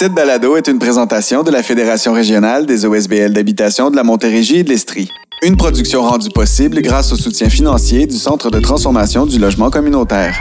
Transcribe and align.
Cette 0.00 0.14
balado 0.14 0.56
est 0.56 0.66
une 0.66 0.78
présentation 0.78 1.42
de 1.42 1.50
la 1.50 1.62
Fédération 1.62 2.14
régionale 2.14 2.64
des 2.64 2.86
OSBL 2.86 3.34
d'habitation 3.34 3.90
de 3.90 3.96
la 3.96 4.02
Montérégie 4.02 4.56
et 4.56 4.64
de 4.64 4.70
l'Estrie. 4.70 5.10
Une 5.42 5.58
production 5.58 6.00
rendue 6.00 6.30
possible 6.30 6.80
grâce 6.80 7.12
au 7.12 7.16
soutien 7.16 7.50
financier 7.50 8.06
du 8.06 8.16
Centre 8.16 8.50
de 8.50 8.60
transformation 8.60 9.26
du 9.26 9.38
logement 9.38 9.68
communautaire. 9.68 10.40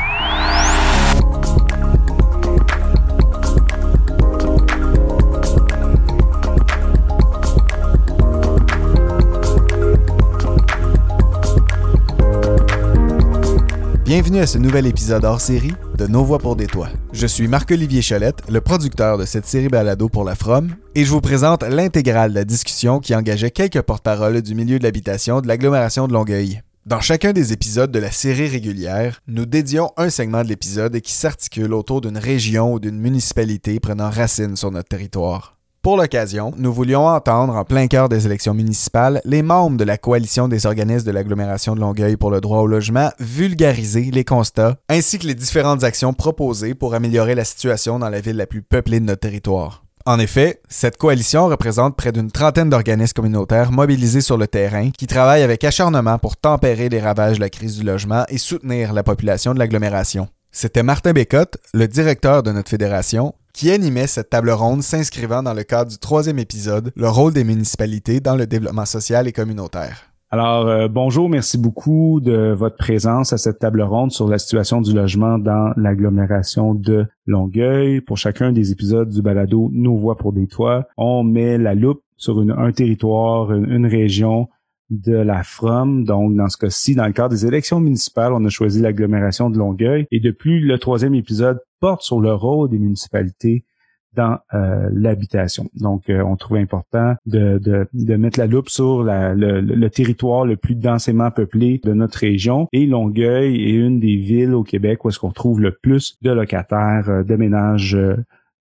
Bienvenue 14.10 14.39
à 14.39 14.47
ce 14.47 14.57
nouvel 14.57 14.87
épisode 14.87 15.23
hors 15.23 15.39
série 15.39 15.75
de 15.96 16.07
Nos 16.07 16.23
Voix 16.23 16.39
pour 16.39 16.55
des 16.55 16.66
Toits. 16.66 16.89
Je 17.13 17.27
suis 17.27 17.48
Marc-Olivier 17.48 18.02
Cholette, 18.02 18.41
le 18.49 18.59
producteur 18.59 19.20
de 19.20 19.25
cette 19.25 19.45
série 19.45 19.67
balado 19.67 20.09
pour 20.09 20.23
la 20.23 20.34
From, 20.34 20.73
et 20.95 21.05
je 21.05 21.11
vous 21.11 21.21
présente 21.21 21.61
l'intégrale 21.61 22.31
de 22.31 22.35
la 22.35 22.43
discussion 22.43 23.01
qui 23.01 23.13
engageait 23.13 23.51
quelques 23.51 23.84
porte-paroles 23.84 24.41
du 24.41 24.55
milieu 24.55 24.79
de 24.79 24.84
l'habitation 24.84 25.41
de 25.41 25.48
l'agglomération 25.48 26.07
de 26.07 26.13
Longueuil. 26.13 26.63
Dans 26.87 27.01
chacun 27.01 27.34
des 27.34 27.53
épisodes 27.53 27.91
de 27.91 27.99
la 27.99 28.09
série 28.09 28.48
régulière, 28.48 29.21
nous 29.27 29.45
dédions 29.45 29.91
un 29.95 30.09
segment 30.09 30.41
de 30.41 30.49
l'épisode 30.49 30.99
qui 31.01 31.13
s'articule 31.13 31.76
autour 31.76 32.01
d'une 32.01 32.17
région 32.17 32.73
ou 32.73 32.79
d'une 32.79 32.99
municipalité 32.99 33.79
prenant 33.79 34.09
racine 34.09 34.55
sur 34.55 34.71
notre 34.71 34.89
territoire. 34.89 35.59
Pour 35.81 35.95
l'occasion, 35.95 36.51
nous 36.57 36.73
voulions 36.73 37.07
entendre, 37.07 37.55
en 37.55 37.63
plein 37.63 37.87
cœur 37.87 38.09
des 38.09 38.25
élections 38.25 38.53
municipales, 38.53 39.21
les 39.23 39.41
membres 39.41 39.77
de 39.77 39.85
la 39.85 39.97
coalition 39.97 40.49
des 40.49 40.65
organismes 40.65 41.05
de 41.05 41.11
l'agglomération 41.11 41.73
de 41.73 41.79
Longueuil 41.79 42.17
pour 42.17 42.31
le 42.31 42.41
droit 42.41 42.59
au 42.59 42.67
logement 42.67 43.11
vulgariser 43.17 44.11
les 44.11 44.25
constats 44.25 44.75
ainsi 44.89 45.20
que 45.20 45.25
les 45.25 45.35
différentes 45.35 45.85
actions 45.85 46.13
proposées 46.13 46.73
pour 46.73 46.95
améliorer 46.95 47.34
la 47.34 47.45
situation 47.45 47.97
dans 47.97 48.09
la 48.09 48.20
ville 48.20 48.35
la 48.35 48.45
plus 48.45 48.61
peuplée 48.61 48.99
de 48.99 49.05
notre 49.05 49.21
territoire. 49.21 49.85
En 50.05 50.20
effet, 50.20 50.59
cette 50.67 50.97
coalition 50.97 51.47
représente 51.47 51.95
près 51.95 52.11
d'une 52.11 52.31
trentaine 52.31 52.70
d'organismes 52.70 53.13
communautaires 53.13 53.71
mobilisés 53.71 54.21
sur 54.21 54.37
le 54.37 54.48
terrain 54.48 54.89
qui 54.89 55.07
travaillent 55.07 55.43
avec 55.43 55.63
acharnement 55.63 56.17
pour 56.17 56.35
tempérer 56.35 56.89
les 56.89 56.99
ravages 56.99 57.37
de 57.37 57.41
la 57.41 57.49
crise 57.49 57.77
du 57.77 57.85
logement 57.85 58.26
et 58.27 58.37
soutenir 58.37 58.91
la 58.91 59.04
population 59.04 59.54
de 59.54 59.59
l'agglomération. 59.59 60.27
C'était 60.51 60.81
Martin 60.81 61.13
Bécotte, 61.13 61.57
le 61.75 61.87
directeur 61.87 62.41
de 62.41 62.51
notre 62.51 62.69
fédération, 62.69 63.35
qui 63.53 63.69
animait 63.69 64.08
cette 64.08 64.31
table 64.31 64.50
ronde 64.50 64.81
s'inscrivant 64.81 65.44
dans 65.44 65.53
le 65.53 65.61
cadre 65.64 65.92
du 65.92 66.00
troisième 66.00 66.39
épisode, 66.39 66.92
le 66.95 67.08
rôle 67.08 67.33
des 67.33 67.44
municipalités 67.44 68.19
dans 68.19 68.36
le 68.36 68.47
développement 68.47 68.86
social 68.86 69.27
et 69.27 69.31
communautaire. 69.31 70.09
Alors, 70.31 70.67
euh, 70.67 70.88
bonjour, 70.88 71.30
merci 71.30 71.59
beaucoup 71.59 72.20
de 72.20 72.52
votre 72.52 72.77
présence 72.77 73.31
à 73.31 73.38
cette 73.38 73.59
table 73.59 73.81
ronde 73.81 74.11
sur 74.11 74.27
la 74.27 74.39
situation 74.39 74.81
du 74.81 74.94
logement 74.94 75.38
dans 75.38 75.72
l'agglomération 75.77 76.73
de 76.73 77.05
Longueuil. 77.27 78.02
Pour 78.02 78.17
chacun 78.17 78.52
des 78.52 78.72
épisodes 78.72 79.09
du 79.09 79.22
balado 79.22 79.70
Nos 79.72 79.97
voix 79.97 80.17
pour 80.17 80.33
des 80.33 80.47
toits, 80.47 80.88
on 80.97 81.23
met 81.23 81.59
la 81.59 81.75
loupe 81.75 82.02
sur 82.17 82.39
un 82.39 82.72
territoire, 82.72 83.52
une, 83.53 83.88
région 83.88 84.50
de 84.90 85.16
la 85.16 85.44
FROM. 85.44 86.04
Donc, 86.04 86.36
dans 86.36 86.50
ce 86.50 86.58
cas-ci, 86.58 86.95
dans 86.95 87.06
le 87.06 87.14
cadre 87.14 87.30
des 87.30 87.45
élections 87.45 87.80
municipales, 87.80 88.34
on 88.34 88.44
a 88.45 88.50
choisi 88.50 88.82
l'agglomération 88.82 89.50
de 89.50 89.58
Longueuil. 89.58 90.06
Et 90.12 90.20
depuis 90.20 90.59
le 90.59 90.78
troisième 90.80 91.16
épisode 91.16 91.59
porte 91.80 92.02
sur 92.02 92.20
le 92.20 92.34
rôle 92.34 92.70
des 92.70 92.80
municipalités 92.80 93.66
dans 94.14 94.40
euh, 94.54 94.90
l'habitation. 94.92 95.70
Donc, 95.76 96.10
euh, 96.10 96.23
on 96.23 96.36
trouve 96.36 96.58
important 96.58 97.16
de, 97.28 97.60
de, 97.60 97.88
de, 97.94 98.16
mettre 98.16 98.40
la 98.40 98.48
loupe 98.48 98.70
sur 98.70 99.04
le, 99.04 99.62
le, 99.62 99.90
territoire 99.90 100.45
le 100.45 100.58
plus 100.58 100.73
densément 100.73 101.30
peuplé 101.30 101.80
de 101.84 101.94
notre 101.94 102.17
région. 102.17 102.67
Et 102.73 102.88
Longueuil 102.88 103.56
est 103.56 103.76
une 103.76 104.00
des 104.00 104.16
villes 104.16 104.56
au 104.56 104.64
Québec 104.64 105.06
où 105.06 105.10
est-ce 105.10 105.20
qu'on 105.20 105.32
trouve 105.32 105.62
le 105.62 105.72
plus 105.72 106.17
de 106.23 106.32
locataires, 106.32 107.08
euh, 107.08 107.23
de 107.23 107.36
ménages 107.36 107.98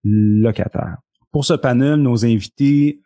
locataires. 0.04 0.98
Pour 1.36 1.44
ce 1.44 1.54
panel, 1.54 1.96
nos 1.96 2.24
invités, 2.24 3.02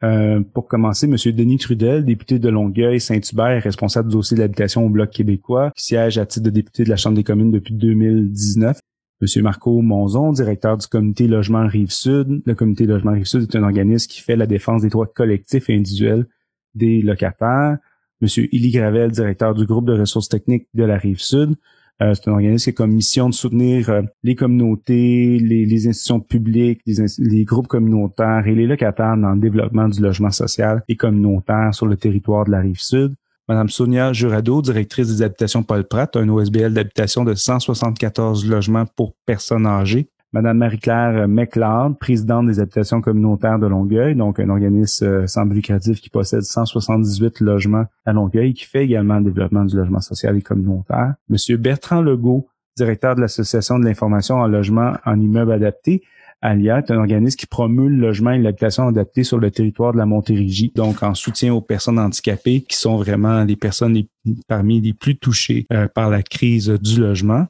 pour 0.53 0.67
commencer, 0.67 1.08
M. 1.08 1.16
Denis 1.35 1.58
Trudel, 1.58 2.05
député 2.05 2.38
de 2.38 2.47
Longueuil, 2.47 3.02
Saint-Hubert, 3.02 3.63
responsable 3.63 4.09
du 4.09 4.17
dossier 4.17 4.38
de 4.38 4.41
l'habitation 4.41 4.85
au 4.85 4.89
Bloc 4.89 5.09
québécois, 5.09 5.72
qui 5.75 5.85
siège 5.85 6.19
à 6.19 6.28
titre 6.28 6.45
de 6.45 6.51
député 6.51 6.84
de 6.84 6.91
la 6.91 6.95
Chambre 6.95 7.16
des 7.16 7.23
communes 7.23 7.50
depuis 7.50 7.73
2019. 7.73 8.78
Monsieur 9.19 9.41
Marco 9.41 9.81
Monzon, 9.81 10.31
directeur 10.31 10.78
du 10.78 10.85
comité 10.85 11.28
Logement 11.28 11.66
Rive-Sud. 11.66 12.44
Le 12.45 12.53
comité 12.53 12.85
Logement 12.85 13.13
Rive-Sud 13.13 13.47
est 13.51 13.56
un 13.56 13.63
organisme 13.63 14.07
qui 14.07 14.22
fait 14.22 14.35
la 14.35 14.45
défense 14.45 14.84
des 14.84 14.89
droits 14.89 15.07
collectifs 15.07 15.68
et 15.72 15.75
individuels 15.75 16.28
des 16.75 17.01
locataires. 17.01 17.79
Monsieur 18.22 18.47
Illy 18.51 18.69
Gravel, 18.69 19.09
directeur 19.09 19.56
du 19.56 19.66
groupe 19.66 19.88
de 19.88 20.00
ressources 20.00 20.29
techniques 20.29 20.68
de 20.75 20.84
la 20.84 20.97
Rive-Sud. 21.00 21.56
Euh, 22.02 22.14
c'est 22.14 22.30
un 22.30 22.34
organisme 22.34 22.64
qui 22.64 22.70
a 22.70 22.74
comme 22.74 22.92
mission 22.92 23.28
de 23.28 23.34
soutenir 23.34 23.90
euh, 23.90 24.02
les 24.24 24.36
communautés, 24.36 25.38
les, 25.40 25.88
institutions 25.88 26.22
publiques, 26.22 26.82
les, 26.86 27.06
les, 27.18 27.44
groupes 27.44 27.68
communautaires 27.68 28.48
et 28.48 28.56
les 28.56 28.68
locataires 28.68 29.18
dans 29.18 29.34
le 29.34 29.40
développement 29.40 29.90
du 29.90 30.02
logement 30.02 30.32
social 30.32 30.82
et 30.88 30.96
communautaire 30.96 31.74
sur 31.74 31.88
le 31.88 31.98
territoire 31.98 32.46
de 32.46 32.52
la 32.52 32.60
Rive-Sud. 32.62 33.16
Madame 33.50 33.68
Sonia 33.68 34.14
Jurado, 34.14 34.62
directrice 34.62 35.08
des 35.08 35.24
habitations 35.24 35.64
Paul 35.64 35.84
Pratt, 35.84 36.16
un 36.16 36.30
OSBL 36.30 36.72
d'habitation 36.72 37.26
de 37.26 37.34
174 37.34 38.46
logements 38.48 38.86
pour 38.96 39.16
personnes 39.26 39.66
âgées. 39.66 40.08
Madame 40.31 40.59
Marie-Claire 40.59 41.28
McLeod, 41.28 41.97
présidente 41.97 42.45
des 42.45 42.59
habitations 42.59 43.01
communautaires 43.01 43.57
de 43.57 43.66
Longueuil, 43.66 44.16
donc 44.16 44.40
un 44.40 44.50
organisme 44.50 45.06
euh, 45.06 45.28
sans 45.28 45.44
but 45.45 45.56
lucratif 45.56 46.00
qui 46.01 46.12
possède 46.12 46.44
178 46.44 47.40
logements 47.40 47.85
à 48.06 48.13
Longueuil, 48.13 48.53
qui 48.53 48.66
fait 48.66 48.84
également 48.84 49.18
le 49.18 49.23
développement 49.23 49.66
du 49.66 49.75
logement 49.75 50.01
social 50.01 50.38
et 50.38 50.41
communautaire. 50.44 51.16
Monsieur 51.29 51.57
Bertrand 51.57 52.01
Legault, 52.01 52.47
directeur 52.78 53.16
de 53.16 53.22
l'Association 53.22 53.79
de 53.79 53.85
l'information 53.85 54.35
en 54.35 54.47
logement 54.47 54.94
en 55.03 55.19
immeuble 55.19 55.51
adapté, 55.51 56.03
Alia 56.41 56.78
est 56.78 56.91
un 56.91 56.97
organisme 56.97 57.35
qui 57.35 57.47
promeut 57.47 57.89
le 57.89 57.97
logement 57.97 58.31
et 58.31 58.39
l'habitation 58.39 58.88
adaptée 58.88 59.23
sur 59.23 59.39
le 59.39 59.51
territoire 59.51 59.94
de 59.94 59.97
la 59.97 60.06
Montérégie, 60.06 60.72
donc 60.73 61.03
en 61.03 61.13
soutien 61.13 61.53
aux 61.53 61.62
personnes 61.62 62.00
handicapées 62.00 62.62
qui 62.62 62.78
sont 62.78 62.97
vraiment 62.97 63.44
les 63.44 63.57
personnes 63.57 64.03
parmi 64.47 64.79
les 64.79 64.94
plus 64.94 65.18
touchées 65.18 65.66
euh, 65.73 65.88
par 65.88 66.09
la 66.09 66.22
crise 66.22 66.69
du 66.69 67.01
logement. 67.01 67.47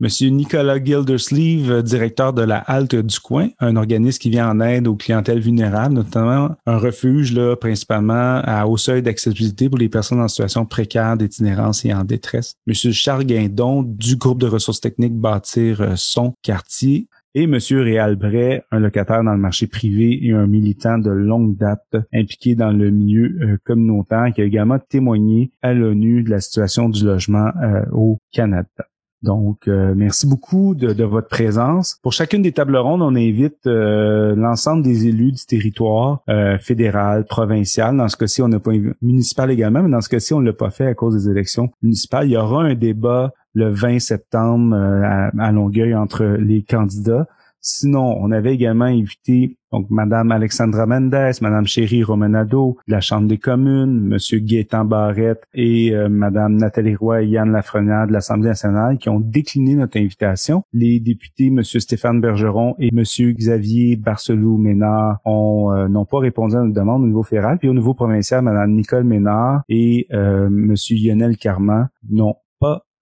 Monsieur 0.00 0.28
Nicolas 0.28 0.78
Gildersleeve, 0.78 1.82
directeur 1.82 2.32
de 2.32 2.42
la 2.42 2.58
Halte 2.58 2.94
du 2.94 3.18
Coin, 3.18 3.48
un 3.58 3.74
organisme 3.74 4.20
qui 4.20 4.30
vient 4.30 4.48
en 4.48 4.60
aide 4.60 4.86
aux 4.86 4.94
clientèles 4.94 5.40
vulnérables, 5.40 5.92
notamment 5.92 6.54
un 6.66 6.78
refuge 6.78 7.34
là, 7.34 7.56
principalement 7.56 8.40
à 8.44 8.66
haut 8.66 8.76
seuil 8.76 9.02
d'accessibilité 9.02 9.68
pour 9.68 9.76
les 9.76 9.88
personnes 9.88 10.20
en 10.20 10.28
situation 10.28 10.64
précaire, 10.66 11.16
d'itinérance 11.16 11.84
et 11.84 11.92
en 11.92 12.04
détresse. 12.04 12.54
Monsieur 12.68 12.92
Charles 12.92 13.24
Guindon, 13.24 13.82
du 13.82 14.14
groupe 14.14 14.40
de 14.40 14.46
ressources 14.46 14.80
techniques 14.80 15.16
Bâtir 15.16 15.80
euh, 15.80 15.94
son 15.96 16.32
quartier, 16.42 17.08
et 17.34 17.44
M. 17.44 17.58
Réal 17.70 18.16
Bray, 18.16 18.62
un 18.70 18.78
locataire 18.78 19.22
dans 19.22 19.32
le 19.32 19.38
marché 19.38 19.66
privé 19.66 20.24
et 20.26 20.32
un 20.32 20.46
militant 20.46 20.98
de 20.98 21.10
longue 21.10 21.56
date 21.56 21.96
impliqué 22.12 22.54
dans 22.54 22.72
le 22.72 22.90
milieu 22.90 23.36
euh, 23.42 23.58
communautaire 23.64 24.32
qui 24.34 24.42
a 24.42 24.44
également 24.44 24.78
témoigné 24.78 25.50
à 25.60 25.74
l'ONU 25.74 26.22
de 26.22 26.30
la 26.30 26.40
situation 26.40 26.88
du 26.88 27.04
logement 27.04 27.50
euh, 27.62 27.84
au 27.92 28.18
Canada. 28.32 28.87
Donc, 29.22 29.66
euh, 29.66 29.94
merci 29.96 30.26
beaucoup 30.26 30.74
de, 30.74 31.04
votre 31.04 31.28
présence. 31.28 31.98
Pour 32.02 32.12
chacune 32.12 32.42
des 32.42 32.52
tables 32.52 32.76
rondes, 32.76 33.02
on 33.02 33.16
invite 33.16 33.66
l'ensemble 33.66 34.82
des 34.82 35.06
élus 35.06 35.32
du 35.32 35.44
territoire 35.44 36.22
fédéral, 36.60 37.24
provincial. 37.24 37.96
Dans 37.96 38.08
ce 38.08 38.16
cas-ci, 38.16 38.42
on 38.42 38.48
n'a 38.48 38.60
pas 38.60 38.72
municipal 39.02 39.50
également, 39.50 39.82
mais 39.82 39.90
dans 39.90 40.00
ce 40.00 40.08
cas-ci, 40.08 40.34
on 40.34 40.40
ne 40.40 40.46
l'a 40.46 40.52
pas 40.52 40.70
fait 40.70 40.86
à 40.86 40.94
cause 40.94 41.14
des 41.14 41.30
élections 41.30 41.70
municipales. 41.82 42.26
Il 42.26 42.32
y 42.32 42.36
aura 42.36 42.64
un 42.64 42.74
débat 42.74 43.32
le 43.54 43.70
20 43.70 43.98
septembre 43.98 44.74
euh, 44.74 45.28
à, 45.38 45.52
Longueuil 45.52 45.94
entre 45.94 46.24
les 46.24 46.62
candidats. 46.62 47.26
Sinon, 47.60 48.16
on 48.20 48.30
avait 48.30 48.54
également 48.54 48.84
invité 48.84 49.58
donc 49.72 49.90
Madame 49.90 50.32
Alexandra 50.32 50.86
Mendes, 50.86 51.40
Madame 51.42 51.66
Chéri 51.66 52.02
Romanado 52.02 52.78
de 52.86 52.92
la 52.92 53.00
Chambre 53.00 53.28
des 53.28 53.36
communes, 53.36 54.00
Monsieur 54.00 54.38
Gaétan 54.38 54.86
Barrette 54.86 55.42
et 55.52 55.94
euh, 55.94 56.08
Madame 56.08 56.56
Nathalie 56.56 56.96
Roy 56.96 57.24
et 57.24 57.26
Yann 57.26 57.52
Lafrenière 57.52 58.06
de 58.06 58.12
l'Assemblée 58.12 58.48
nationale 58.48 58.96
qui 58.96 59.10
ont 59.10 59.20
décliné 59.20 59.74
notre 59.74 59.98
invitation. 59.98 60.62
Les 60.72 61.00
députés 61.00 61.50
Monsieur 61.50 61.80
Stéphane 61.80 62.20
Bergeron 62.20 62.76
et 62.78 62.90
Monsieur 62.92 63.32
Xavier 63.32 63.96
Barcelou-Ménard 63.96 65.18
ont 65.26 65.70
euh, 65.72 65.88
n'ont 65.88 66.06
pas 66.06 66.18
répondu 66.18 66.56
à 66.56 66.60
notre 66.60 66.74
demande 66.74 67.02
au 67.02 67.06
niveau 67.06 67.22
fédéral. 67.22 67.58
Puis 67.58 67.68
au 67.68 67.74
niveau 67.74 67.92
provincial, 67.92 68.40
Madame 68.42 68.72
Nicole 68.72 69.04
Ménard 69.04 69.62
et 69.68 70.06
Monsieur 70.10 70.96
Lionel 70.96 71.36
Carman 71.36 71.88
n'ont 72.08 72.36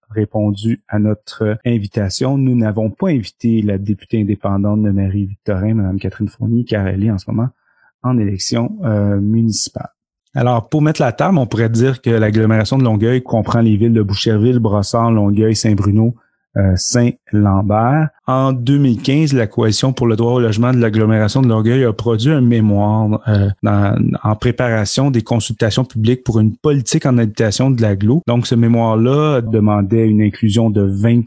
répondu 0.09 0.81
à 0.87 0.99
notre 0.99 1.57
invitation. 1.65 2.37
Nous 2.37 2.55
n'avons 2.55 2.89
pas 2.89 3.09
invité 3.09 3.61
la 3.61 3.77
députée 3.77 4.21
indépendante 4.21 4.83
de 4.83 4.91
Marie-Victorin, 4.91 5.75
Mme 5.75 5.99
Catherine 5.99 6.27
Fournier, 6.27 6.63
car 6.63 6.87
elle 6.87 7.03
est 7.03 7.11
en 7.11 7.17
ce 7.17 7.29
moment 7.29 7.49
en 8.03 8.17
élection 8.17 8.77
euh, 8.83 9.19
municipale. 9.19 9.89
Alors, 10.35 10.69
pour 10.69 10.81
mettre 10.81 11.01
la 11.01 11.11
table, 11.11 11.37
on 11.37 11.47
pourrait 11.47 11.69
dire 11.69 12.01
que 12.01 12.09
l'agglomération 12.09 12.77
de 12.77 12.83
Longueuil 12.83 13.23
comprend 13.23 13.59
les 13.59 13.75
villes 13.75 13.93
de 13.93 14.03
Boucherville, 14.03 14.59
Brossard, 14.59 15.11
Longueuil, 15.11 15.55
Saint-Bruno, 15.55 16.15
Saint-Lambert. 16.75 18.09
En 18.29 18.51
2015, 18.51 19.33
la 19.33 19.47
Coalition 19.47 19.93
pour 19.93 20.05
le 20.05 20.17
droit 20.17 20.33
au 20.33 20.39
logement 20.39 20.73
de 20.73 20.79
l'agglomération 20.79 21.41
de 21.41 21.47
Longueuil 21.47 21.85
a 21.85 21.93
produit 21.93 22.31
un 22.31 22.41
mémoire 22.41 23.21
euh, 23.29 23.49
en 24.21 24.35
préparation 24.35 25.11
des 25.11 25.21
consultations 25.21 25.85
publiques 25.85 26.25
pour 26.25 26.41
une 26.41 26.57
politique 26.57 27.05
en 27.05 27.17
habitation 27.17 27.71
de 27.71 27.81
l'agglo. 27.81 28.21
Donc, 28.27 28.45
ce 28.45 28.55
mémoire-là 28.55 29.39
demandait 29.41 30.07
une 30.07 30.21
inclusion 30.21 30.69
de 30.69 30.81
20 30.81 31.23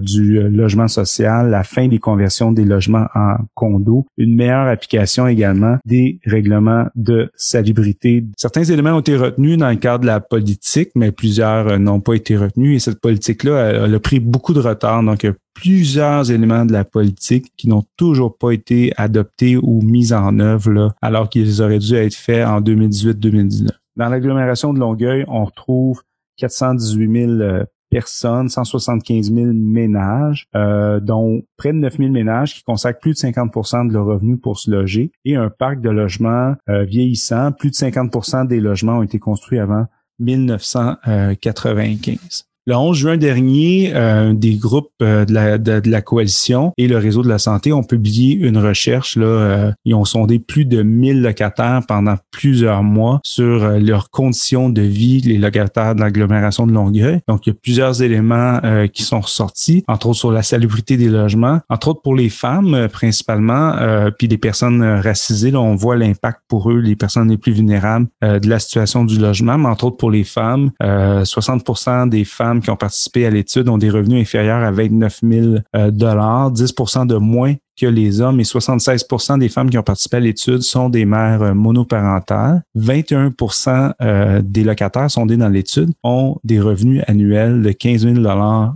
du 0.00 0.38
euh, 0.38 0.48
logement 0.48 0.88
social, 0.88 1.50
la 1.50 1.62
fin 1.62 1.86
des 1.86 2.00
conversions 2.00 2.50
des 2.50 2.64
logements 2.64 3.06
en 3.14 3.36
condos, 3.54 4.06
une 4.16 4.34
meilleure 4.34 4.66
application 4.66 5.28
également 5.28 5.76
des 5.84 6.18
règlements 6.26 6.86
de 6.96 7.30
salubrité. 7.36 8.24
Certains 8.36 8.64
éléments 8.64 8.96
ont 8.96 9.00
été 9.00 9.16
retenus 9.16 9.56
dans 9.56 9.70
le 9.70 9.76
cadre 9.76 10.00
de 10.00 10.06
la 10.06 10.18
politique, 10.18 10.90
mais 10.96 11.12
plusieurs 11.12 11.78
n'ont 11.78 12.00
pas 12.00 12.14
été 12.14 12.36
retenus 12.36 12.76
et 12.76 12.78
cette 12.80 13.00
politique-là, 13.00 13.84
elle 13.84 13.94
a 13.94 14.00
pris 14.00 14.18
beaucoup 14.18 14.52
de 14.52 14.60
Donc, 14.74 15.22
il 15.22 15.26
y 15.26 15.30
a 15.30 15.34
plusieurs 15.54 16.30
éléments 16.30 16.64
de 16.64 16.72
la 16.72 16.84
politique 16.84 17.52
qui 17.56 17.68
n'ont 17.68 17.84
toujours 17.96 18.36
pas 18.36 18.52
été 18.52 18.92
adoptés 18.96 19.56
ou 19.56 19.80
mis 19.82 20.12
en 20.12 20.38
œuvre, 20.38 20.70
là, 20.70 20.94
alors 21.02 21.28
qu'ils 21.28 21.62
auraient 21.62 21.78
dû 21.78 21.94
être 21.94 22.14
faits 22.14 22.46
en 22.46 22.60
2018-2019. 22.60 23.68
Dans 23.96 24.08
l'agglomération 24.08 24.72
de 24.72 24.78
Longueuil, 24.78 25.24
on 25.28 25.44
retrouve 25.44 26.02
418 26.38 27.26
000 27.26 27.32
euh, 27.40 27.64
personnes, 27.90 28.48
175 28.48 29.32
000 29.32 29.52
ménages, 29.52 30.46
euh, 30.54 31.00
dont 31.00 31.42
près 31.56 31.72
de 31.72 31.78
9 31.78 31.98
000 31.98 32.10
ménages 32.10 32.54
qui 32.54 32.62
consacrent 32.62 33.00
plus 33.00 33.12
de 33.12 33.18
50% 33.18 33.88
de 33.88 33.92
leurs 33.92 34.06
revenus 34.06 34.40
pour 34.40 34.58
se 34.58 34.70
loger, 34.70 35.10
et 35.24 35.36
un 35.36 35.50
parc 35.50 35.80
de 35.80 35.90
logements 35.90 36.54
euh, 36.68 36.84
vieillissant. 36.84 37.52
Plus 37.52 37.70
de 37.70 37.74
50% 37.74 38.46
des 38.46 38.60
logements 38.60 38.98
ont 38.98 39.02
été 39.02 39.18
construits 39.18 39.58
avant 39.58 39.86
1995. 40.20 42.49
Le 42.66 42.76
11 42.76 42.94
juin 42.94 43.16
dernier, 43.16 43.92
euh, 43.94 44.34
des 44.34 44.56
groupes 44.56 44.90
euh, 45.00 45.24
de, 45.24 45.32
la, 45.32 45.56
de, 45.56 45.80
la 45.90 46.02
coalition 46.02 46.72
et 46.76 46.88
le 46.88 46.98
réseau 46.98 47.22
de 47.22 47.28
la 47.28 47.38
santé 47.38 47.72
ont 47.72 47.82
publié 47.82 48.34
une 48.34 48.58
recherche. 48.58 49.16
Là, 49.16 49.24
euh, 49.24 49.72
ils 49.86 49.94
ont 49.94 50.04
sondé 50.04 50.38
plus 50.38 50.66
de 50.66 50.82
1000 50.82 51.22
locataires 51.22 51.80
pendant 51.88 52.16
plusieurs 52.30 52.82
mois 52.82 53.20
sur 53.24 53.66
leurs 53.78 54.10
conditions 54.10 54.68
de 54.68 54.82
vie, 54.82 55.22
les 55.22 55.38
locataires 55.38 55.94
de 55.94 56.00
l'agglomération 56.00 56.66
de 56.66 56.72
Longueuil. 56.72 57.20
Donc, 57.28 57.46
il 57.46 57.50
y 57.50 57.52
a 57.52 57.56
plusieurs 57.60 58.02
éléments 58.02 58.60
qui 58.92 59.02
sont 59.02 59.20
ressortis, 59.20 59.84
entre 59.88 60.08
autres 60.08 60.18
sur 60.18 60.32
la 60.32 60.42
salubrité 60.42 60.96
des 60.96 61.08
logements, 61.08 61.60
entre 61.68 61.88
autres 61.88 62.02
pour 62.02 62.14
les 62.14 62.28
femmes 62.28 62.88
principalement, 62.92 63.74
puis 64.18 64.28
les 64.28 64.38
personnes 64.38 64.82
racisées. 64.82 65.50
Là, 65.50 65.60
on 65.60 65.74
voit 65.74 65.96
l'impact 65.96 66.40
pour 66.48 66.70
eux, 66.70 66.78
les 66.78 66.96
personnes 66.96 67.28
les 67.30 67.38
plus 67.38 67.52
vulnérables 67.52 68.06
de 68.22 68.48
la 68.48 68.58
situation 68.58 69.04
du 69.04 69.18
logement, 69.18 69.58
mais 69.58 69.68
entre 69.68 69.84
autres 69.84 69.96
pour 69.96 70.10
les 70.10 70.24
femmes, 70.24 70.70
60% 70.80 72.08
des 72.08 72.24
femmes 72.24 72.49
qui 72.58 72.70
ont 72.70 72.76
participé 72.76 73.24
à 73.26 73.30
l'étude 73.30 73.68
ont 73.68 73.78
des 73.78 73.90
revenus 73.90 74.20
inférieurs 74.20 74.64
à 74.64 74.72
29 74.72 75.20
000 75.22 75.46
euh, 75.76 75.90
dollars, 75.92 76.52
10% 76.52 77.06
de 77.06 77.14
moins 77.16 77.54
que 77.80 77.86
les 77.86 78.20
hommes 78.20 78.40
et 78.40 78.44
76 78.44 79.06
des 79.38 79.48
femmes 79.48 79.70
qui 79.70 79.78
ont 79.78 79.82
participé 79.82 80.16
à 80.16 80.20
l'étude 80.20 80.62
sont 80.62 80.88
des 80.88 81.04
mères 81.04 81.42
euh, 81.42 81.54
monoparentales. 81.54 82.62
21% 82.76 83.92
euh, 84.02 84.42
des 84.44 84.64
locataires 84.64 85.10
sondés 85.10 85.36
dans 85.36 85.48
l'étude 85.48 85.92
ont 86.02 86.36
des 86.42 86.60
revenus 86.60 87.02
annuels 87.06 87.62
de 87.62 87.70
15 87.70 88.02
000 88.02 88.14
dollars 88.16 88.74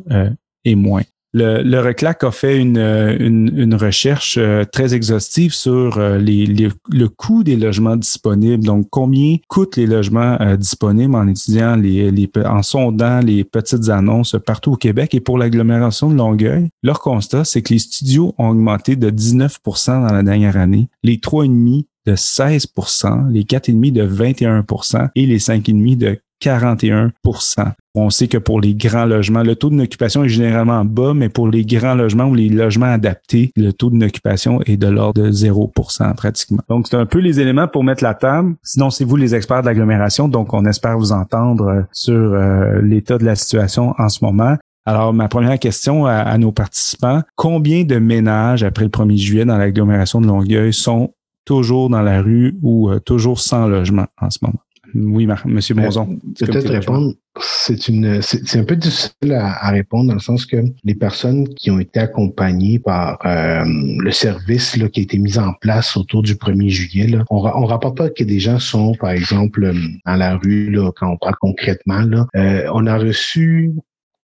et 0.65 0.77
moins. 0.77 1.03
Le, 1.35 1.63
le 1.63 1.81
RECLAC 1.81 2.23
a 2.23 2.31
fait 2.31 2.59
une, 2.59 2.79
une, 2.79 3.53
une 3.57 3.75
recherche 3.75 4.37
euh, 4.39 4.65
très 4.65 4.95
exhaustive 4.95 5.53
sur 5.53 5.99
euh, 5.99 6.17
les, 6.17 6.47
le 6.47 7.09
coût 7.09 7.43
des 7.43 7.57
logements 7.57 7.97
disponibles. 7.97 8.65
Donc, 8.65 8.87
combien 8.89 9.39
coûtent 9.49 9.77
les 9.77 9.89
logements 9.89 10.39
euh, 10.41 10.57
disponibles 10.57 11.17
en 11.17 11.27
étudiant 11.27 11.75
les, 11.75 12.13
les, 12.13 12.31
en 12.45 12.63
sondant 12.63 13.19
les 13.19 13.43
petites 13.43 13.89
annonces 13.89 14.37
partout 14.47 14.75
au 14.75 14.77
Québec 14.77 15.13
et 15.13 15.21
pour 15.21 15.37
l'agglomération 15.37 16.09
de 16.09 16.15
Longueuil. 16.15 16.69
Leur 16.85 17.01
constat, 17.01 17.45
c'est 17.45 17.63
que 17.63 17.73
les 17.73 17.81
studios 17.81 18.33
ont 18.39 18.51
augmenté 18.51 18.95
de 18.95 19.11
19% 19.11 20.07
dans 20.07 20.15
la 20.15 20.23
dernière 20.23 20.57
année, 20.57 20.89
les 21.03 21.19
trois 21.19 21.45
et 21.45 21.49
demi 21.49 21.89
de 22.07 22.15
16% 22.15 23.31
les 23.31 23.43
4,5 23.43 23.93
de 23.93 24.07
21% 24.07 25.09
et 25.17 25.27
les 25.27 25.39
5,5 25.39 25.97
de 25.97 26.19
41% 26.45 27.73
On 27.95 28.11
sait 28.11 28.29
que 28.29 28.37
pour 28.37 28.61
les 28.61 28.75
grands 28.75 29.07
logements, 29.07 29.43
le 29.43 29.57
taux 29.57 29.71
d'occupation 29.71 30.25
est 30.25 30.29
généralement 30.29 30.85
bas, 30.85 31.15
mais 31.15 31.31
pour 31.31 31.49
les 31.49 31.65
grands 31.65 31.95
logements 31.95 32.27
ou 32.27 32.35
les 32.35 32.51
logements 32.51 32.93
adaptés, 32.93 33.51
le 33.57 33.73
taux 33.73 33.89
d'occupation 33.89 34.61
est 34.67 34.77
de 34.77 34.89
l'ordre 34.89 35.23
de 35.23 35.31
0% 35.31 36.15
pratiquement. 36.15 36.63
Donc, 36.69 36.89
c'est 36.89 36.97
un 36.97 37.07
peu 37.07 37.21
les 37.21 37.41
éléments 37.41 37.67
pour 37.67 37.83
mettre 37.83 38.05
la 38.05 38.15
table. 38.15 38.57
Sinon, 38.63 38.91
c'est 38.91 39.05
vous 39.05 39.17
les 39.17 39.35
experts 39.35 39.63
de 39.63 39.67
l'agglomération, 39.67 40.29
donc 40.29 40.53
on 40.53 40.67
espère 40.67 40.99
vous 40.99 41.13
entendre 41.13 41.67
euh, 41.67 41.83
sur 41.93 42.15
euh, 42.15 42.83
l'état 42.83 43.17
de 43.17 43.25
la 43.25 43.37
situation 43.37 43.95
en 43.99 44.09
ce 44.11 44.23
moment. 44.23 44.57
Alors, 44.87 45.15
ma 45.15 45.29
première 45.29 45.59
question 45.59 46.05
à, 46.05 46.37
nos 46.37 46.53
participants, 46.53 47.23
combien 47.37 47.85
de 47.85 47.97
ménages 47.97 48.65
après 48.65 48.85
le 48.85 48.91
1er 48.91 49.17
juillet 49.17 49.45
dans 49.47 49.57
l'agglomération 49.57 50.21
de 50.21 50.27
Longueuil 50.27 50.75
sont 50.75 51.15
toujours 51.47 51.89
dans 51.89 52.03
la 52.03 52.21
rue 52.21 52.59
ou 52.61 52.91
euh, 52.91 53.01
toujours 53.01 53.41
sans 53.41 53.67
logement 53.67 54.07
en 54.21 54.29
ce 54.29 54.41
moment? 54.43 54.64
Oui, 54.95 55.27
Monsieur 55.47 55.75
Monzon. 55.75 56.19
Peut-être 56.39 56.71
répondre. 56.71 57.15
C'est 57.41 57.89
une, 57.89 58.23
c'est 58.23 58.59
un 58.59 58.65
peu 58.65 58.77
difficile 58.77 59.33
à, 59.33 59.71
répondre 59.71 60.09
dans 60.09 60.15
le 60.15 60.21
sens 60.21 60.47
que 60.47 60.57
les 60.85 60.95
personnes 60.95 61.49
qui 61.49 61.71
ont 61.73 61.81
été 61.81 61.99
accompagnées 61.99 62.79
par 62.79 63.19
euh, 63.27 63.65
le 63.65 64.11
service 64.13 64.77
là, 64.77 64.89
qui 64.89 65.01
a 65.01 65.03
été 65.03 65.19
mis 65.19 65.37
en 65.37 65.53
place 65.55 65.97
autour 65.97 66.23
du 66.23 66.35
1er 66.35 66.69
juillet, 66.69 67.09
là, 67.09 67.25
on, 67.31 67.39
on 67.39 67.65
rapporte 67.65 67.97
pas 67.97 68.09
que 68.09 68.23
des 68.23 68.39
gens 68.39 68.61
sont, 68.61 68.95
par 68.95 69.11
exemple, 69.11 69.73
dans 70.07 70.15
la 70.15 70.37
rue 70.37 70.71
là, 70.71 70.93
quand 70.95 71.11
on 71.11 71.17
parle 71.17 71.35
concrètement. 71.41 72.03
Là, 72.03 72.27
euh, 72.37 72.69
on 72.73 72.87
a 72.87 72.97
reçu 72.97 73.73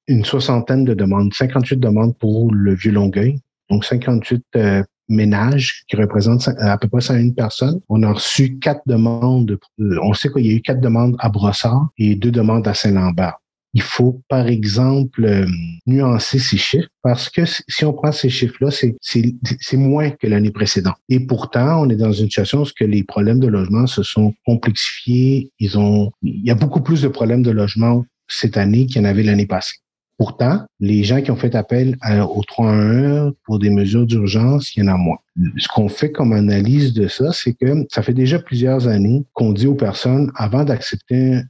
une 0.06 0.24
soixantaine 0.24 0.84
de 0.84 0.94
demandes, 0.94 1.34
58 1.34 1.80
demandes 1.80 2.16
pour 2.16 2.52
le 2.52 2.74
vieux 2.74 2.92
Longueuil, 2.92 3.40
donc 3.70 3.84
58 3.84 4.44
euh, 4.56 4.82
ménages 5.10 5.82
qui 5.88 5.96
représentent 5.96 6.48
à 6.58 6.78
peu 6.78 6.88
près 6.88 7.00
101 7.00 7.30
personnes. 7.30 7.80
On 7.88 8.02
a 8.02 8.12
reçu 8.12 8.58
quatre 8.58 8.82
demandes. 8.86 9.58
Euh, 9.80 9.98
on 10.02 10.14
sait 10.14 10.30
qu'il 10.30 10.46
y 10.46 10.50
a 10.50 10.52
eu 10.52 10.62
quatre 10.62 10.80
demandes 10.80 11.16
à 11.18 11.28
Brossard 11.28 11.88
et 11.98 12.14
deux 12.14 12.30
demandes 12.30 12.66
à 12.66 12.74
Saint-Lambert. 12.74 13.34
Il 13.72 13.82
faut, 13.82 14.20
par 14.28 14.48
exemple, 14.48 15.24
euh, 15.24 15.46
nuancer 15.86 16.40
ces 16.40 16.56
chiffres 16.56 16.88
parce 17.02 17.28
que 17.28 17.42
si 17.46 17.84
on 17.84 17.92
prend 17.92 18.10
ces 18.10 18.28
chiffres-là, 18.28 18.70
c'est 19.00 19.76
moins 19.76 20.10
que 20.10 20.26
l'année 20.26 20.50
précédente. 20.50 20.96
Et 21.08 21.20
pourtant, 21.20 21.82
on 21.82 21.88
est 21.88 21.96
dans 21.96 22.12
une 22.12 22.26
situation 22.26 22.62
où 22.62 22.66
les 22.80 23.04
problèmes 23.04 23.38
de 23.38 23.46
logement 23.46 23.86
se 23.86 24.02
sont 24.02 24.34
complexifiés. 24.44 25.52
Ils 25.60 25.78
ont, 25.78 26.10
il 26.22 26.44
y 26.44 26.50
a 26.50 26.56
beaucoup 26.56 26.80
plus 26.80 27.02
de 27.02 27.08
problèmes 27.08 27.42
de 27.42 27.52
logement 27.52 28.04
cette 28.26 28.56
année 28.56 28.86
qu'il 28.86 29.02
y 29.02 29.04
en 29.04 29.08
avait 29.08 29.22
l'année 29.22 29.46
passée. 29.46 29.76
Pourtant, 30.20 30.66
les 30.80 31.02
gens 31.02 31.22
qui 31.22 31.30
ont 31.30 31.36
fait 31.36 31.54
appel 31.54 31.96
au 32.04 32.42
311 32.42 33.32
pour 33.46 33.58
des 33.58 33.70
mesures 33.70 34.04
d'urgence, 34.04 34.76
il 34.76 34.80
y 34.80 34.82
en 34.86 34.92
a 34.92 34.98
moins. 34.98 35.16
Ce 35.56 35.66
qu'on 35.66 35.88
fait 35.88 36.12
comme 36.12 36.34
analyse 36.34 36.92
de 36.92 37.08
ça, 37.08 37.32
c'est 37.32 37.54
que 37.54 37.86
ça 37.88 38.02
fait 38.02 38.12
déjà 38.12 38.38
plusieurs 38.38 38.86
années 38.86 39.24
qu'on 39.32 39.54
dit 39.54 39.66
aux 39.66 39.74
personnes, 39.74 40.30
avant 40.34 40.64
d'accepter, 40.64 41.40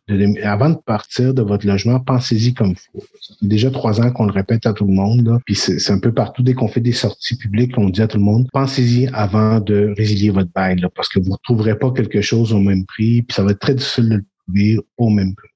avant 0.44 0.70
de 0.70 0.76
partir 0.86 1.34
de 1.34 1.42
votre 1.42 1.66
logement, 1.66 1.98
pensez-y 1.98 2.54
comme 2.54 2.68
il 2.68 2.76
faut. 2.76 3.04
Déjà 3.42 3.72
trois 3.72 4.00
ans 4.00 4.12
qu'on 4.12 4.26
le 4.26 4.32
répète 4.32 4.64
à 4.66 4.72
tout 4.72 4.86
le 4.86 4.94
monde, 4.94 5.26
là. 5.26 5.40
puis 5.44 5.56
c'est 5.56 5.90
un 5.90 5.98
peu 5.98 6.14
partout, 6.14 6.44
dès 6.44 6.54
qu'on 6.54 6.68
fait 6.68 6.80
des 6.80 6.92
sorties 6.92 7.36
publiques, 7.36 7.76
on 7.76 7.88
dit 7.88 8.02
à 8.02 8.06
tout 8.06 8.18
le 8.18 8.24
monde, 8.24 8.46
pensez-y 8.52 9.08
avant 9.08 9.58
de 9.58 9.92
résilier 9.98 10.30
votre 10.30 10.52
bail, 10.54 10.80
parce 10.94 11.08
que 11.08 11.18
vous 11.18 11.32
ne 11.32 11.36
trouverez 11.42 11.76
pas 11.76 11.90
quelque 11.90 12.20
chose 12.20 12.52
au 12.52 12.60
même 12.60 12.86
prix, 12.86 13.22
puis 13.22 13.34
ça 13.34 13.42
va 13.42 13.50
être 13.50 13.58
très 13.58 13.74
difficile 13.74 14.08
de 14.10 14.14
le 14.14 14.24
trouver 14.46 14.78
au 14.96 15.10
même 15.10 15.34
prix. 15.34 15.49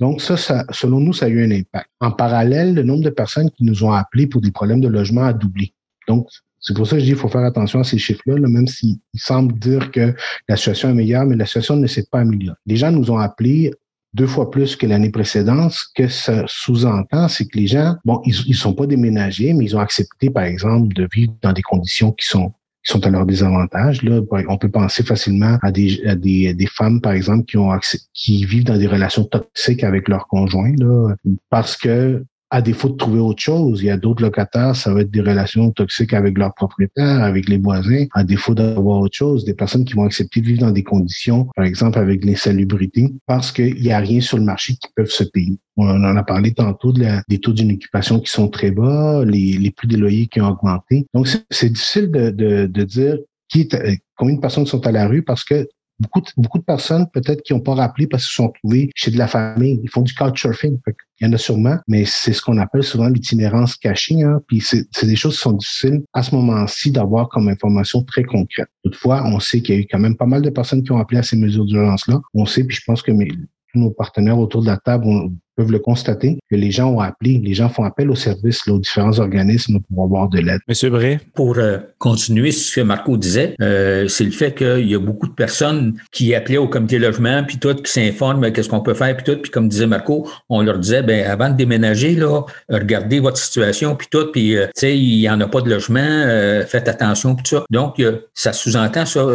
Donc, 0.00 0.20
ça, 0.20 0.64
selon 0.70 1.00
nous, 1.00 1.12
ça 1.12 1.26
a 1.26 1.28
eu 1.28 1.44
un 1.44 1.50
impact. 1.50 1.90
En 2.00 2.12
parallèle, 2.12 2.74
le 2.74 2.82
nombre 2.82 3.02
de 3.02 3.10
personnes 3.10 3.50
qui 3.50 3.64
nous 3.64 3.84
ont 3.84 3.92
appelés 3.92 4.26
pour 4.26 4.40
des 4.40 4.52
problèmes 4.52 4.80
de 4.80 4.88
logement 4.88 5.24
a 5.24 5.32
doublé. 5.32 5.72
Donc, 6.06 6.28
c'est 6.60 6.74
pour 6.74 6.86
ça 6.86 6.96
que 6.96 7.00
je 7.00 7.04
dis 7.04 7.10
qu'il 7.12 7.20
faut 7.20 7.28
faire 7.28 7.44
attention 7.44 7.80
à 7.80 7.84
ces 7.84 7.98
chiffres-là, 7.98 8.36
même 8.48 8.66
s'il 8.66 8.98
semble 9.14 9.58
dire 9.58 9.90
que 9.90 10.14
la 10.48 10.56
situation 10.56 10.90
est 10.90 10.94
meilleure, 10.94 11.24
mais 11.24 11.36
la 11.36 11.46
situation 11.46 11.76
ne 11.76 11.86
s'est 11.86 12.06
pas 12.10 12.20
améliorée. 12.20 12.56
Les 12.66 12.76
gens 12.76 12.90
nous 12.90 13.10
ont 13.10 13.18
appelés 13.18 13.72
deux 14.14 14.26
fois 14.26 14.50
plus 14.50 14.74
que 14.74 14.86
l'année 14.86 15.10
précédente. 15.10 15.72
Ce 15.72 15.84
que 15.94 16.08
ça 16.08 16.44
sous-entend, 16.46 17.28
c'est 17.28 17.46
que 17.46 17.56
les 17.58 17.66
gens, 17.66 17.94
bon, 18.04 18.20
ils 18.24 18.34
ne 18.48 18.54
sont 18.54 18.74
pas 18.74 18.86
déménagés, 18.86 19.52
mais 19.52 19.64
ils 19.64 19.76
ont 19.76 19.80
accepté, 19.80 20.30
par 20.30 20.44
exemple, 20.44 20.94
de 20.94 21.06
vivre 21.12 21.34
dans 21.42 21.52
des 21.52 21.62
conditions 21.62 22.12
qui 22.12 22.26
sont 22.26 22.52
sont 22.88 23.06
à 23.06 23.10
leur 23.10 23.26
désavantage. 23.26 24.02
Là. 24.02 24.20
On 24.48 24.58
peut 24.58 24.70
penser 24.70 25.02
facilement 25.02 25.58
à 25.62 25.70
des, 25.70 26.06
à 26.06 26.14
des, 26.14 26.54
des 26.54 26.66
femmes, 26.66 27.00
par 27.00 27.12
exemple, 27.12 27.44
qui 27.44 27.56
ont 27.56 27.70
accès, 27.70 27.98
qui 28.14 28.44
vivent 28.44 28.64
dans 28.64 28.78
des 28.78 28.86
relations 28.86 29.24
toxiques 29.24 29.84
avec 29.84 30.08
leur 30.08 30.26
conjoint, 30.26 30.72
là, 30.78 31.14
parce 31.50 31.76
que 31.76 32.24
à 32.50 32.62
défaut 32.62 32.88
de 32.88 32.96
trouver 32.96 33.20
autre 33.20 33.42
chose, 33.42 33.82
il 33.82 33.86
y 33.86 33.90
a 33.90 33.96
d'autres 33.96 34.22
locataires, 34.22 34.74
ça 34.74 34.92
va 34.92 35.02
être 35.02 35.10
des 35.10 35.20
relations 35.20 35.70
toxiques 35.70 36.14
avec 36.14 36.38
leurs 36.38 36.54
propriétaires, 36.54 37.22
avec 37.22 37.48
les 37.48 37.58
voisins, 37.58 38.06
à 38.14 38.24
défaut 38.24 38.54
d'avoir 38.54 39.00
autre 39.00 39.16
chose, 39.16 39.44
des 39.44 39.54
personnes 39.54 39.84
qui 39.84 39.94
vont 39.94 40.04
accepter 40.04 40.40
de 40.40 40.46
vivre 40.46 40.60
dans 40.60 40.70
des 40.70 40.82
conditions, 40.82 41.48
par 41.54 41.64
exemple 41.66 41.98
avec 41.98 42.24
l'insalubrité, 42.24 43.12
parce 43.26 43.52
qu'il 43.52 43.80
n'y 43.80 43.92
a 43.92 43.98
rien 43.98 44.20
sur 44.20 44.38
le 44.38 44.44
marché 44.44 44.74
qui 44.74 44.88
peuvent 44.96 45.10
se 45.10 45.24
payer. 45.24 45.58
On 45.76 45.88
en 45.88 46.16
a 46.16 46.22
parlé 46.22 46.52
tantôt 46.52 46.92
de 46.92 47.02
la, 47.02 47.22
des 47.28 47.38
taux 47.38 47.52
d'une 47.52 47.72
occupation 47.72 48.18
qui 48.18 48.32
sont 48.32 48.48
très 48.48 48.70
bas, 48.70 49.24
les, 49.24 49.58
les 49.58 49.70
prix 49.70 49.86
des 49.86 49.96
loyers 49.96 50.26
qui 50.26 50.40
ont 50.40 50.48
augmenté. 50.48 51.06
Donc, 51.14 51.28
c'est 51.50 51.70
difficile 51.70 52.10
de, 52.10 52.30
de, 52.30 52.66
de 52.66 52.84
dire 52.84 53.18
qui 53.48 53.62
est, 53.62 54.00
combien 54.16 54.34
de 54.34 54.40
personnes 54.40 54.66
sont 54.66 54.86
à 54.86 54.92
la 54.92 55.06
rue 55.06 55.22
parce 55.22 55.44
que 55.44 55.66
beaucoup, 56.00 56.20
de, 56.20 56.26
beaucoup 56.36 56.58
de 56.58 56.64
personnes 56.64 57.06
peut-être 57.12 57.42
qui 57.42 57.52
n'ont 57.52 57.60
pas 57.60 57.74
rappelé 57.74 58.06
parce 58.06 58.26
qu'ils 58.26 58.34
sont 58.34 58.50
trouvés 58.50 58.90
chez 58.94 59.10
de 59.10 59.18
la 59.18 59.28
famille. 59.28 59.80
Ils 59.82 59.90
font 59.90 60.02
du 60.02 60.14
couchsurfing. 60.14 60.78
Il 61.20 61.26
y 61.26 61.30
en 61.30 61.32
a 61.32 61.38
sûrement, 61.38 61.76
mais 61.88 62.04
c'est 62.04 62.32
ce 62.32 62.42
qu'on 62.42 62.58
appelle 62.58 62.82
souvent 62.82 63.08
l'itinérance 63.08 63.76
cachée. 63.76 64.22
Hein? 64.22 64.40
Puis 64.46 64.60
c'est 64.60 65.06
des 65.06 65.16
choses 65.16 65.34
qui 65.34 65.40
sont 65.40 65.52
difficiles 65.52 66.02
à 66.12 66.22
ce 66.22 66.34
moment-ci 66.34 66.92
d'avoir 66.92 67.28
comme 67.28 67.48
information 67.48 68.02
très 68.02 68.24
concrète. 68.24 68.68
Toutefois, 68.84 69.24
on 69.26 69.40
sait 69.40 69.60
qu'il 69.60 69.74
y 69.74 69.78
a 69.78 69.80
eu 69.80 69.86
quand 69.90 69.98
même 69.98 70.16
pas 70.16 70.26
mal 70.26 70.42
de 70.42 70.50
personnes 70.50 70.82
qui 70.82 70.92
ont 70.92 70.98
appelé 70.98 71.18
à 71.18 71.22
ces 71.22 71.36
mesures 71.36 71.64
d'urgence-là. 71.64 72.20
On 72.34 72.46
sait, 72.46 72.64
puis 72.64 72.76
je 72.76 72.82
pense 72.86 73.02
que 73.02 73.10
mes, 73.10 73.28
tous 73.28 73.78
nos 73.78 73.90
partenaires 73.90 74.38
autour 74.38 74.62
de 74.62 74.66
la 74.66 74.76
table 74.76 75.06
ont, 75.06 75.32
peuvent 75.58 75.72
le 75.72 75.80
constater, 75.80 76.38
que 76.48 76.54
les 76.54 76.70
gens 76.70 76.92
ont 76.92 77.00
appelé, 77.00 77.40
les 77.42 77.52
gens 77.52 77.68
font 77.68 77.82
appel 77.82 78.08
aux 78.10 78.14
services, 78.14 78.66
aux 78.68 78.78
différents 78.78 79.18
organismes 79.18 79.80
pour 79.80 80.04
avoir 80.04 80.28
de 80.28 80.38
l'aide. 80.38 80.60
Monsieur 80.68 80.88
Bray? 80.88 81.18
Pour 81.34 81.58
euh, 81.58 81.78
continuer 81.98 82.52
ce 82.52 82.76
que 82.76 82.80
Marco 82.80 83.16
disait, 83.16 83.56
euh, 83.60 84.06
c'est 84.06 84.22
le 84.22 84.30
fait 84.30 84.54
qu'il 84.54 84.88
y 84.88 84.94
a 84.94 85.00
beaucoup 85.00 85.26
de 85.26 85.32
personnes 85.32 85.94
qui 86.12 86.32
appelaient 86.32 86.58
au 86.58 86.68
comité 86.68 87.00
logement, 87.00 87.42
puis 87.42 87.58
tout, 87.58 87.74
qui 87.74 87.90
s'informent 87.90 88.52
qu'est-ce 88.52 88.68
qu'on 88.68 88.82
peut 88.82 88.94
faire, 88.94 89.16
puis 89.16 89.24
tout, 89.24 89.40
puis 89.42 89.50
comme 89.50 89.68
disait 89.68 89.88
Marco, 89.88 90.30
on 90.48 90.62
leur 90.62 90.78
disait, 90.78 91.02
ben 91.02 91.26
avant 91.28 91.50
de 91.50 91.56
déménager, 91.56 92.14
là, 92.14 92.42
regardez 92.68 93.18
votre 93.18 93.38
situation, 93.38 93.96
puis 93.96 94.06
tout, 94.08 94.30
puis 94.30 94.56
euh, 94.56 94.66
tu 94.66 94.72
sais, 94.76 94.96
il 94.96 95.18
n'y 95.18 95.28
en 95.28 95.40
a 95.40 95.48
pas 95.48 95.60
de 95.60 95.68
logement, 95.68 95.98
faites 96.68 96.86
attention, 96.86 97.34
puis 97.34 97.42
tout 97.42 97.56
ça. 97.56 97.64
Donc, 97.70 98.00
ça 98.32 98.52
sous-entend 98.52 99.06
ça, 99.06 99.26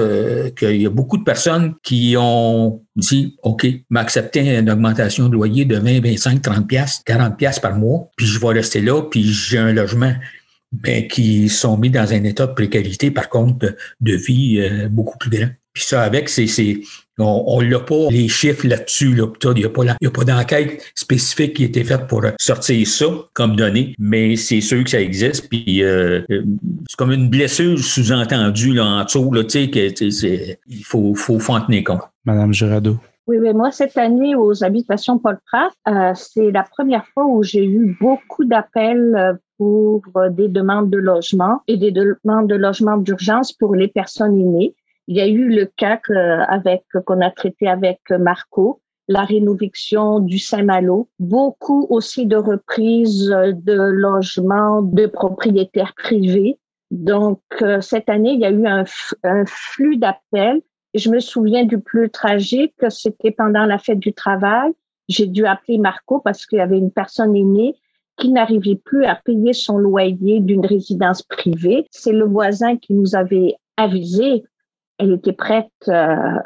qu'il 0.56 0.82
y 0.82 0.86
a 0.86 0.90
beaucoup 0.90 1.18
de 1.18 1.24
personnes 1.24 1.74
qui 1.84 2.16
ont 2.18 2.82
dit, 2.96 3.36
OK, 3.44 3.68
m'accepter 3.90 4.58
une 4.58 4.70
augmentation 4.70 5.28
de 5.28 5.34
loyer 5.34 5.66
de 5.66 5.76
20, 5.76 6.00
25, 6.16 6.42
30 6.42 6.68
pièces, 6.68 7.02
40 7.06 7.38
pièces 7.38 7.60
par 7.60 7.76
mois, 7.76 8.10
puis 8.16 8.26
je 8.26 8.40
vais 8.40 8.48
rester 8.48 8.82
là, 8.82 9.02
puis 9.02 9.24
j'ai 9.24 9.58
un 9.58 9.74
logement 9.74 10.14
mais 10.84 11.08
qui 11.08 11.50
sont 11.50 11.78
mis 11.78 11.90
dans 11.90 12.14
un 12.14 12.24
état 12.24 12.48
de 12.48 12.54
précarité, 12.54 13.12
par 13.12 13.30
contre, 13.30 13.76
de, 14.02 14.16
vie 14.16 14.60
euh, 14.60 14.90
beaucoup 14.90 15.18
plus 15.18 15.30
grand. 15.30 15.50
Puis 15.74 15.84
ça, 15.84 16.04
avec, 16.04 16.30
c'est, 16.30 16.48
c'est 16.48 16.82
on 17.18 17.62
n'a 17.62 17.80
pas 17.80 18.08
les 18.12 18.28
chiffres 18.28 18.68
là-dessus. 18.68 19.14
Là, 19.16 19.28
il 19.44 19.54
n'y 19.54 19.66
a 19.66 19.70
pas, 19.70 19.84
pas 19.86 20.24
d'enquête 20.24 20.84
spécifique 20.96 21.56
qui 21.56 21.64
a 21.64 21.66
été 21.68 21.84
faite 21.84 22.08
pour 22.08 22.24
sortir 22.40 22.88
ça 22.88 23.06
comme 23.34 23.56
données, 23.56 23.96
mais 24.00 24.36
c'est 24.36 24.62
sûr 24.62 24.84
que 24.84 24.90
ça 24.90 25.02
existe. 25.02 25.50
Puis 25.50 25.84
euh, 25.84 26.22
euh, 26.32 26.44
c'est 26.88 26.96
comme 26.98 27.12
une 27.12 27.30
blessure 27.30 27.78
sous-entendue 27.80 28.74
là, 28.74 28.86
en 28.86 29.04
dessous, 29.04 29.32
là, 29.32 29.44
que 29.44 30.58
il 30.68 30.84
faut, 30.84 31.16
faut, 31.16 31.40
faut 31.40 31.54
en 31.54 31.62
tenir 31.62 31.84
compte. 31.84 32.02
Madame 32.26 32.54
Girado. 32.54 32.98
Oui, 33.26 33.38
mais 33.40 33.54
moi, 33.54 33.72
cette 33.72 33.98
année, 33.98 34.36
aux 34.36 34.66
habitations 34.66 35.18
Paul 35.18 35.40
Pratt, 35.46 35.72
euh, 35.88 36.12
c'est 36.14 36.52
la 36.52 36.64
première 36.64 37.06
fois 37.08 37.26
où 37.26 37.42
j'ai 37.42 37.64
eu 37.64 37.98
beaucoup 38.02 38.44
d'appels 38.44 39.16
euh, 39.16 39.34
pour 39.58 40.02
euh, 40.18 40.30
des 40.30 40.50
demandes 40.50 40.90
de 40.90 40.98
logement 40.98 41.62
et 41.68 41.78
des 41.78 41.92
demandes 41.92 42.50
de 42.50 42.56
logement 42.56 42.98
d'urgence 42.98 43.54
pour 43.54 43.76
les 43.76 43.88
personnes 43.88 44.38
aînées. 44.38 44.76
Il 45.08 45.16
y 45.16 45.22
a 45.22 45.28
eu 45.28 45.48
le 45.48 45.68
cas 45.78 46.00
avec 46.48 46.84
qu'on 47.06 47.22
a 47.22 47.30
traité 47.30 47.68
avec 47.68 48.00
Marco, 48.10 48.82
la 49.10 49.24
rénoviction 49.24 50.20
du 50.20 50.40
Saint-Malo, 50.40 51.10
beaucoup 51.20 51.88
aussi 51.90 52.26
de 52.26 52.38
reprises 52.38 53.28
de 53.28 53.74
logements 53.74 54.82
de 54.82 55.06
propriétaires 55.08 55.94
privés. 55.98 56.58
Donc, 56.90 57.42
cette 57.82 58.08
année, 58.08 58.32
il 58.32 58.40
y 58.40 58.46
a 58.46 58.52
eu 58.52 58.66
un, 58.66 58.86
un 59.24 59.44
flux 59.46 59.98
d'appels 59.98 60.62
je 60.94 61.10
me 61.10 61.20
souviens 61.20 61.66
du 61.66 61.80
plus 61.80 62.10
tragique, 62.10 62.76
c'était 62.90 63.32
pendant 63.32 63.66
la 63.66 63.78
fête 63.78 64.00
du 64.00 64.14
travail. 64.14 64.72
J'ai 65.08 65.28
dû 65.28 65.46
appeler 65.46 65.78
Marco 65.78 66.20
parce 66.20 66.46
qu'il 66.46 66.60
y 66.60 66.62
avait 66.62 66.78
une 66.78 66.92
personne 66.92 67.36
aînée 67.36 67.76
qui 68.18 68.30
n'arrivait 68.30 68.76
plus 68.76 69.06
à 69.06 69.16
payer 69.16 69.54
son 69.54 69.78
loyer 69.78 70.40
d'une 70.40 70.66
résidence 70.66 71.24
privée. 71.24 71.88
C'est 71.90 72.12
le 72.12 72.26
voisin 72.26 72.78
qui 72.78 72.94
nous 72.94 73.16
avait 73.16 73.56
avisé. 73.76 74.44
Elle 75.00 75.14
était 75.14 75.34
prête 75.34 75.72
euh, 75.88 76.38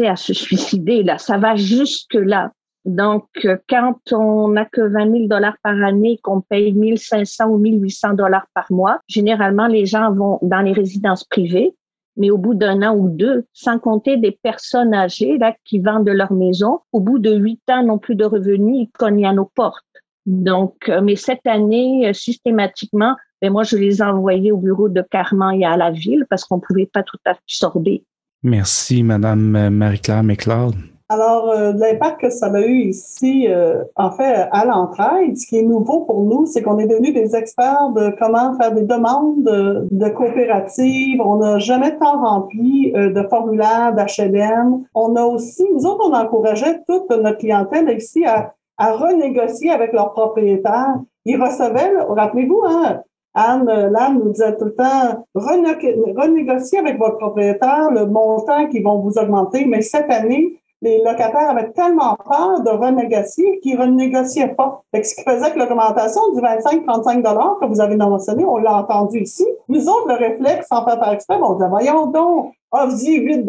à 0.00 0.16
se 0.16 0.34
suicider. 0.34 1.02
Là, 1.02 1.18
ça 1.18 1.38
va 1.38 1.54
jusque 1.54 2.14
là. 2.14 2.50
Donc, 2.84 3.26
quand 3.68 3.96
on 4.12 4.48
n'a 4.48 4.64
que 4.64 4.80
20 4.80 5.10
000 5.10 5.26
dollars 5.26 5.56
par 5.62 5.80
année, 5.82 6.20
qu'on 6.22 6.40
paye 6.40 6.72
1500 6.72 7.46
ou 7.46 7.58
1800 7.58 8.14
dollars 8.14 8.46
par 8.54 8.70
mois, 8.70 9.00
généralement, 9.08 9.66
les 9.66 9.86
gens 9.86 10.12
vont 10.12 10.38
dans 10.42 10.60
les 10.60 10.72
résidences 10.72 11.24
privées 11.24 11.74
mais 12.16 12.30
au 12.30 12.38
bout 12.38 12.54
d'un 12.54 12.82
an 12.82 12.96
ou 12.96 13.08
deux, 13.08 13.44
sans 13.52 13.78
compter 13.78 14.16
des 14.16 14.32
personnes 14.32 14.94
âgées 14.94 15.38
là 15.38 15.54
qui 15.64 15.78
vendent 15.78 16.08
leur 16.08 16.32
maison, 16.32 16.80
au 16.92 17.00
bout 17.00 17.18
de 17.18 17.34
huit 17.34 17.62
ans 17.70 17.82
n'ont 17.82 17.98
plus 17.98 18.14
de 18.14 18.24
revenus, 18.24 18.88
ils 18.88 18.90
cognent 18.98 19.26
à 19.26 19.32
nos 19.32 19.44
portes. 19.44 19.84
Donc, 20.26 20.88
euh, 20.88 21.00
mais 21.00 21.16
cette 21.16 21.46
année, 21.46 22.08
euh, 22.08 22.12
systématiquement, 22.12 23.14
ben 23.40 23.52
moi, 23.52 23.62
je 23.62 23.76
les 23.76 23.98
ai 23.98 24.02
envoyés 24.02 24.50
au 24.50 24.56
bureau 24.56 24.88
de 24.88 25.02
Carman 25.02 25.54
et 25.60 25.64
à 25.64 25.76
la 25.76 25.90
ville 25.90 26.26
parce 26.28 26.44
qu'on 26.44 26.58
pouvait 26.58 26.90
pas 26.92 27.02
tout 27.02 27.18
absorber. 27.24 28.02
Merci, 28.42 29.02
Madame 29.02 29.54
euh, 29.54 29.70
Marie-Claire 29.70 30.22
McLeod. 30.22 30.74
Alors, 31.08 31.50
euh, 31.50 31.72
l'impact 31.72 32.20
que 32.20 32.30
ça 32.30 32.46
a 32.46 32.60
eu 32.60 32.88
ici, 32.88 33.46
euh, 33.48 33.84
en 33.94 34.10
fait, 34.10 34.48
à 34.50 34.64
l'entraide, 34.64 35.36
ce 35.36 35.46
qui 35.46 35.58
est 35.58 35.62
nouveau 35.62 36.00
pour 36.00 36.24
nous, 36.24 36.46
c'est 36.46 36.62
qu'on 36.62 36.78
est 36.78 36.88
devenus 36.88 37.14
des 37.14 37.36
experts 37.36 37.90
de 37.94 38.12
comment 38.18 38.56
faire 38.58 38.72
des 38.72 38.82
demandes 38.82 39.44
de, 39.44 40.08
coopératives. 40.08 41.20
On 41.20 41.36
n'a 41.36 41.60
jamais 41.60 41.96
tant 41.98 42.20
rempli 42.20 42.92
euh, 42.96 43.12
de 43.12 43.22
formulaires 43.28 43.94
d'HLM. 43.94 44.84
On 44.96 45.14
a 45.14 45.22
aussi, 45.22 45.64
nous 45.72 45.86
autres, 45.86 46.10
on 46.10 46.12
encourageait 46.12 46.80
toute 46.88 47.08
notre 47.10 47.38
clientèle 47.38 47.88
ici 47.96 48.24
à, 48.24 48.54
à 48.76 48.92
renégocier 48.92 49.70
avec 49.70 49.92
leurs 49.92 50.12
propriétaires. 50.12 50.96
Ils 51.24 51.40
recevaient, 51.40 51.92
rappelez-vous, 52.08 52.62
hein, 52.66 53.02
Anne, 53.34 53.66
là, 53.66 54.10
nous 54.10 54.30
disait 54.30 54.56
tout 54.56 54.64
le 54.64 54.74
temps, 54.74 55.24
renégocier 55.36 56.78
avec 56.78 56.98
votre 56.98 57.18
propriétaire 57.18 57.90
le 57.92 58.06
montant 58.06 58.66
qu'ils 58.66 58.82
vont 58.82 58.98
vous 58.98 59.18
augmenter, 59.18 59.66
mais 59.66 59.82
cette 59.82 60.10
année, 60.10 60.58
les 60.82 61.02
locataires 61.02 61.50
avaient 61.50 61.70
tellement 61.72 62.16
peur 62.16 62.60
de 62.60 62.70
renégocier 62.70 63.60
qu'ils 63.60 63.76
ne 63.76 63.82
renégociaient 63.82 64.54
pas. 64.54 64.82
ce 64.92 65.14
qui 65.14 65.22
faisait 65.22 65.52
que 65.52 65.58
l'augmentation 65.58 66.20
du 66.34 66.40
25-35 66.40 67.60
que 67.60 67.66
vous 67.66 67.80
avez 67.80 67.96
mentionné, 67.96 68.44
on 68.44 68.58
l'a 68.58 68.78
entendu 68.78 69.20
ici. 69.20 69.46
Nous 69.68 69.88
autres, 69.88 70.08
le 70.08 70.14
réflexe, 70.14 70.68
sans 70.68 70.84
faire 70.84 70.98
par 70.98 71.12
exprès, 71.12 71.38
on 71.40 71.54
disait, 71.54 71.68
voyons 71.68 72.06
donc, 72.06 72.52
offre-y 72.70 73.16
8 73.16 73.44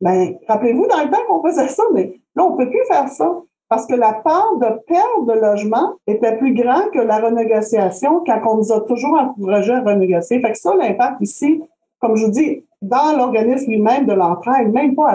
Ben, 0.00 0.34
rappelez-vous 0.48 0.86
dans 0.86 1.02
le 1.04 1.10
temps 1.10 1.22
qu'on 1.28 1.42
faisait 1.48 1.68
ça, 1.68 1.84
mais 1.94 2.20
là, 2.34 2.44
on 2.44 2.56
peut 2.56 2.68
plus 2.68 2.84
faire 2.88 3.08
ça. 3.08 3.32
Parce 3.68 3.86
que 3.86 3.94
la 3.94 4.14
part 4.14 4.56
de 4.56 4.66
perte 4.86 5.26
de 5.26 5.32
logement 5.34 5.92
était 6.06 6.36
plus 6.38 6.54
grande 6.54 6.90
que 6.90 7.00
la 7.00 7.18
renégociation 7.18 8.22
quand 8.24 8.40
on 8.46 8.56
nous 8.56 8.72
a 8.72 8.80
toujours 8.80 9.12
encouragé 9.12 9.74
à 9.74 9.82
renégocier. 9.82 10.40
Fait 10.40 10.52
que 10.52 10.58
ça, 10.58 10.74
l'impact 10.74 11.20
ici, 11.20 11.62
comme 12.00 12.16
je 12.16 12.24
vous 12.24 12.30
dis, 12.30 12.64
dans 12.80 13.16
l'organisme 13.16 13.70
lui-même 13.70 14.06
de 14.06 14.14
l'entraide, 14.14 14.72
même 14.72 14.94
pas 14.94 15.10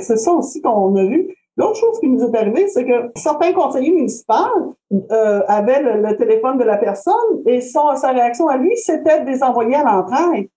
C'est 0.00 0.16
ça 0.16 0.32
aussi 0.32 0.60
qu'on 0.60 0.96
a 0.96 1.04
vu. 1.04 1.34
L'autre 1.56 1.76
chose 1.76 2.00
qui 2.00 2.08
nous 2.08 2.24
est 2.24 2.36
arrivée, 2.36 2.66
c'est 2.68 2.84
que 2.84 3.10
certains 3.14 3.52
conseillers 3.52 3.92
municipaux 3.92 4.76
euh, 5.10 5.42
avaient 5.46 5.82
le, 5.82 6.16
téléphone 6.16 6.56
de 6.56 6.64
la 6.64 6.78
personne 6.78 7.42
et 7.46 7.60
sa 7.60 8.10
réaction 8.10 8.48
à 8.48 8.56
lui, 8.56 8.74
c'était 8.76 9.22
de 9.22 9.26
les 9.26 9.42
envoyer 9.42 9.74
à 9.74 9.84
l'entraide. 9.84 10.48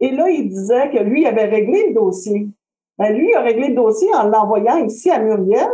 Et 0.00 0.10
là, 0.10 0.28
il 0.30 0.48
disait 0.48 0.90
que 0.90 0.98
lui 0.98 1.26
avait 1.26 1.46
réglé 1.46 1.88
le 1.88 1.94
dossier. 1.94 2.48
Ben, 2.98 3.12
lui, 3.12 3.30
il 3.30 3.36
a 3.36 3.40
réglé 3.40 3.68
le 3.68 3.74
dossier 3.74 4.08
en 4.14 4.24
l'envoyant 4.28 4.76
ici 4.84 5.10
à 5.10 5.18
Muriel, 5.18 5.68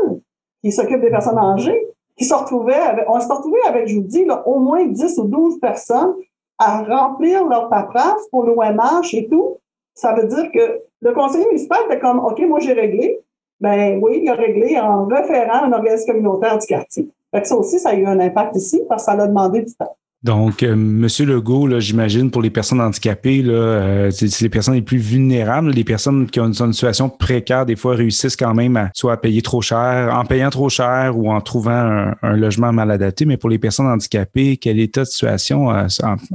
qui 0.63 0.73
s'occupe 0.73 1.01
des 1.01 1.11
personnes 1.11 1.39
âgées, 1.39 1.87
qui 2.17 2.25
se 2.25 2.35
retrouvait 2.35 2.75
avec, 2.75 3.05
on 3.09 3.21
s'est 3.21 3.33
retrouvé 3.33 3.59
avec, 3.67 3.89
je 3.89 3.97
vous 3.97 4.03
dis, 4.03 4.27
au 4.47 4.59
moins 4.59 4.87
10 4.87 5.19
ou 5.19 5.25
12 5.25 5.61
personnes 5.61 6.15
à 6.59 6.83
remplir 6.83 7.47
leur 7.47 7.69
paperasse 7.69 8.29
pour 8.31 8.45
l'OMH 8.45 9.15
et 9.15 9.29
tout. 9.29 9.59
Ça 10.01 10.15
veut 10.15 10.27
dire 10.27 10.51
que 10.51 10.81
le 11.03 11.13
conseiller 11.13 11.47
municipal 11.47 11.81
fait 11.91 11.99
comme, 11.99 12.21
OK, 12.21 12.41
moi, 12.49 12.59
j'ai 12.61 12.73
réglé. 12.73 13.21
Ben 13.61 13.99
oui, 14.03 14.21
il 14.23 14.31
a 14.31 14.35
réglé 14.35 14.79
en 14.79 15.05
référant 15.07 15.65
un 15.65 15.73
organisme 15.73 16.13
communautaire 16.13 16.57
du 16.57 16.67
quartier. 16.67 17.09
Fait 17.31 17.43
que 17.43 17.47
ça 17.47 17.57
aussi, 17.57 17.79
ça 17.79 17.91
a 17.91 17.95
eu 17.95 18.07
un 18.07 18.19
impact 18.19 18.57
ici 18.57 18.81
parce 18.89 19.03
que 19.03 19.13
ça 19.13 19.17
l'a 19.17 19.27
demandé 19.27 19.61
du 19.61 19.75
temps. 19.75 19.95
Donc, 20.23 20.63
euh, 20.63 20.77
Monsieur 20.77 21.25
Legault, 21.25 21.81
j'imagine 21.81 22.31
pour 22.31 22.43
les 22.43 22.51
personnes 22.51 22.81
handicapées, 22.81 23.41
là, 23.41 23.53
euh, 23.53 24.11
c'est 24.11 24.41
les 24.43 24.51
personnes 24.51 24.75
les 24.75 24.83
plus 24.83 24.99
vulnérables, 24.99 25.71
les 25.71 25.85
personnes 25.85 26.27
qui 26.27 26.41
ont 26.41 26.53
une, 26.53 26.73
situation 26.73 27.09
précaire, 27.09 27.65
des 27.65 27.77
fois 27.77 27.95
réussissent 27.95 28.37
quand 28.37 28.53
même 28.53 28.77
à 28.77 28.91
soit 28.93 29.15
à 29.15 29.17
payer 29.17 29.41
trop 29.41 29.63
cher, 29.63 30.15
en 30.15 30.27
payant 30.27 30.51
trop 30.51 30.69
cher 30.69 31.17
ou 31.17 31.31
en 31.31 31.41
trouvant 31.41 32.13
un, 32.23 32.37
logement 32.37 32.71
mal 32.71 32.91
adapté. 32.91 33.25
Mais 33.25 33.39
pour 33.39 33.49
les 33.49 33.59
personnes 33.59 33.87
handicapées, 33.87 34.59
quel 34.59 34.79
état 34.79 35.03
de 35.03 35.07
situation 35.07 35.71
euh, 35.71 35.87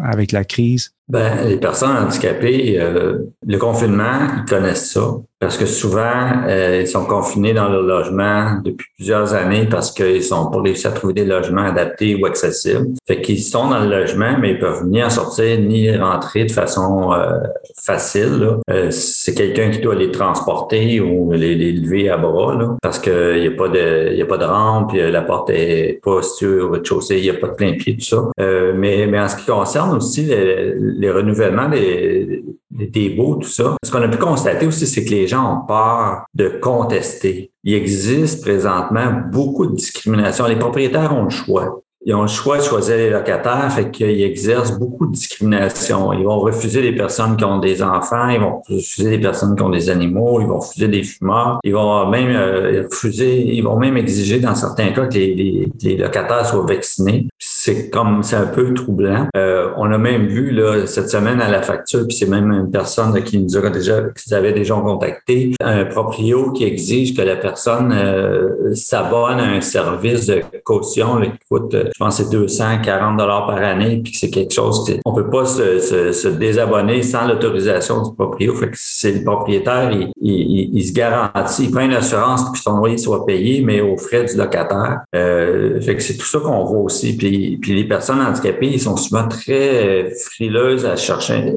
avec 0.04 0.32
la 0.32 0.46
crise? 0.46 0.96
Ben, 1.08 1.48
les 1.48 1.58
personnes 1.58 1.96
handicapées, 1.96 2.80
euh, 2.80 3.20
le 3.46 3.58
confinement, 3.60 4.28
ils 4.38 4.50
connaissent 4.50 4.92
ça. 4.92 5.18
Parce 5.38 5.58
que 5.58 5.66
souvent, 5.66 6.44
euh, 6.48 6.80
ils 6.82 6.88
sont 6.88 7.06
confinés 7.06 7.54
dans 7.54 7.68
leur 7.68 7.84
logement 7.84 8.62
depuis 8.64 8.88
plusieurs 8.96 9.34
années 9.34 9.68
parce 9.70 9.92
qu'ils 9.92 10.24
sont 10.24 10.50
pas 10.50 10.62
réussi 10.62 10.88
à 10.88 10.92
trouver 10.92 11.14
des 11.14 11.26
logements 11.26 11.66
adaptés 11.66 12.16
ou 12.16 12.26
accessibles. 12.26 12.88
Fait 13.06 13.22
qu'ils 13.22 13.44
sont 13.44 13.70
dans 13.70 13.80
le 13.80 13.90
logement, 13.90 14.38
mais 14.40 14.52
ils 14.52 14.60
peuvent 14.60 14.88
ni 14.88 15.04
en 15.04 15.10
sortir 15.10 15.60
ni 15.60 15.96
rentrer 15.96 16.46
de 16.46 16.52
façon 16.52 17.14
euh, 17.14 17.38
facile. 17.84 18.58
c'est 18.90 19.36
quelqu'un 19.36 19.70
qui 19.70 19.80
doit 19.80 19.94
les 19.94 20.10
transporter 20.10 21.02
ou 21.02 21.32
les, 21.34 21.54
les 21.54 21.74
lever 21.74 22.10
à 22.10 22.18
bras 22.18 22.56
là, 22.56 22.78
parce 22.82 22.98
qu'il 22.98 23.42
n'y 23.42 23.48
a 23.48 23.52
pas 23.52 23.68
de 23.68 24.16
y 24.16 24.22
a 24.22 24.26
pas 24.26 24.38
de 24.38 24.46
rampe, 24.46 24.94
la 24.94 25.22
porte 25.22 25.50
est 25.52 26.00
pas 26.02 26.12
au 26.12 26.72
rez-de-chaussée, 26.72 27.18
il 27.18 27.24
n'y 27.24 27.30
a 27.30 27.34
pas 27.36 27.50
de 27.50 27.56
plein 27.56 27.74
pied, 27.74 27.98
tout 27.98 28.06
ça. 28.06 28.24
mais, 28.40 29.06
mais 29.06 29.20
en 29.20 29.28
ce 29.28 29.36
qui 29.36 29.46
concerne 29.46 29.96
aussi 29.98 30.24
les 30.24 30.95
renouvellements 31.12 31.70
des, 31.70 32.44
des 32.72 32.88
débats, 32.88 33.38
tout 33.42 33.48
ça. 33.48 33.76
Ce 33.84 33.92
qu'on 33.92 34.02
a 34.02 34.08
pu 34.08 34.18
constater 34.18 34.68
aussi, 34.68 34.88
c'est 34.88 35.06
que 35.06 35.12
les 35.12 35.28
gens 35.28 35.58
ont 35.58 35.66
peur 35.66 36.26
de 36.34 36.50
contester. 36.62 37.52
Il 37.64 37.74
existe 37.74 38.42
présentement 38.42 39.22
beaucoup 39.32 39.66
de 39.66 39.76
discrimination. 39.76 40.46
Les 40.48 40.58
propriétaires 40.58 41.14
ont 41.16 41.24
le 41.24 41.30
choix 41.30 41.82
ils 42.08 42.14
ont 42.14 42.22
le 42.22 42.28
choix 42.28 42.60
de 42.60 42.64
choisir 42.64 42.98
les 42.98 43.10
locataires, 43.10 43.72
fait 43.72 43.90
qu'ils 43.90 44.22
exercent 44.22 44.78
beaucoup 44.78 45.08
de 45.08 45.12
discrimination. 45.14 46.14
Ils 46.14 46.24
vont 46.24 46.38
refuser 46.38 46.84
les 46.84 46.96
personnes 46.96 47.36
qui 47.36 47.44
ont 47.44 47.58
des 47.58 47.82
enfants, 47.82 48.30
ils 48.30 48.40
vont 48.40 48.62
refuser 48.70 49.10
les 49.10 49.20
personnes 49.20 49.56
qui 49.56 49.64
ont 49.64 49.72
des 49.72 49.90
animaux, 49.90 50.40
ils 50.40 50.46
vont 50.46 50.60
refuser 50.60 50.88
des 50.88 51.02
fumeurs, 51.02 51.60
ils 51.64 51.74
vont 51.74 52.08
même 52.08 52.36
euh, 52.36 52.84
refuser, 52.84 53.56
ils 53.56 53.62
vont 53.62 53.80
même 53.80 53.98
exiger 53.98 54.40
dans 54.40 54.54
certains 54.54 54.92
cas 54.92 55.08
que 55.08 55.16
les, 55.16 55.98
locataires 55.98 56.46
soient 56.46 56.66
vaccinés. 56.68 57.28
C'est 57.40 57.90
comme 57.90 58.22
c'est 58.22 58.36
un 58.36 58.46
peu 58.46 58.76
troublant. 58.76 59.28
Euh, 59.36 59.72
on 59.78 59.92
a 59.92 59.98
même 59.98 60.28
vu 60.28 60.52
là 60.52 60.86
cette 60.86 61.10
semaine 61.10 61.42
à 61.42 61.50
la 61.50 61.64
facture, 61.64 62.06
puis 62.08 62.16
c'est 62.16 62.30
même 62.30 62.52
une 62.52 62.70
personne 62.70 63.20
qui 63.24 63.40
nous 63.40 63.58
a 63.58 63.70
déjà, 63.72 64.02
qui 64.16 64.32
avait 64.36 64.54
déjà 64.54 64.76
contacté, 64.76 65.54
un 65.60 65.86
proprio 65.86 66.52
qui 66.52 66.66
exige 66.66 67.16
que 67.16 67.24
la 67.24 67.36
personne 67.36 67.92
euh, 67.92 68.76
s'abonne 68.76 69.40
à 69.40 69.50
un 69.50 69.62
service 69.62 70.28
de 70.28 70.44
caution 70.64 71.20
qui 71.22 71.32
coûte 71.50 71.76
je 71.96 72.04
pense 72.04 72.18
que 72.18 72.24
c'est 72.26 72.30
240 72.30 73.16
dollars 73.16 73.48
par 73.48 73.58
année, 73.58 74.02
puis 74.04 74.14
c'est 74.14 74.30
quelque 74.30 74.54
chose 74.54 74.84
qu'on 75.02 75.14
peut 75.14 75.30
pas 75.30 75.46
se, 75.46 75.80
se, 75.80 76.28
désabonner 76.28 77.02
sans 77.02 77.26
l'autorisation 77.26 78.02
du 78.02 78.14
propriétaire. 78.14 78.60
Fait 78.60 78.70
que 78.70 78.76
c'est 78.78 79.14
le 79.14 79.24
propriétaire, 79.24 79.94
il, 79.94 80.12
il, 80.22 80.84
se 80.86 80.92
garantit, 80.92 81.64
il 81.64 81.72
prend 81.72 81.86
une 81.86 81.94
assurance 81.94 82.50
que 82.50 82.58
son 82.58 82.80
loyer 82.80 82.98
soit 82.98 83.26
payé, 83.26 83.62
mais 83.62 83.80
aux 83.80 83.96
frais 83.96 84.26
du 84.26 84.36
locataire. 84.36 85.04
Euh, 85.16 85.80
fait 85.80 85.96
que 85.96 86.04
c'est 86.04 86.18
tout 86.18 86.26
ça 86.26 86.40
qu'on 86.40 86.66
voit 86.66 86.82
aussi. 86.82 87.16
Puis, 87.16 87.60
puis 87.62 87.74
les 87.74 87.88
personnes 87.88 88.20
handicapées, 88.20 88.72
ils 88.74 88.82
sont 88.82 88.98
souvent 88.98 89.30
très 89.30 90.12
frileuses 90.20 90.86
à 90.86 90.98
chercher 90.98 91.54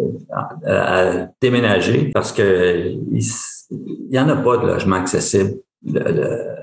à, 0.64 1.26
déménager 1.42 2.12
parce 2.14 2.30
que 2.30 2.92
il, 3.10 3.24
il 3.72 4.14
y 4.14 4.20
en 4.20 4.28
a 4.28 4.36
pas 4.36 4.58
de 4.58 4.68
logement 4.68 4.96
accessible 4.96 5.54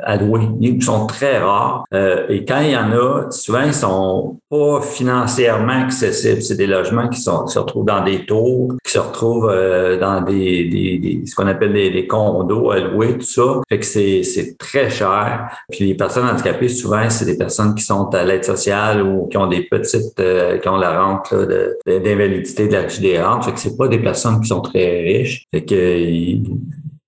alloués. 0.05 0.47
Ils 0.61 0.81
sont 0.81 1.07
très 1.07 1.39
rares. 1.39 1.85
Euh, 1.93 2.27
et 2.29 2.45
quand 2.45 2.61
il 2.61 2.71
y 2.71 2.77
en 2.77 2.91
a, 2.91 3.31
souvent, 3.31 3.63
ils 3.65 3.73
sont 3.73 4.39
pas 4.49 4.81
financièrement 4.81 5.85
accessibles. 5.85 6.41
C'est 6.41 6.55
des 6.55 6.67
logements 6.67 7.09
qui 7.09 7.19
sont, 7.19 7.47
se 7.47 7.59
retrouvent 7.59 7.85
dans 7.85 8.03
des 8.03 8.25
tours, 8.25 8.73
qui 8.83 8.91
se 8.91 8.99
retrouvent 8.99 9.49
euh, 9.49 9.99
dans 9.99 10.21
des, 10.21 10.65
des, 10.65 11.21
ce 11.25 11.35
qu'on 11.35 11.47
appelle 11.47 11.73
des, 11.73 12.07
condos 12.07 12.71
alloués, 12.71 13.17
tout 13.17 13.25
ça. 13.25 13.61
Fait 13.67 13.79
que 13.79 13.85
c'est, 13.85 14.55
très 14.59 14.89
cher. 14.89 15.49
Puis 15.71 15.85
les 15.85 15.95
personnes 15.95 16.27
handicapées, 16.27 16.69
souvent, 16.69 17.09
c'est 17.09 17.25
des 17.25 17.37
personnes 17.37 17.73
qui 17.73 17.83
sont 17.83 18.13
à 18.13 18.23
l'aide 18.23 18.45
sociale 18.45 19.01
ou 19.01 19.27
qui 19.27 19.37
ont 19.37 19.47
des 19.47 19.63
petites, 19.63 20.19
euh, 20.19 20.59
qui 20.59 20.69
ont 20.69 20.77
la 20.77 21.01
rente 21.01 21.33
de, 21.33 21.77
d'invalidité 21.85 22.67
de 22.67 22.73
la 22.73 22.85
des 22.85 23.21
rentes. 23.21 23.45
Fait 23.45 23.53
que 23.53 23.59
c'est 23.59 23.75
pas 23.75 23.87
des 23.87 23.99
personnes 23.99 24.39
qui 24.39 24.47
sont 24.47 24.61
très 24.61 25.01
riches. 25.01 25.45
Fait 25.51 25.65
que 25.65 26.37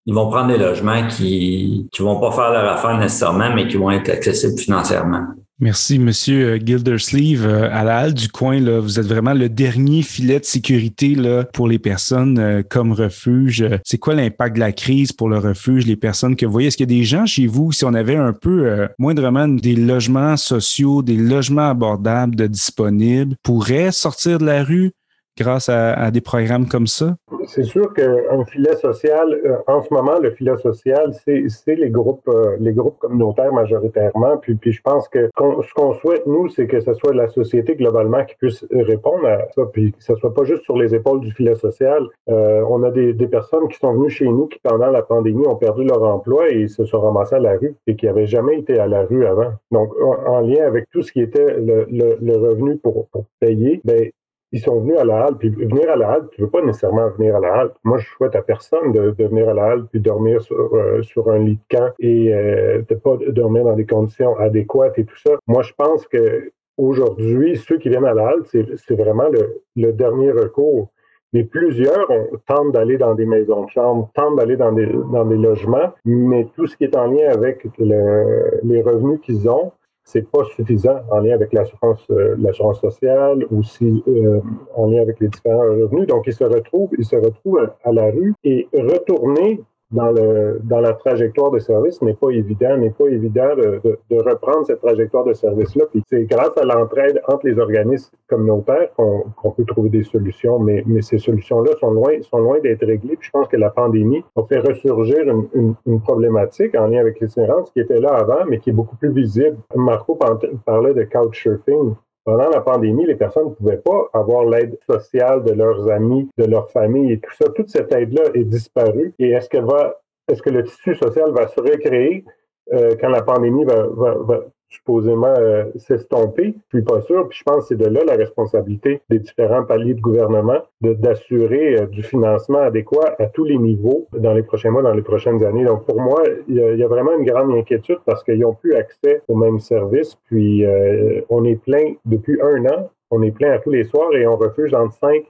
ils 0.08 0.14
vont 0.14 0.30
prendre 0.30 0.48
des 0.48 0.58
logements 0.58 1.06
qui 1.08 1.88
qui 1.92 2.02
vont 2.02 2.20
pas 2.20 2.32
faire 2.32 2.52
leur 2.52 2.72
affaire 2.72 2.98
nécessairement, 2.98 3.54
mais 3.54 3.68
qui 3.68 3.78
vont 3.78 3.92
être 3.92 4.10
accessibles 4.10 4.58
financièrement. 4.58 5.28
Merci, 5.60 5.98
Monsieur 5.98 6.50
euh, 6.50 6.60
Gildersleeve. 6.64 7.48
Euh, 7.48 7.68
à 7.72 7.84
la 7.84 7.98
halle 7.98 8.14
du 8.14 8.30
coin, 8.30 8.60
là, 8.60 8.80
vous 8.80 9.00
êtes 9.00 9.08
vraiment 9.08 9.34
le 9.34 9.50
dernier 9.50 10.04
filet 10.04 10.40
de 10.40 10.46
sécurité 10.46 11.16
là, 11.16 11.46
pour 11.46 11.68
les 11.68 11.80
personnes 11.80 12.38
euh, 12.38 12.62
comme 12.62 12.92
refuge. 12.92 13.66
C'est 13.84 13.98
quoi 13.98 14.14
l'impact 14.14 14.56
de 14.56 14.60
la 14.60 14.72
crise 14.72 15.12
pour 15.12 15.30
le 15.30 15.40
refuge, 15.40 15.88
les 15.88 15.96
personnes 15.96 16.36
que 16.36 16.46
vous 16.46 16.52
voyez? 16.52 16.68
Est-ce 16.68 16.78
qu'il 16.78 16.92
y 16.92 16.96
a 16.96 17.00
des 17.00 17.06
gens 17.06 17.26
chez 17.26 17.48
vous, 17.48 17.72
si 17.72 17.86
on 17.86 17.96
avait 17.96 18.16
un 18.16 18.34
peu 18.34 18.88
moindrement 19.00 19.48
des 19.48 19.76
logements 19.76 20.38
sociaux, 20.38 21.02
des 21.02 21.18
logements 21.18 21.70
abordables 21.70 22.36
de 22.36 22.46
disponibles, 22.46 23.36
pourraient 23.42 23.92
sortir 23.92 24.38
de 24.38 24.46
la 24.46 24.64
rue? 24.64 24.92
Grâce 25.38 25.70
à 25.70 26.12
des 26.12 26.22
programmes 26.22 26.68
comme 26.68 26.88
ça? 26.88 27.16
c'est 27.48 27.64
sûr 27.64 27.94
qu'un 27.94 28.46
filet 28.46 28.76
social, 28.76 29.34
euh, 29.46 29.58
en 29.68 29.82
ce 29.82 29.94
moment, 29.94 30.20
le 30.20 30.32
filet 30.32 30.56
social, 30.58 31.14
c'est 31.14 31.76
les 31.76 31.90
groupes 31.90 32.28
euh, 32.28 32.58
les 32.60 32.74
groupes 32.74 33.00
communautaires 33.00 33.54
majoritairement. 33.54 34.38
Puis, 34.38 34.56
puis 34.56 34.72
je 34.72 34.82
pense 34.82 35.08
que 35.08 35.30
ce 35.38 35.74
qu'on 35.74 35.94
souhaite, 35.94 36.26
nous, 36.26 36.50
c'est 36.50 36.68
que 36.68 36.80
ce 36.80 36.94
soit 36.94 37.14
la 37.14 37.28
société 37.28 37.76
globalement 37.76 38.24
qui 38.26 38.36
puisse 38.36 38.66
répondre 38.72 39.26
à 39.26 39.48
ça, 39.56 39.64
puis 39.72 39.92
que 39.92 40.04
ce 40.04 40.16
soit 40.16 40.34
pas 40.34 40.44
juste 40.44 40.64
sur 40.64 40.78
les 40.78 40.94
épaules 40.94 41.22
du 41.22 41.32
filet 41.32 41.56
social. 41.56 42.04
Euh, 42.30 42.64
on 42.70 42.84
a 42.84 42.92
des, 42.92 43.14
personnes 43.28 43.68
qui 43.68 43.78
sont 43.78 43.94
venues 43.94 44.10
chez 44.10 44.26
nous 44.26 44.48
qui, 44.48 44.58
pendant 44.64 44.88
la 44.88 45.02
pandémie, 45.02 45.46
ont 45.48 45.58
perdu 45.58 45.84
leur 45.84 46.02
emploi 46.02 46.50
et 46.50 46.70
se 46.70 46.86
sont 46.86 47.02
ramassées 47.02 47.36
à 47.36 47.40
la 47.40 47.58
rue 47.58 47.76
et 47.86 47.96
qui 47.98 48.06
n'avaient 48.06 48.26
jamais 48.26 48.58
été 48.60 48.80
à 48.80 48.88
la 48.88 49.04
rue 49.04 49.26
avant. 49.26 49.52
Donc, 49.72 49.92
en, 50.02 50.40
lien 50.40 50.66
avec 50.66 50.90
tout 50.92 51.02
ce 51.02 51.12
qui 51.12 51.20
était 51.20 51.58
le 51.60 52.38
revenu 52.38 52.78
pour, 52.78 53.08
pour 53.08 53.26
payer, 53.42 53.82
ben, 53.84 54.10
ils 54.52 54.60
sont 54.60 54.80
venus 54.80 54.98
à 54.98 55.04
la 55.04 55.26
halle. 55.26 55.38
Puis 55.38 55.50
venir 55.50 55.90
à 55.90 55.96
la 55.96 56.12
halle, 56.12 56.28
tu 56.32 56.42
veux 56.42 56.50
pas 56.50 56.62
nécessairement 56.62 57.10
venir 57.10 57.36
à 57.36 57.40
la 57.40 57.54
halle. 57.54 57.72
Moi, 57.84 57.98
je 57.98 58.08
souhaite 58.08 58.36
à 58.36 58.42
personne 58.42 58.92
de, 58.92 59.14
venir 59.18 59.50
à 59.50 59.54
la 59.54 59.66
halle 59.66 59.88
puis 59.88 60.00
dormir 60.00 60.42
sur, 60.42 60.74
euh, 60.76 61.02
sur 61.04 61.30
un 61.30 61.40
lit 61.40 61.60
de 61.70 61.78
camp 61.78 61.92
et 62.00 62.34
euh, 62.34 62.82
de 62.88 62.96
pas 62.96 63.18
dormir 63.30 63.66
dans 63.66 63.76
des 63.76 63.86
conditions 63.86 64.38
adéquates 64.38 64.98
et 65.00 65.06
tout 65.06 65.18
ça. 65.18 65.32
Moi, 65.48 65.64
je 65.64 65.74
pense 65.74 66.08
que 66.08 66.52
aujourd'hui, 66.78 67.58
ceux 67.58 67.78
qui 67.78 67.90
viennent 67.90 68.06
à 68.06 68.14
la 68.14 68.30
halle, 68.30 68.44
c'est 68.46 68.96
vraiment 68.96 69.28
le, 69.76 69.92
dernier 69.94 70.32
recours. 70.32 70.90
Mais 71.34 71.44
plusieurs 71.44 72.08
tentent 72.46 72.72
d'aller 72.72 72.98
dans 72.98 73.14
des 73.14 73.26
maisons 73.26 73.66
de 73.66 73.70
chambre, 73.70 74.10
tentent 74.14 74.38
d'aller 74.38 74.56
dans 74.56 74.72
des, 74.72 74.88
dans 75.12 75.26
des 75.26 75.36
logements, 75.36 75.92
mais 76.06 76.48
tout 76.56 76.68
ce 76.68 76.78
qui 76.78 76.86
est 76.86 76.96
en 76.96 77.08
lien 77.08 77.30
avec 77.30 77.68
le, 77.78 78.62
les 78.64 78.82
revenus 78.82 79.20
qu'ils 79.22 79.50
ont, 79.50 79.74
c'est 80.08 80.32
pas 80.32 80.46
suffisant 80.56 81.02
en 81.12 81.20
lien 81.20 81.34
avec 81.34 81.52
l'assurance 81.52 82.00
euh, 82.12 82.36
l'assurance 82.40 82.80
sociale 82.80 83.46
ou 83.52 83.62
si 83.62 84.02
euh, 84.08 84.40
en 84.74 84.90
lien 84.90 85.02
avec 85.02 85.20
les 85.20 85.28
différents 85.28 85.60
revenus. 85.60 86.08
Donc, 86.08 86.24
ils 86.28 86.34
se 86.34 86.46
retrouvent, 86.46 86.92
ils 86.98 87.04
se 87.04 87.18
retrouvent 87.18 87.70
à, 87.84 87.92
la 87.92 88.06
rue 88.06 88.34
et 88.46 88.70
retourner 88.74 89.62
dans 89.92 90.12
le 90.12 90.60
dans 90.64 90.80
la 90.80 90.94
trajectoire 90.94 91.52
de 91.52 91.60
service 91.60 92.02
n'est 92.02 92.14
pas 92.14 92.30
évident, 92.30 92.78
n'est 92.78 92.90
pas 92.90 93.08
évident 93.08 93.56
de, 93.56 93.82
de, 94.10 94.18
reprendre 94.18 94.66
cette 94.66 94.82
trajectoire 94.82 95.24
de 95.24 95.34
service-là. 95.34 95.86
Puis 95.92 96.04
c'est 96.08 96.26
grâce 96.26 96.58
à 96.58 96.66
l'entraide 96.66 97.22
entre 97.28 97.48
les 97.48 97.58
organismes 97.58 98.12
communautaires 98.28 98.90
qu'on 98.96 99.52
peut 99.52 99.66
trouver 99.66 99.90
des 99.90 100.04
solutions, 100.04 100.60
mais, 100.60 100.84
mais 100.86 101.02
ces 101.02 101.18
solutions-là 101.18 101.72
sont 101.80 101.92
loin 101.92 102.22
sont 102.22 102.40
loin 102.40 102.60
d'être 102.60 102.86
réglées. 102.86 103.16
Puis 103.16 103.28
je 103.28 103.32
pense 103.32 103.48
que 103.48 103.58
la 103.58 103.70
pandémie 103.70 104.24
a 104.36 104.44
fait 104.44 104.60
ressurgir 104.60 105.20
une, 105.20 105.48
une, 105.54 105.76
une 105.86 106.02
problématique 106.02 106.76
en 106.76 106.88
lien 106.88 107.00
avec 107.00 107.20
l'itinérance 107.22 107.72
qui 107.72 107.80
était 107.80 108.00
là 108.00 108.10
avant, 108.10 108.46
mais 108.50 108.60
qui 108.60 108.72
est 108.72 108.74
beaucoup 108.74 108.98
plus 108.98 109.12
visible. 109.12 109.58
Marco 109.76 110.18
parlait 110.66 110.94
de 110.94 111.04
couchsurfing 111.04 111.96
pendant 112.28 112.50
la 112.50 112.60
pandémie, 112.60 113.06
les 113.06 113.16
personnes 113.16 113.46
ne 113.46 113.54
pouvaient 113.54 113.78
pas 113.78 114.10
avoir 114.12 114.44
l'aide 114.44 114.78
sociale 114.86 115.46
de 115.46 115.54
leurs 115.54 115.90
amis, 115.90 116.30
de 116.38 116.44
leur 116.44 116.70
famille 116.72 117.14
et 117.14 117.20
tout 117.22 117.32
ça. 117.34 117.46
Toute 117.56 117.70
cette 117.70 117.90
aide-là 117.94 118.24
est 118.34 118.44
disparue. 118.44 119.14
Et 119.18 119.30
est-ce 119.30 119.48
qu'elle 119.48 119.64
va, 119.64 120.02
est-ce 120.30 120.42
que 120.42 120.50
le 120.50 120.66
tissu 120.66 120.94
social 120.96 121.32
va 121.32 121.48
se 121.48 121.62
recréer 121.62 122.26
euh, 122.74 122.98
quand 123.00 123.08
la 123.08 123.22
pandémie 123.22 123.64
va, 123.64 123.88
va, 123.88 124.16
va, 124.16 124.44
supposément 124.70 125.34
euh, 125.38 125.66
s'estomper. 125.76 126.56
Je 126.70 126.78
suis 126.78 126.86
pas 126.86 127.02
sûr. 127.02 127.28
Puis 127.30 127.40
je 127.40 127.44
pense 127.44 127.64
que 127.64 127.68
c'est 127.70 127.78
de 127.78 127.86
là 127.86 128.02
la 128.06 128.16
responsabilité 128.16 129.02
des 129.10 129.20
différents 129.20 129.64
paliers 129.64 129.94
de 129.94 130.02
gouvernement 130.02 130.62
d'assurer 130.82 131.80
euh, 131.80 131.86
du 131.88 132.04
financement 132.04 132.60
adéquat 132.60 133.16
à 133.20 133.28
tous 133.28 133.46
les 133.46 133.58
niveaux 133.58 134.08
dans 134.14 134.34
les 134.34 134.44
prochains 134.44 134.72
mois, 134.72 134.82
dans 134.82 134.94
les 134.94 135.02
prochaines 135.02 135.44
années. 135.44 135.66
Donc 135.66 135.86
pour 135.86 136.02
moi, 136.02 136.24
il 136.48 136.56
y 136.56 136.84
a, 136.84 136.88
vraiment 136.88 137.18
une 137.18 137.26
grande 137.26 137.52
inquiétude 137.52 138.00
parce 138.06 138.24
qu'ils 138.24 138.40
n'ont 138.40 138.54
plus 138.54 138.76
accès 138.76 139.22
aux 139.28 139.36
mêmes 139.36 139.60
services. 139.60 140.16
Puis 140.26 140.66
euh, 140.66 141.22
on 141.30 141.44
est 141.46 141.62
plein 141.62 141.94
depuis 142.06 142.40
un 142.42 142.66
an. 142.66 142.90
On 143.10 143.22
est 143.22 143.32
plein 143.32 143.52
à 143.52 143.60
tous 143.60 143.72
les 143.72 143.86
soirs 143.86 144.14
et 144.14 144.28
on 144.28 144.36
refuge 144.36 144.74
entre 144.74 144.94
cinq 144.96 145.24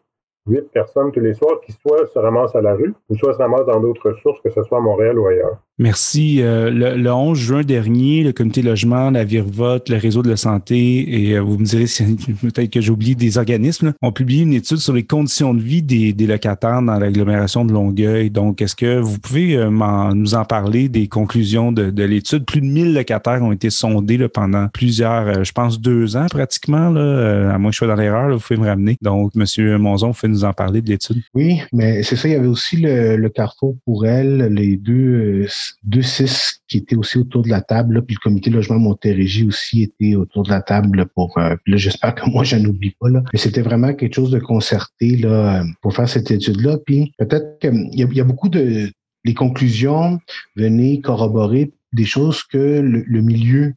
huit 0.47 0.71
personnes 0.71 1.11
tous 1.11 1.19
les 1.19 1.33
soirs 1.33 1.59
qui 1.65 1.71
soit 1.73 2.07
se 2.13 2.19
ramassent 2.19 2.55
à 2.55 2.61
la 2.61 2.73
rue 2.73 2.93
ou 3.09 3.15
soit 3.17 3.33
se 3.33 3.39
ramassent 3.39 3.67
dans 3.67 3.79
d'autres 3.79 4.13
sources, 4.21 4.39
que 4.41 4.49
ce 4.49 4.63
soit 4.63 4.77
à 4.77 4.81
Montréal 4.81 5.19
ou 5.19 5.27
ailleurs. 5.27 5.57
Merci. 5.79 6.41
Euh, 6.41 6.71
le, 6.71 7.11
11 7.11 7.37
juin 7.37 7.61
dernier, 7.61 8.23
le 8.23 8.31
comité 8.31 8.63
logement, 8.63 9.11
la 9.11 9.23
Virvote, 9.23 9.89
le 9.89 9.97
réseau 9.97 10.23
de 10.23 10.29
la 10.29 10.35
santé, 10.35 11.27
et 11.29 11.37
euh, 11.37 11.41
vous 11.41 11.59
me 11.59 11.65
direz 11.65 11.85
si 11.85 12.03
peut-être 12.41 12.71
que 12.71 12.81
j'oublie 12.81 13.15
des 13.15 13.37
organismes, 13.37 13.93
ont 14.01 14.11
publié 14.11 14.41
une 14.41 14.53
étude 14.53 14.77
sur 14.77 14.93
les 14.93 15.03
conditions 15.03 15.53
de 15.53 15.61
vie 15.61 15.83
des, 15.83 16.13
locataires 16.25 16.81
dans 16.81 16.97
l'agglomération 16.97 17.63
de 17.63 17.73
Longueuil. 17.73 18.31
Donc, 18.31 18.59
est-ce 18.61 18.75
que 18.75 18.99
vous 18.99 19.19
pouvez 19.19 19.55
euh, 19.55 19.69
nous 20.15 20.33
en 20.33 20.45
parler 20.45 20.89
des 20.89 21.07
conclusions 21.07 21.71
de, 21.71 21.91
de 21.91 22.03
l'étude? 22.03 22.45
Plus 22.45 22.61
de 22.61 22.65
1000 22.65 22.95
locataires 22.95 23.43
ont 23.43 23.51
été 23.51 23.69
sondés 23.69 24.27
pendant 24.29 24.67
plusieurs, 24.69 25.43
je 25.43 25.51
pense, 25.51 25.79
deux 25.79 26.17
ans 26.17 26.25
pratiquement. 26.27 26.87
À 26.95 27.57
moins 27.59 27.69
que 27.69 27.73
je 27.73 27.77
sois 27.77 27.87
dans 27.87 27.95
l'erreur, 27.95 28.31
vous 28.33 28.39
pouvez 28.39 28.59
me 28.59 28.65
ramener. 28.65 28.97
Donc, 29.01 29.35
Monsieur 29.35 29.77
Monzon, 29.77 30.07
vous 30.07 30.13
pouvez 30.13 30.29
en 30.43 30.53
parler 30.53 30.81
de 30.81 30.89
l'étude? 30.89 31.21
Oui, 31.33 31.61
mais 31.73 32.03
c'est 32.03 32.15
ça. 32.15 32.27
Il 32.27 32.31
y 32.31 32.35
avait 32.35 32.47
aussi 32.47 32.77
le, 32.77 33.27
Carrefour 33.29 33.75
pour 33.85 34.05
elle, 34.05 34.53
les 34.53 34.77
deux 34.77 35.47
deux 35.83 36.01
six 36.01 36.61
qui 36.67 36.77
étaient 36.77 36.95
aussi 36.95 37.17
autour 37.17 37.43
de 37.43 37.49
la 37.49 37.61
table, 37.61 38.03
puis 38.05 38.15
le 38.15 38.23
comité 38.23 38.49
logement 38.49 38.79
Montérégie 38.79 39.45
aussi 39.45 39.83
était 39.83 40.15
autour 40.15 40.43
de 40.43 40.49
la 40.49 40.61
table 40.61 41.05
pour. 41.13 41.37
Euh, 41.37 41.55
là, 41.65 41.77
j'espère 41.77 42.15
que 42.15 42.29
moi, 42.29 42.43
je 42.43 42.55
n'oublie 42.55 42.95
pas 42.99 43.09
là. 43.09 43.23
Mais 43.33 43.39
c'était 43.39 43.61
vraiment 43.61 43.93
quelque 43.93 44.15
chose 44.15 44.31
de 44.31 44.39
concerté 44.39 45.17
là 45.17 45.63
pour 45.81 45.93
faire 45.93 46.09
cette 46.09 46.31
étude-là. 46.31 46.77
Puis 46.85 47.11
peut-être 47.17 47.59
qu'il 47.59 47.89
y, 47.93 48.15
y, 48.15 48.21
a 48.21 48.23
beaucoup 48.23 48.49
de 48.49 48.89
les 49.27 49.33
conclusions 49.33 50.19
venaient 50.55 51.01
corroborer 51.01 51.71
des 51.93 52.05
choses 52.05 52.43
que 52.43 52.79
le, 52.79 53.21
milieu 53.21 53.73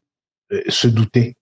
euh, 0.53 0.61
se 0.69 0.89
doutait. 0.89 1.35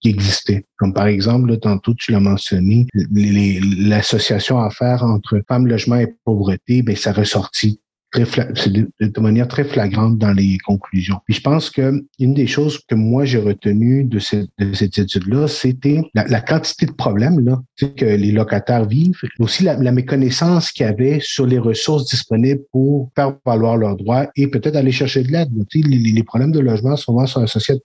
Qui 0.00 0.10
existaient. 0.10 0.64
Comme 0.76 0.92
par 0.92 1.06
exemple, 1.06 1.50
là, 1.50 1.56
tantôt 1.56 1.94
tu 1.94 2.12
l'as 2.12 2.20
mentionné, 2.20 2.86
l'association 2.94 4.58
à 4.58 4.70
faire 4.70 5.02
entre 5.02 5.42
femmes, 5.48 5.66
logement 5.66 5.96
et 5.96 6.14
pauvreté, 6.24 6.82
ben 6.82 6.96
ça 6.96 7.12
ressortit 7.12 7.80
de, 8.14 9.20
manière 9.20 9.48
très 9.48 9.64
flagrante 9.64 10.18
dans 10.18 10.32
les 10.32 10.58
conclusions. 10.64 11.18
Puis 11.26 11.34
je 11.34 11.40
pense 11.40 11.70
que 11.70 12.02
une 12.18 12.34
des 12.34 12.46
choses 12.46 12.78
que 12.88 12.94
moi 12.94 13.24
j'ai 13.24 13.38
retenues 13.38 14.04
de, 14.04 14.18
cette, 14.18 14.48
de 14.58 14.72
cette 14.74 14.98
étude-là, 14.98 15.48
c'était 15.48 16.02
la, 16.14 16.40
quantité 16.40 16.86
de 16.86 16.92
problèmes 16.92 17.40
là, 17.40 17.60
que 17.78 18.04
les 18.04 18.32
locataires 18.32 18.86
vivent, 18.86 19.20
aussi 19.38 19.64
la, 19.64 19.76
méconnaissance 19.92 20.70
qu'il 20.70 20.86
y 20.86 20.88
avait 20.88 21.18
sur 21.20 21.46
les 21.46 21.58
ressources 21.58 22.08
disponibles 22.08 22.62
pour 22.72 23.10
faire 23.14 23.34
valoir 23.44 23.76
leurs 23.76 23.96
droits 23.96 24.28
et 24.36 24.48
peut-être 24.48 24.76
aller 24.76 24.92
chercher 24.92 25.22
de 25.22 25.32
l'aide. 25.32 25.50
Les, 25.74 25.82
les 25.82 26.22
problèmes 26.22 26.52
de 26.52 26.60
logement 26.60 26.96
souvent 26.96 27.26
sont 27.26 27.42
associés 27.42 27.76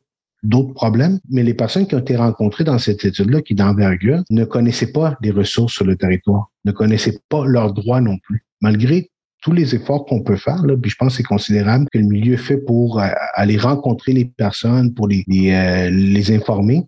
d'autres 0.43 0.73
problèmes, 0.73 1.19
mais 1.29 1.43
les 1.43 1.53
personnes 1.53 1.87
qui 1.87 1.95
ont 1.95 1.99
été 1.99 2.15
rencontrées 2.15 2.63
dans 2.63 2.79
cette 2.79 3.05
étude-là, 3.05 3.41
qui 3.41 3.53
d'envergure, 3.53 4.23
ne 4.29 4.43
connaissaient 4.43 4.91
pas 4.91 5.17
les 5.21 5.31
ressources 5.31 5.73
sur 5.73 5.85
le 5.85 5.95
territoire, 5.95 6.51
ne 6.65 6.71
connaissaient 6.71 7.19
pas 7.29 7.45
leurs 7.45 7.73
droits 7.73 8.01
non 8.01 8.17
plus. 8.17 8.45
Malgré 8.61 9.11
tous 9.41 9.51
les 9.51 9.73
efforts 9.73 10.05
qu'on 10.05 10.21
peut 10.21 10.35
faire, 10.35 10.63
là, 10.65 10.75
puis 10.77 10.91
je 10.91 10.95
pense 10.95 11.13
que 11.13 11.17
c'est 11.17 11.23
considérable 11.23 11.87
que 11.91 11.97
le 11.97 12.05
milieu 12.05 12.37
fait 12.37 12.57
pour 12.57 12.99
euh, 12.99 13.07
aller 13.33 13.57
rencontrer 13.57 14.13
les 14.13 14.25
personnes, 14.25 14.93
pour 14.93 15.07
les, 15.07 15.25
euh, 15.29 15.89
les 15.89 16.35
informer 16.35 16.83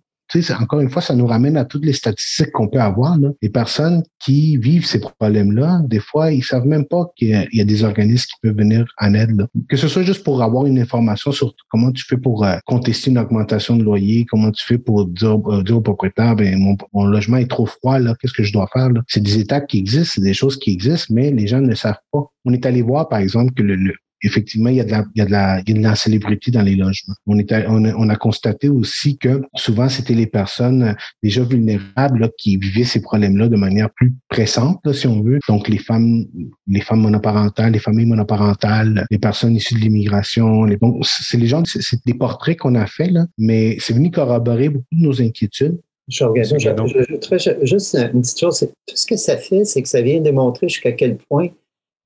encore 0.59 0.79
une 0.79 0.89
fois, 0.89 1.01
ça 1.01 1.15
nous 1.15 1.25
ramène 1.25 1.57
à 1.57 1.65
toutes 1.65 1.85
les 1.85 1.93
statistiques 1.93 2.51
qu'on 2.51 2.67
peut 2.67 2.79
avoir. 2.79 3.17
Là. 3.17 3.29
Les 3.41 3.49
personnes 3.49 4.03
qui 4.23 4.57
vivent 4.57 4.85
ces 4.85 4.99
problèmes-là, 4.99 5.81
des 5.85 5.99
fois, 5.99 6.31
ils 6.31 6.43
savent 6.43 6.65
même 6.65 6.85
pas 6.85 7.05
qu'il 7.15 7.47
y, 7.51 7.61
a 7.61 7.65
des 7.65 7.83
organismes 7.83 8.25
qui 8.25 8.39
peuvent 8.41 8.57
venir 8.57 8.85
en 8.99 9.13
aide. 9.13 9.47
Que 9.69 9.77
ce 9.77 9.87
soit 9.87 10.03
juste 10.03 10.23
pour 10.23 10.41
avoir 10.41 10.65
une 10.65 10.79
information 10.79 11.31
sur 11.31 11.53
comment 11.69 11.91
tu 11.91 12.03
fais 12.05 12.17
pour 12.17 12.45
euh, 12.45 12.57
contester 12.65 13.11
une 13.11 13.17
augmentation 13.17 13.75
de 13.75 13.83
loyer, 13.83 14.25
comment 14.25 14.51
tu 14.51 14.65
fais 14.65 14.77
pour 14.77 15.05
dire, 15.07 15.39
euh, 15.47 15.63
dire 15.63 15.77
au 15.77 15.81
propriétaire, 15.81 16.35
ben, 16.35 16.57
mon, 16.93 17.05
logement 17.05 17.37
est 17.37 17.49
trop 17.49 17.65
froid, 17.65 17.99
là, 17.99 18.15
qu'est-ce 18.19 18.33
que 18.33 18.43
je 18.43 18.53
dois 18.53 18.67
faire? 18.73 18.89
C'est 19.07 19.23
des 19.23 19.39
étapes 19.39 19.67
qui 19.67 19.79
existent, 19.79 20.13
c'est 20.15 20.21
des 20.21 20.33
choses 20.33 20.57
qui 20.57 20.71
existent, 20.71 21.13
mais 21.13 21.31
les 21.31 21.47
gens 21.47 21.61
ne 21.61 21.75
savent 21.75 21.99
pas. 22.11 22.23
On 22.45 22.53
est 22.53 22.65
allé 22.65 22.81
voir, 22.81 23.09
par 23.09 23.19
exemple, 23.19 23.53
que 23.53 23.63
le, 23.63 23.93
effectivement, 24.23 24.69
il 24.69 24.77
y 24.77 24.81
a 24.81 24.83
de 24.83 24.91
la, 24.91 25.05
il 25.15 25.19
y 25.19 25.21
a 25.21 25.25
de 25.25 25.31
la, 25.31 25.59
il 25.65 25.69
y 25.69 25.77
a 25.77 25.79
de 25.79 25.83
la 25.83 25.95
célébrité 25.95 26.51
dans 26.51 26.61
les 26.61 26.75
logements. 26.75 27.13
On, 27.27 27.37
a, 27.39 27.67
on 27.69 28.09
a 28.09 28.15
constaté 28.15 28.69
aussi 28.69 29.17
que 29.17 29.41
souvent, 29.55 29.89
c'était 29.89 30.13
les 30.13 30.27
personnes 30.27 30.95
déjà 31.21 31.43
vulnérables 31.43 32.31
qui 32.37 32.57
vivaient 32.57 32.83
ces 32.83 33.01
problèmes-là 33.01 33.49
de 33.49 33.57
manière 33.57 33.89
plus 33.91 34.13
pressante, 34.29 34.91
si 34.93 35.07
on 35.07 35.21
veut. 35.21 35.39
Donc, 35.47 35.67
les 35.67 35.77
femmes, 35.77 36.25
les 36.67 36.81
femmes 36.81 37.01
monoparentales, 37.01 37.73
les 37.73 37.79
familles 37.79 38.05
monoparentales, 38.05 39.05
les 39.11 39.19
personnes 39.19 39.55
issues 39.55 39.75
de 39.75 39.79
l'immigration. 39.79 40.63
Les, 40.63 40.77
bon, 40.77 40.99
c'est 41.03 41.37
les 41.37 41.47
gens, 41.47 41.63
c'est 41.65 42.05
des 42.05 42.13
portraits 42.13 42.57
qu'on 42.57 42.75
a 42.75 42.85
fait 42.85 43.09
là, 43.09 43.25
mais 43.37 43.77
c'est 43.79 43.93
venu 43.93 44.11
corroborer 44.11 44.69
beaucoup 44.69 44.85
de 44.91 45.01
nos 45.01 45.21
inquiétudes. 45.21 45.79
Je, 46.09 46.25
je, 46.35 47.37
je, 47.37 47.65
juste 47.65 47.95
une 47.95 48.21
petite 48.21 48.39
chose. 48.39 48.59
Tout 48.59 48.95
ce 48.95 49.05
que 49.05 49.15
ça 49.15 49.37
fait, 49.37 49.63
c'est 49.63 49.81
que 49.81 49.87
ça 49.87 50.01
vient 50.01 50.19
démontrer 50.19 50.67
jusqu'à 50.67 50.91
quel 50.91 51.17
point 51.17 51.47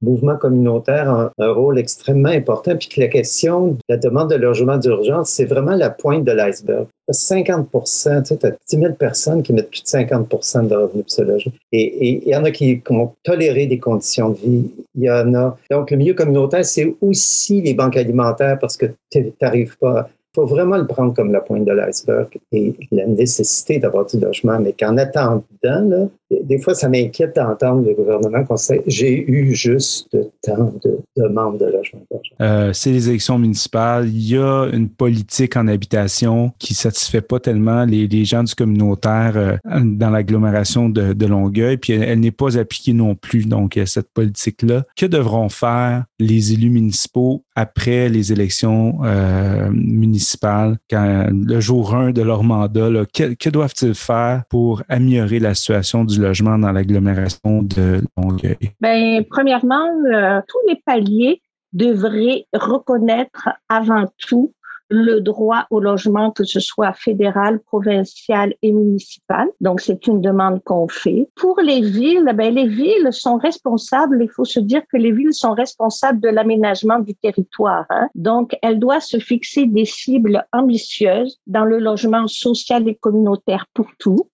mouvement 0.01 0.37
communautaire 0.37 1.09
a 1.09 1.31
un 1.37 1.51
rôle 1.51 1.79
extrêmement 1.79 2.29
important, 2.29 2.75
puis 2.75 2.87
que 2.87 3.01
la 3.01 3.07
question 3.07 3.69
de 3.69 3.77
la 3.89 3.97
demande 3.97 4.29
de 4.29 4.35
logement 4.35 4.77
d'urgence, 4.77 5.29
c'est 5.29 5.45
vraiment 5.45 5.75
la 5.75 5.89
pointe 5.89 6.23
de 6.23 6.31
l'iceberg. 6.31 6.87
50 7.09 7.69
tu 7.71 7.79
sais, 7.85 8.09
as 8.45 8.51
10 8.69 8.79
000 8.79 8.93
personnes 8.93 9.41
qui 9.41 9.53
mettent 9.53 9.69
plus 9.69 9.83
de 9.83 9.87
50 9.87 10.67
de 10.67 10.75
revenus 10.75 11.03
pour 11.03 11.11
se 11.11 11.21
loger. 11.21 11.51
Et 11.71 12.21
il 12.25 12.27
y 12.27 12.35
en 12.35 12.43
a 12.43 12.51
qui, 12.51 12.81
qui, 12.81 12.91
ont 12.91 13.13
toléré 13.23 13.65
des 13.65 13.79
conditions 13.79 14.29
de 14.29 14.37
vie. 14.37 14.71
Il 14.95 15.03
y 15.03 15.09
en 15.09 15.33
a. 15.33 15.57
Donc, 15.71 15.91
le 15.91 15.97
milieu 15.97 16.13
communautaire, 16.13 16.65
c'est 16.65 16.95
aussi 17.01 17.61
les 17.61 17.73
banques 17.73 17.95
alimentaires 17.95 18.57
parce 18.59 18.75
que 18.75 18.87
tu 19.09 19.31
n'arrives 19.41 19.77
pas 19.77 20.09
faut 20.37 20.45
vraiment 20.45 20.77
le 20.77 20.85
prendre 20.85 21.15
comme 21.15 21.31
la 21.31 21.41
pointe 21.41 21.65
de 21.65 21.71
l'iceberg 21.71 22.27
et 22.51 22.75
la 22.91 23.07
nécessité 23.07 23.79
d'avoir 23.79 24.05
du 24.05 24.19
logement, 24.19 24.59
mais 24.59 24.71
qu'en 24.71 24.95
attendant, 24.97 25.41
là, 25.63 26.07
des 26.29 26.59
fois, 26.59 26.75
ça 26.75 26.89
m'inquiète 26.89 27.35
d'entendre 27.35 27.87
le 27.87 27.95
gouvernement 27.95 28.43
conseiller 28.43 28.83
j'ai 28.85 29.29
eu 29.31 29.55
juste 29.55 30.15
tant 30.43 30.73
de 30.83 30.99
demandes 31.15 31.57
de 31.57 31.65
logement. 31.65 32.01
Euh, 32.41 32.71
c'est 32.73 32.91
les 32.91 33.09
élections 33.09 33.39
municipales. 33.39 34.07
Il 34.09 34.29
y 34.29 34.37
a 34.37 34.69
une 34.71 34.89
politique 34.89 35.57
en 35.57 35.67
habitation 35.67 36.51
qui 36.59 36.75
satisfait 36.75 37.21
pas 37.21 37.39
tellement 37.39 37.85
les, 37.85 38.25
gens 38.25 38.43
du 38.43 38.53
communautaire 38.53 39.33
euh, 39.37 39.55
dans 39.83 40.09
l'agglomération 40.09 40.89
de, 40.89 41.13
de, 41.13 41.25
Longueuil, 41.25 41.77
puis 41.77 41.93
elle, 41.93 42.19
n'est 42.19 42.31
pas 42.31 42.57
appliquée 42.57 42.93
non 42.93 43.15
plus. 43.15 43.47
Donc, 43.47 43.79
cette 43.85 44.09
politique-là. 44.09 44.83
Que 44.95 45.05
devront 45.05 45.49
faire 45.49 46.05
les 46.19 46.53
élus 46.53 46.69
municipaux 46.69 47.43
après 47.57 48.07
les 48.07 48.31
élections 48.31 48.99
euh, 49.03 49.67
municipales, 49.71 50.77
quand, 50.87 51.27
le 51.31 51.59
jour 51.59 51.95
1 51.95 52.11
de 52.11 52.21
leur 52.21 52.43
mandat? 52.43 52.89
Que 53.11 53.49
doivent-ils 53.49 53.95
faire 53.95 54.43
pour 54.47 54.83
améliorer 54.87 55.39
la 55.39 55.55
situation 55.55 56.05
du 56.05 56.21
logement 56.21 56.59
dans 56.59 56.71
l'agglomération 56.71 57.63
de 57.63 58.01
Longueuil? 58.15 58.57
Bien, 58.79 59.23
premièrement, 59.27 59.87
euh, 60.13 60.39
tous 60.47 60.59
les 60.69 60.79
paliers 60.85 61.41
devraient 61.73 62.45
reconnaître 62.53 63.49
avant 63.69 64.05
tout 64.19 64.53
le 64.89 65.19
droit 65.19 65.65
au 65.69 65.79
logement, 65.79 66.31
que 66.31 66.43
ce 66.43 66.59
soit 66.59 66.93
fédéral, 66.93 67.59
provincial 67.59 68.53
et 68.61 68.71
municipal. 68.71 69.47
Donc, 69.61 69.81
c'est 69.81 70.07
une 70.07 70.21
demande 70.21 70.63
qu'on 70.63 70.87
fait. 70.87 71.29
Pour 71.35 71.59
les 71.59 71.81
villes, 71.81 72.31
ben, 72.35 72.53
les 72.53 72.67
villes 72.67 73.09
sont 73.11 73.37
responsables, 73.37 74.21
il 74.21 74.29
faut 74.29 74.45
se 74.45 74.59
dire 74.59 74.81
que 74.91 74.97
les 74.97 75.11
villes 75.11 75.33
sont 75.33 75.53
responsables 75.53 76.19
de 76.21 76.29
l'aménagement 76.29 76.99
du 76.99 77.15
territoire. 77.15 77.85
Hein. 77.89 78.09
Donc, 78.15 78.55
elles 78.61 78.79
doivent 78.79 79.01
se 79.01 79.19
fixer 79.19 79.65
des 79.65 79.85
cibles 79.85 80.45
ambitieuses 80.53 81.39
dans 81.47 81.65
le 81.65 81.79
logement 81.79 82.27
social 82.27 82.87
et 82.87 82.95
communautaire 82.95 83.65
pour 83.73 83.87
tout. 83.99 84.29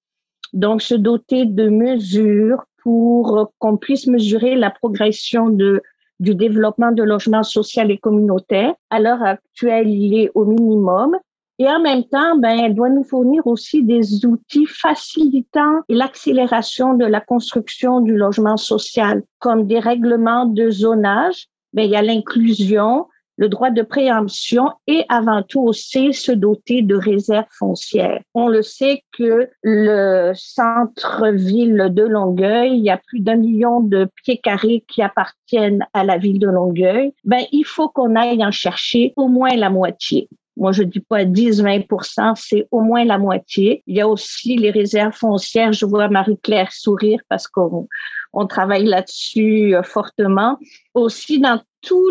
Donc, 0.53 0.81
se 0.81 0.95
doter 0.95 1.45
de 1.45 1.69
mesures 1.69 2.63
pour 2.83 3.51
qu'on 3.59 3.77
puisse 3.77 4.07
mesurer 4.07 4.55
la 4.55 4.69
progression 4.69 5.49
de, 5.49 5.81
du 6.23 6.35
développement 6.35 6.91
de 6.91 7.03
logements 7.03 7.43
social 7.43 7.91
et 7.91 7.97
communautaire. 7.97 8.73
À 8.89 8.99
l'heure 8.99 9.21
actuelle, 9.21 9.89
il 9.89 10.17
est 10.17 10.31
au 10.33 10.45
minimum. 10.45 11.17
Et 11.59 11.67
en 11.67 11.81
même 11.81 12.03
temps, 12.05 12.37
ben, 12.37 12.57
elle 12.57 12.73
doit 12.73 12.89
nous 12.89 13.03
fournir 13.03 13.45
aussi 13.45 13.83
des 13.83 14.25
outils 14.25 14.65
facilitant 14.65 15.81
l'accélération 15.87 16.95
de 16.95 17.05
la 17.05 17.21
construction 17.21 18.01
du 18.01 18.15
logement 18.15 18.57
social, 18.57 19.21
comme 19.39 19.67
des 19.67 19.79
règlements 19.79 20.45
de 20.45 20.71
zonage. 20.71 21.47
Ben, 21.73 21.83
il 21.83 21.91
y 21.91 21.95
a 21.95 22.01
l'inclusion, 22.01 23.05
le 23.37 23.49
droit 23.49 23.71
de 23.71 23.81
préemption 23.81 24.71
et 24.87 25.05
avant 25.09 25.43
tout 25.43 25.61
aussi 25.61 26.13
se 26.13 26.31
doter 26.31 26.81
de 26.81 26.95
réserves 26.95 27.45
foncières. 27.51 28.21
On 28.33 28.47
le 28.47 28.61
sait 28.61 29.03
que 29.17 29.49
le 29.61 30.31
centre-ville 30.35 31.89
de 31.91 32.03
Longueuil, 32.03 32.77
il 32.77 32.83
y 32.83 32.89
a 32.89 32.97
plus 32.97 33.19
d'un 33.19 33.37
million 33.37 33.79
de 33.79 34.07
pieds 34.23 34.37
carrés 34.37 34.83
qui 34.87 35.01
appartiennent 35.01 35.85
à 35.93 36.03
la 36.03 36.17
ville 36.17 36.39
de 36.39 36.47
Longueuil. 36.47 37.13
Ben, 37.23 37.43
il 37.51 37.65
faut 37.65 37.89
qu'on 37.89 38.15
aille 38.15 38.43
en 38.45 38.51
chercher 38.51 39.13
au 39.15 39.27
moins 39.27 39.55
la 39.55 39.69
moitié. 39.69 40.29
Moi, 40.55 40.71
je 40.71 40.83
dis 40.83 40.99
pas 40.99 41.25
10-20% 41.25 42.33
c'est 42.35 42.67
au 42.69 42.81
moins 42.81 43.03
la 43.05 43.17
moitié. 43.17 43.83
Il 43.87 43.95
y 43.95 44.01
a 44.01 44.07
aussi 44.07 44.55
les 44.55 44.69
réserves 44.69 45.13
foncières. 45.13 45.73
Je 45.73 45.85
vois 45.85 46.09
Marie-Claire 46.09 46.71
sourire 46.71 47.19
parce 47.27 47.47
qu'on 47.47 47.87
on 48.33 48.47
travaille 48.47 48.85
là-dessus 48.85 49.75
euh, 49.75 49.83
fortement. 49.83 50.57
Aussi, 50.93 51.39
dans 51.39 51.59
tout 51.83 52.09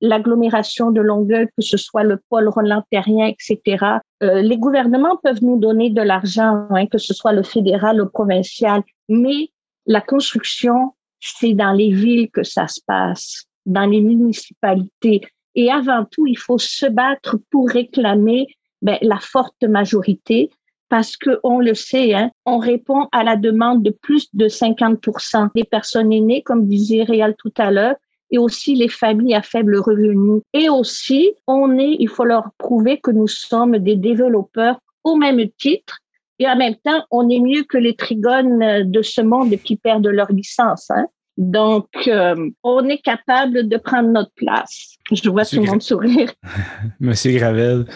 l'agglomération 0.00 0.90
de 0.90 1.00
Longueuil, 1.00 1.46
que 1.46 1.62
ce 1.62 1.76
soit 1.76 2.04
le 2.04 2.18
pôle 2.28 2.48
Roland-Terrien, 2.48 3.26
etc. 3.26 3.84
Euh, 4.22 4.40
les 4.40 4.56
gouvernements 4.56 5.16
peuvent 5.22 5.42
nous 5.42 5.58
donner 5.58 5.90
de 5.90 6.00
l'argent, 6.00 6.66
hein, 6.70 6.86
que 6.86 6.98
ce 6.98 7.12
soit 7.12 7.32
le 7.32 7.42
fédéral, 7.42 7.96
le 7.96 8.08
provincial, 8.08 8.82
mais 9.08 9.50
la 9.86 10.00
construction, 10.00 10.94
c'est 11.20 11.54
dans 11.54 11.72
les 11.72 11.92
villes 11.92 12.30
que 12.30 12.44
ça 12.44 12.68
se 12.68 12.80
passe, 12.86 13.46
dans 13.66 13.86
les 13.86 14.00
municipalités. 14.00 15.20
Et 15.54 15.70
avant 15.70 16.04
tout, 16.04 16.26
il 16.26 16.38
faut 16.38 16.58
se 16.58 16.86
battre 16.86 17.36
pour 17.50 17.68
réclamer 17.68 18.46
ben, 18.80 18.98
la 19.02 19.18
forte 19.18 19.64
majorité 19.64 20.50
parce 20.88 21.16
que 21.16 21.38
on 21.44 21.60
le 21.60 21.74
sait, 21.74 22.14
hein, 22.14 22.30
on 22.44 22.58
répond 22.58 23.08
à 23.12 23.22
la 23.22 23.36
demande 23.36 23.82
de 23.82 23.90
plus 23.90 24.28
de 24.34 24.48
50% 24.48 25.48
des 25.54 25.64
personnes 25.64 26.12
aînées, 26.12 26.42
comme 26.42 26.66
disait 26.66 27.04
Réal 27.04 27.34
tout 27.38 27.52
à 27.56 27.70
l'heure, 27.70 27.94
et 28.30 28.38
aussi 28.38 28.74
les 28.74 28.88
familles 28.88 29.34
à 29.34 29.42
faible 29.42 29.76
revenu. 29.76 30.40
Et 30.52 30.68
aussi, 30.68 31.32
on 31.46 31.78
est, 31.78 31.96
il 31.98 32.08
faut 32.08 32.24
leur 32.24 32.50
prouver 32.58 32.98
que 33.00 33.10
nous 33.10 33.28
sommes 33.28 33.78
des 33.78 33.96
développeurs 33.96 34.78
au 35.04 35.16
même 35.16 35.40
titre. 35.58 35.98
Et 36.38 36.48
en 36.48 36.56
même 36.56 36.76
temps, 36.76 37.04
on 37.10 37.28
est 37.28 37.40
mieux 37.40 37.64
que 37.64 37.76
les 37.76 37.94
trigones 37.94 38.90
de 38.90 39.02
ce 39.02 39.20
monde 39.20 39.54
qui 39.62 39.76
perdent 39.76 40.06
leur 40.06 40.32
licence. 40.32 40.90
Hein. 40.90 41.06
Donc, 41.36 41.88
euh, 42.06 42.50
on 42.62 42.86
est 42.88 43.02
capable 43.02 43.68
de 43.68 43.76
prendre 43.76 44.10
notre 44.10 44.32
place. 44.36 44.96
Je 45.10 45.28
vois 45.30 45.44
tout 45.44 45.56
le 45.56 45.66
monde 45.66 45.82
sourire. 45.82 46.32
Monsieur 47.00 47.32
Gravel, 47.32 47.86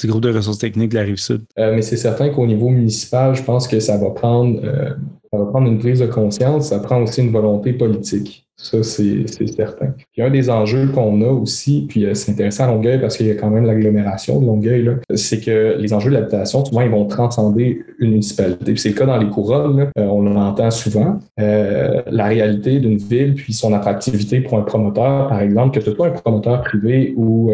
du 0.00 0.06
groupe 0.06 0.22
de 0.22 0.32
ressources 0.32 0.58
techniques 0.58 0.90
de 0.90 0.96
la 0.96 1.02
Rive-Sud. 1.02 1.42
Euh, 1.58 1.74
mais 1.74 1.82
c'est 1.82 1.96
certain 1.96 2.30
qu'au 2.30 2.46
niveau 2.46 2.68
municipal, 2.68 3.34
je 3.34 3.42
pense 3.42 3.68
que 3.68 3.80
ça 3.80 3.96
va 3.96 4.10
prendre, 4.10 4.60
euh, 4.64 4.90
ça 5.32 5.38
va 5.38 5.46
prendre 5.46 5.68
une 5.68 5.78
prise 5.78 6.00
de 6.00 6.06
conscience. 6.06 6.68
Ça 6.68 6.78
prend 6.78 7.02
aussi 7.02 7.20
une 7.20 7.32
volonté 7.32 7.72
politique. 7.72 8.46
Ça, 8.56 8.84
c'est 8.84 9.26
certain. 9.48 9.94
Puis 10.12 10.22
un 10.22 10.30
des 10.30 10.48
enjeux 10.48 10.86
qu'on 10.86 11.20
a 11.22 11.28
aussi, 11.28 11.86
puis 11.88 12.06
euh, 12.06 12.14
c'est 12.14 12.32
intéressant 12.32 12.64
à 12.64 12.66
Longueuil 12.68 13.00
parce 13.00 13.16
qu'il 13.16 13.26
y 13.26 13.30
a 13.32 13.34
quand 13.34 13.50
même 13.50 13.66
l'agglomération 13.66 14.40
de 14.40 14.46
Longueuil, 14.46 14.90
c'est 15.14 15.40
que 15.40 15.76
les 15.76 15.92
enjeux 15.92 16.10
de 16.10 16.14
l'habitation, 16.14 16.64
souvent, 16.64 16.82
ils 16.82 16.90
vont 16.90 17.04
transcender 17.06 17.82
une 17.98 18.10
municipalité. 18.10 18.64
Puis 18.64 18.78
c'est 18.78 18.90
le 18.90 18.94
cas 18.94 19.06
dans 19.06 19.16
les 19.16 19.28
couronnes, 19.28 19.90
euh, 19.98 20.04
on 20.04 20.22
l'entend 20.22 20.70
souvent. 20.70 21.18
Euh, 21.40 22.02
la 22.06 22.26
réalité 22.26 22.78
d'une 22.78 22.96
ville, 22.96 23.34
puis 23.34 23.52
son 23.52 23.72
attractivité 23.72 24.40
pour 24.40 24.56
un 24.56 24.62
promoteur, 24.62 25.28
par 25.28 25.40
exemple, 25.40 25.76
que 25.76 25.84
ce 25.84 25.92
soit 25.92 26.06
un 26.06 26.12
promoteur 26.12 26.62
privé 26.62 27.12
ou, 27.16 27.52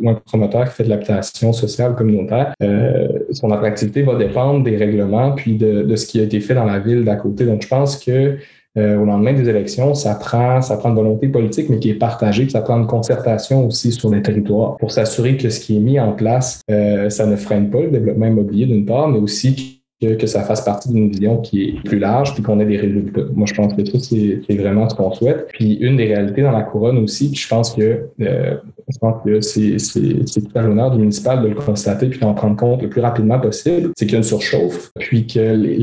ou 0.00 0.08
un 0.08 0.14
promoteur 0.14 0.64
qui 0.64 0.76
fait 0.76 0.84
de 0.84 0.88
l'habitation 0.88 1.52
sociale 1.52 1.94
communautaire, 1.94 2.54
son 3.32 3.50
attractivité 3.50 4.02
va 4.02 4.14
dépendre 4.14 4.64
des 4.64 4.76
règlements 4.76 5.32
puis 5.32 5.56
de, 5.56 5.82
de 5.82 5.96
ce 5.96 6.06
qui 6.06 6.20
a 6.20 6.22
été 6.22 6.40
fait 6.40 6.54
dans 6.54 6.64
la 6.64 6.78
ville 6.78 7.04
d'à 7.04 7.16
côté. 7.16 7.44
Donc, 7.44 7.62
je 7.62 7.68
pense 7.68 7.96
que 7.98 8.38
euh, 8.76 8.98
au 8.98 9.04
lendemain 9.04 9.32
des 9.32 9.48
élections, 9.48 9.94
ça 9.94 10.14
prend, 10.14 10.60
ça 10.60 10.76
prend 10.76 10.90
une 10.90 10.94
volonté 10.94 11.28
politique, 11.28 11.68
mais 11.70 11.78
qui 11.78 11.90
est 11.90 11.94
partagée, 11.94 12.48
ça 12.48 12.60
prend 12.60 12.78
une 12.78 12.86
concertation 12.86 13.66
aussi 13.66 13.92
sur 13.92 14.10
les 14.14 14.22
territoires 14.22 14.76
pour 14.76 14.92
s'assurer 14.92 15.36
que 15.36 15.48
ce 15.48 15.58
qui 15.58 15.76
est 15.76 15.80
mis 15.80 15.98
en 15.98 16.12
place, 16.12 16.60
euh, 16.70 17.08
ça 17.08 17.26
ne 17.26 17.36
freine 17.36 17.70
pas 17.70 17.80
le 17.80 17.90
développement 17.90 18.26
immobilier 18.26 18.66
d'une 18.66 18.84
part, 18.84 19.08
mais 19.08 19.18
aussi 19.18 19.78
que, 20.00 20.26
ça 20.26 20.42
fasse 20.42 20.60
partie 20.60 20.90
d'une 20.90 21.10
vision 21.10 21.38
qui 21.38 21.62
est 21.64 21.82
plus 21.84 21.98
large, 21.98 22.34
puis 22.34 22.42
qu'on 22.42 22.60
ait 22.60 22.66
des 22.66 22.76
résultats. 22.76 23.22
Moi, 23.34 23.46
je 23.46 23.54
pense 23.54 23.74
que 23.74 23.84
ça, 23.84 23.98
c'est 23.98 24.56
vraiment 24.56 24.88
ce 24.88 24.94
qu'on 24.94 25.12
souhaite. 25.12 25.48
Puis 25.48 25.74
une 25.74 25.96
des 25.96 26.06
réalités 26.06 26.42
dans 26.42 26.52
la 26.52 26.62
couronne 26.62 26.98
aussi, 26.98 27.30
puis 27.30 27.40
je 27.40 27.48
pense 27.48 27.74
que 27.74 28.08
euh, 28.20 28.56
je 28.88 28.98
pense 28.98 29.22
que 29.24 29.40
c'est 29.40 30.40
tout 30.40 30.58
à 30.58 30.62
l'honneur 30.62 30.90
du 30.90 30.98
municipal 30.98 31.42
de 31.42 31.48
le 31.48 31.54
constater 31.54 32.08
puis 32.08 32.20
d'en 32.20 32.34
prendre 32.34 32.56
compte 32.56 32.82
le 32.82 32.88
plus 32.88 33.00
rapidement 33.00 33.38
possible, 33.38 33.90
c'est 33.96 34.06
qu'il 34.06 34.12
y 34.12 34.16
a 34.16 34.18
une 34.18 34.24
surchauffe, 34.24 34.90
puis 34.98 35.26
que 35.26 35.40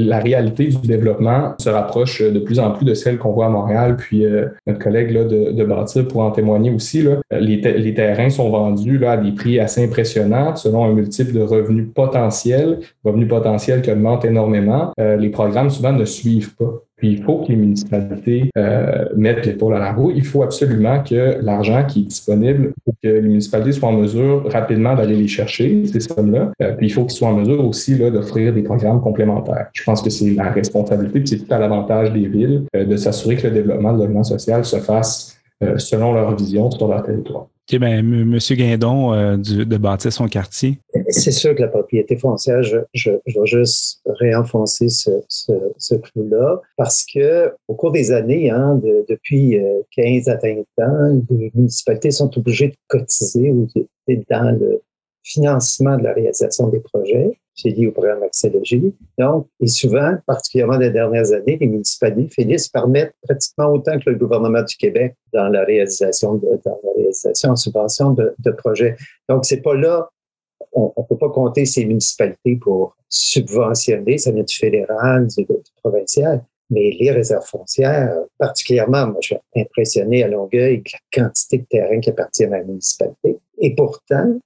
la 0.07 0.19
réalité 0.19 0.67
du 0.67 0.87
développement 0.87 1.53
se 1.59 1.69
rapproche 1.69 2.21
de 2.21 2.39
plus 2.39 2.59
en 2.59 2.71
plus 2.71 2.85
de 2.85 2.93
celle 2.93 3.17
qu'on 3.17 3.31
voit 3.31 3.47
à 3.47 3.49
Montréal, 3.49 3.97
puis 3.97 4.25
euh, 4.25 4.47
notre 4.67 4.79
collègue 4.79 5.11
là, 5.11 5.23
de, 5.23 5.51
de 5.51 5.63
Bâtir 5.63 6.07
pour 6.07 6.21
en 6.21 6.31
témoigner 6.31 6.71
aussi. 6.71 7.01
Là, 7.01 7.17
les, 7.31 7.57
les 7.57 7.93
terrains 7.93 8.29
sont 8.29 8.49
vendus 8.49 8.97
là, 8.97 9.13
à 9.13 9.17
des 9.17 9.31
prix 9.31 9.59
assez 9.59 9.83
impressionnants 9.83 10.55
selon 10.55 10.85
un 10.85 10.93
multiple 10.93 11.33
de 11.33 11.41
revenus 11.41 11.87
potentiels, 11.93 12.79
revenus 13.03 13.27
potentiels 13.27 13.81
que 13.81 13.91
énormément, 14.25 14.93
euh, 14.99 15.17
les 15.17 15.29
programmes 15.29 15.69
souvent 15.69 15.93
ne 15.93 16.05
suivent 16.05 16.55
pas. 16.55 16.84
Puis 16.97 17.11
il 17.11 17.23
faut 17.23 17.39
que 17.39 17.49
les 17.49 17.57
municipalités 17.57 18.49
euh, 18.57 19.05
mettent 19.15 19.45
l'épaule 19.45 19.75
à 19.75 19.79
la 19.79 19.91
roue. 19.91 20.11
Il 20.11 20.23
faut 20.23 20.43
absolument 20.43 21.03
que 21.03 21.37
l'argent 21.41 21.85
qui 21.85 22.01
est 22.01 22.03
disponible, 22.03 22.73
pour 22.83 22.93
que 23.03 23.07
les 23.07 23.21
municipalités 23.21 23.73
soient 23.73 23.89
en 23.89 23.97
mesure 23.97 24.49
rapidement 24.51 24.95
d'aller 24.95 25.15
les 25.15 25.27
chercher, 25.27 25.85
ces 25.85 25.99
sommes-là. 25.99 26.51
Euh, 26.61 26.73
puis 26.73 26.87
il 26.87 26.89
faut 26.89 27.03
qu'ils 27.03 27.17
soient 27.17 27.29
en 27.29 27.37
mesure 27.37 27.65
aussi 27.65 27.97
d'offrir 27.97 28.53
des 28.53 28.63
programmes 28.63 29.01
complémentaires. 29.01 29.67
Je 29.73 29.83
pense 29.83 30.01
que 30.01 30.09
c'est 30.09 30.31
la 30.31 30.51
responsabilité, 30.51 31.19
puis 31.19 31.27
c'est 31.27 31.45
tout 31.45 31.53
à 31.53 31.59
l'avantage 31.59 32.13
des 32.13 32.27
villes 32.27 32.63
de 32.73 32.95
s'assurer 32.95 33.35
que 33.35 33.47
le 33.47 33.53
développement 33.53 33.93
de 33.93 33.99
logement 33.99 34.23
social 34.23 34.63
se 34.63 34.77
fasse 34.77 35.37
selon 35.77 36.13
leur 36.13 36.35
vision 36.35 36.69
sur 36.71 36.87
leur 36.87 37.03
territoire. 37.03 37.47
OK, 37.67 37.79
bien, 37.79 37.97
M. 37.97 38.37
Guindon 38.37 39.13
euh, 39.13 39.37
de 39.37 39.77
bâtir 39.77 40.13
son 40.13 40.27
quartier. 40.27 40.79
C'est 41.09 41.31
sûr 41.31 41.55
que 41.55 41.61
la 41.61 41.67
propriété 41.67 42.15
foncière, 42.15 42.61
je, 42.61 43.09
vais 43.09 43.45
juste 43.45 44.01
réenfoncer 44.05 44.87
ce, 44.89 45.95
clou-là 45.95 46.61
parce 46.77 47.03
que 47.11 47.51
au 47.67 47.73
cours 47.73 47.91
des 47.91 48.11
années, 48.11 48.51
hein, 48.51 48.79
depuis 49.09 49.59
15 49.95 50.27
euh, 50.27 50.31
à 50.31 50.37
20 50.37 50.85
ans, 50.85 51.21
les 51.31 51.51
municipalités 51.55 52.11
sont 52.11 52.37
obligées 52.37 52.67
de 52.67 52.75
cotiser 52.87 53.49
ou 53.49 53.67
dans 54.29 54.59
le 54.59 54.81
financement 55.23 55.97
de 55.97 56.03
la 56.03 56.13
réalisation 56.13 56.67
des 56.67 56.81
projets 56.81 57.39
c'est 57.55 57.69
lié 57.69 57.87
au 57.87 57.91
programme 57.91 58.21
Accès 58.23 58.51
Donc, 59.17 59.47
et 59.61 59.67
souvent, 59.67 60.15
particulièrement 60.27 60.77
les 60.77 60.89
dernières 60.89 61.31
années, 61.31 61.57
les 61.59 61.67
municipalités 61.67 62.29
finissent 62.29 62.67
par 62.67 62.87
mettre 62.87 63.13
pratiquement 63.23 63.67
autant 63.67 63.97
que 63.97 64.09
le 64.09 64.17
gouvernement 64.17 64.61
du 64.61 64.75
Québec 64.75 65.15
dans 65.33 65.47
la 65.47 65.63
réalisation 65.63 66.35
dans 66.35 66.79
la 66.83 66.91
réalisation 66.95 67.51
en 67.51 67.55
subvention 67.55 68.11
de, 68.11 68.35
de 68.39 68.51
projets. 68.51 68.95
Donc, 69.29 69.45
c'est 69.45 69.61
pas 69.61 69.73
là, 69.73 70.09
on 70.73 70.93
ne 70.97 71.03
peut 71.03 71.17
pas 71.17 71.29
compter 71.29 71.65
ces 71.65 71.85
municipalités 71.85 72.57
pour 72.57 72.95
subventionner, 73.09 74.17
ça 74.17 74.31
vient 74.31 74.43
du 74.43 74.55
fédéral, 74.55 75.27
du, 75.27 75.45
provincial. 75.81 76.43
Mais 76.69 76.91
les 76.99 77.11
réserves 77.11 77.45
foncières, 77.45 78.17
particulièrement, 78.39 79.07
moi, 79.07 79.17
je 79.21 79.27
suis 79.27 79.37
impressionné 79.55 80.23
à 80.23 80.27
Longueuil 80.27 80.83
la 80.91 81.23
quantité 81.23 81.59
de 81.59 81.65
terrain 81.69 81.99
qui 81.99 82.09
appartient 82.09 82.43
à 82.43 82.49
la 82.49 82.63
municipalité. 82.63 83.37
Et 83.59 83.75
pourtant, 83.75 84.39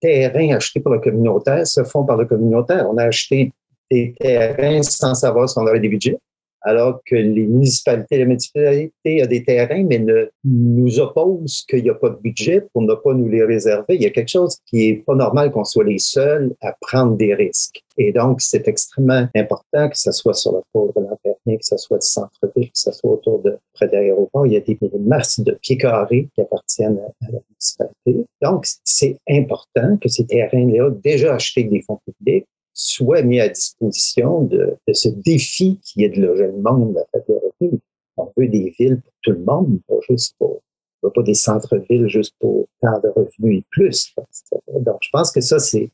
terrains 0.00 0.56
achetés 0.56 0.80
par 0.80 0.92
le 0.92 1.00
communautaire 1.00 1.66
se 1.66 1.84
font 1.84 2.04
par 2.04 2.16
le 2.16 2.26
communautaire. 2.26 2.88
On 2.90 2.96
a 2.98 3.04
acheté 3.04 3.52
des 3.90 4.14
terrains 4.18 4.82
sans 4.82 5.14
savoir 5.14 5.48
si 5.48 5.58
on 5.58 5.66
avait 5.66 5.80
des 5.80 5.88
budgets 5.88 6.18
alors 6.64 7.00
que 7.04 7.14
les 7.14 7.46
municipalités, 7.46 8.18
la 8.18 8.24
municipalité 8.24 9.22
a 9.22 9.26
des 9.26 9.42
terrains, 9.44 9.84
mais 9.84 9.98
ne 9.98 10.26
nous 10.44 11.00
oppose 11.00 11.64
qu'il 11.68 11.82
n'y 11.82 11.90
a 11.90 11.94
pas 11.94 12.10
de 12.10 12.16
budget 12.16 12.62
pour 12.72 12.82
ne 12.82 12.94
pas 12.94 13.14
nous 13.14 13.28
les 13.28 13.44
réserver. 13.44 13.96
Il 13.96 14.02
y 14.02 14.06
a 14.06 14.10
quelque 14.10 14.28
chose 14.28 14.58
qui 14.66 14.88
est 14.88 15.04
pas 15.04 15.14
normal 15.14 15.50
qu'on 15.50 15.64
soit 15.64 15.84
les 15.84 15.98
seuls 15.98 16.54
à 16.60 16.74
prendre 16.80 17.16
des 17.16 17.34
risques. 17.34 17.82
Et 17.98 18.12
donc, 18.12 18.40
c'est 18.40 18.68
extrêmement 18.68 19.28
important 19.34 19.88
que 19.88 19.98
ce 19.98 20.12
soit 20.12 20.34
sur 20.34 20.52
le 20.52 20.60
pôle 20.72 20.92
de 20.96 21.02
l'Anternie, 21.02 21.58
que 21.58 21.64
ce 21.64 21.76
soit 21.76 21.98
du 21.98 22.06
centre-ville, 22.06 22.68
que 22.68 22.78
ce 22.78 22.92
soit 22.92 23.10
autour 23.10 23.40
de 23.42 23.58
près 23.74 23.88
de 23.88 23.92
l'aéroport. 23.92 24.46
Il 24.46 24.52
y 24.52 24.56
a 24.56 24.60
des 24.60 24.78
masses 25.00 25.40
de 25.40 25.52
pieds 25.52 25.76
carrés 25.76 26.28
qui 26.34 26.40
appartiennent 26.40 26.98
à, 26.98 27.32
la 27.32 27.38
municipalité. 27.50 28.26
Donc, 28.40 28.66
c'est 28.84 29.16
important 29.28 29.96
que 29.98 30.08
ces 30.08 30.26
terrains-là, 30.26 30.90
déjà 31.02 31.34
achetés 31.34 31.64
des 31.64 31.82
fonds 31.82 32.00
publics, 32.06 32.46
soit 32.74 33.22
mis 33.22 33.40
à 33.40 33.48
disposition 33.48 34.42
de, 34.42 34.76
ce 34.92 35.08
défi 35.08 35.78
qui 35.82 36.04
est 36.04 36.10
de 36.10 36.20
loger 36.20 36.46
le 36.46 36.58
monde 36.58 36.98
à 37.12 37.18
de 37.18 37.34
revenus. 37.34 37.80
On 38.16 38.30
veut 38.36 38.48
des 38.48 38.74
villes 38.78 39.00
pour 39.00 39.12
tout 39.22 39.32
le 39.32 39.44
monde, 39.44 39.80
pas 39.88 39.94
juste 40.08 40.34
pour, 40.38 40.60
pas 41.02 41.22
des 41.22 41.34
centres-villes 41.34 42.08
juste 42.08 42.34
pour 42.38 42.66
tant 42.80 42.98
de 43.00 43.08
revenus 43.08 43.60
et 43.60 43.64
plus. 43.70 44.14
Donc, 44.80 44.98
je 45.00 45.08
pense 45.12 45.30
que 45.30 45.40
ça, 45.40 45.58
c'est, 45.58 45.90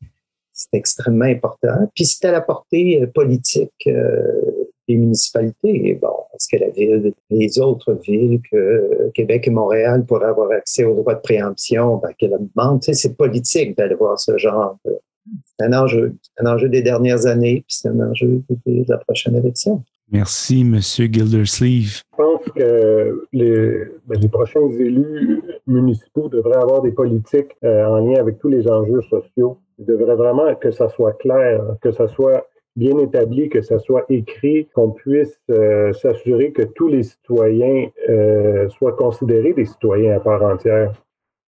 c'est 0.52 0.74
extrêmement 0.74 1.24
important. 1.24 1.88
Puis 1.94 2.06
c'est 2.06 2.26
à 2.26 2.32
la 2.32 2.40
portée 2.40 3.02
euh, 3.02 3.06
politique 3.06 3.72
euh, 3.86 4.68
des 4.88 4.96
municipalités. 4.96 5.98
Bon, 6.00 6.14
est-ce 6.34 6.48
que 6.48 6.62
la 6.62 6.70
ville, 6.70 7.12
les 7.30 7.60
autres 7.60 7.94
villes 7.94 8.40
que 8.50 8.56
euh, 8.56 9.10
Québec 9.14 9.46
et 9.46 9.50
Montréal 9.50 10.04
pourraient 10.04 10.26
avoir 10.26 10.50
accès 10.50 10.84
aux 10.84 10.94
droits 10.94 11.14
de 11.14 11.20
préemption, 11.20 11.96
ben, 11.96 12.12
qu'elle 12.18 12.36
demande, 12.54 12.80
tu 12.80 12.86
sais, 12.86 12.94
c'est 12.94 13.16
politique 13.16 13.76
d'aller 13.76 13.94
voir 13.94 14.18
ce 14.18 14.36
genre 14.36 14.76
de, 14.84 14.98
c'est 15.44 15.66
un 15.66 15.72
enjeu. 15.72 16.14
un 16.38 16.46
enjeu 16.46 16.68
des 16.68 16.82
dernières 16.82 17.26
années, 17.26 17.64
puis 17.66 17.76
c'est 17.76 17.88
un 17.88 18.00
enjeu 18.00 18.42
de, 18.66 18.84
la 18.88 18.98
prochaine 18.98 19.36
élection. 19.36 19.82
Merci, 20.10 20.62
M. 20.62 20.78
Gildersleeve. 20.80 22.02
Je 22.10 22.16
pense 22.16 22.42
que 22.56 23.26
les, 23.32 23.84
ben, 24.06 24.18
les, 24.18 24.28
prochains 24.28 24.66
élus 24.70 25.42
municipaux 25.66 26.28
devraient 26.28 26.56
avoir 26.56 26.80
des 26.80 26.92
politiques 26.92 27.54
euh, 27.62 27.84
en 27.84 27.98
lien 27.98 28.18
avec 28.18 28.38
tous 28.38 28.48
les 28.48 28.66
enjeux 28.68 29.02
sociaux. 29.02 29.58
Ils 29.78 29.84
devraient 29.84 30.16
vraiment 30.16 30.54
que 30.54 30.70
ça 30.70 30.88
soit 30.88 31.12
clair, 31.12 31.62
que 31.82 31.92
ça 31.92 32.08
soit 32.08 32.46
bien 32.78 32.96
établi, 32.98 33.48
que 33.48 33.60
ça 33.60 33.78
soit 33.78 34.04
écrit, 34.08 34.68
qu'on 34.74 34.90
puisse 34.90 35.38
euh, 35.50 35.92
s'assurer 35.92 36.52
que 36.52 36.62
tous 36.62 36.88
les 36.88 37.02
citoyens 37.02 37.88
euh, 38.08 38.68
soient 38.70 38.92
considérés 38.92 39.52
des 39.52 39.66
citoyens 39.66 40.16
à 40.16 40.20
part 40.20 40.42
entière 40.42 40.92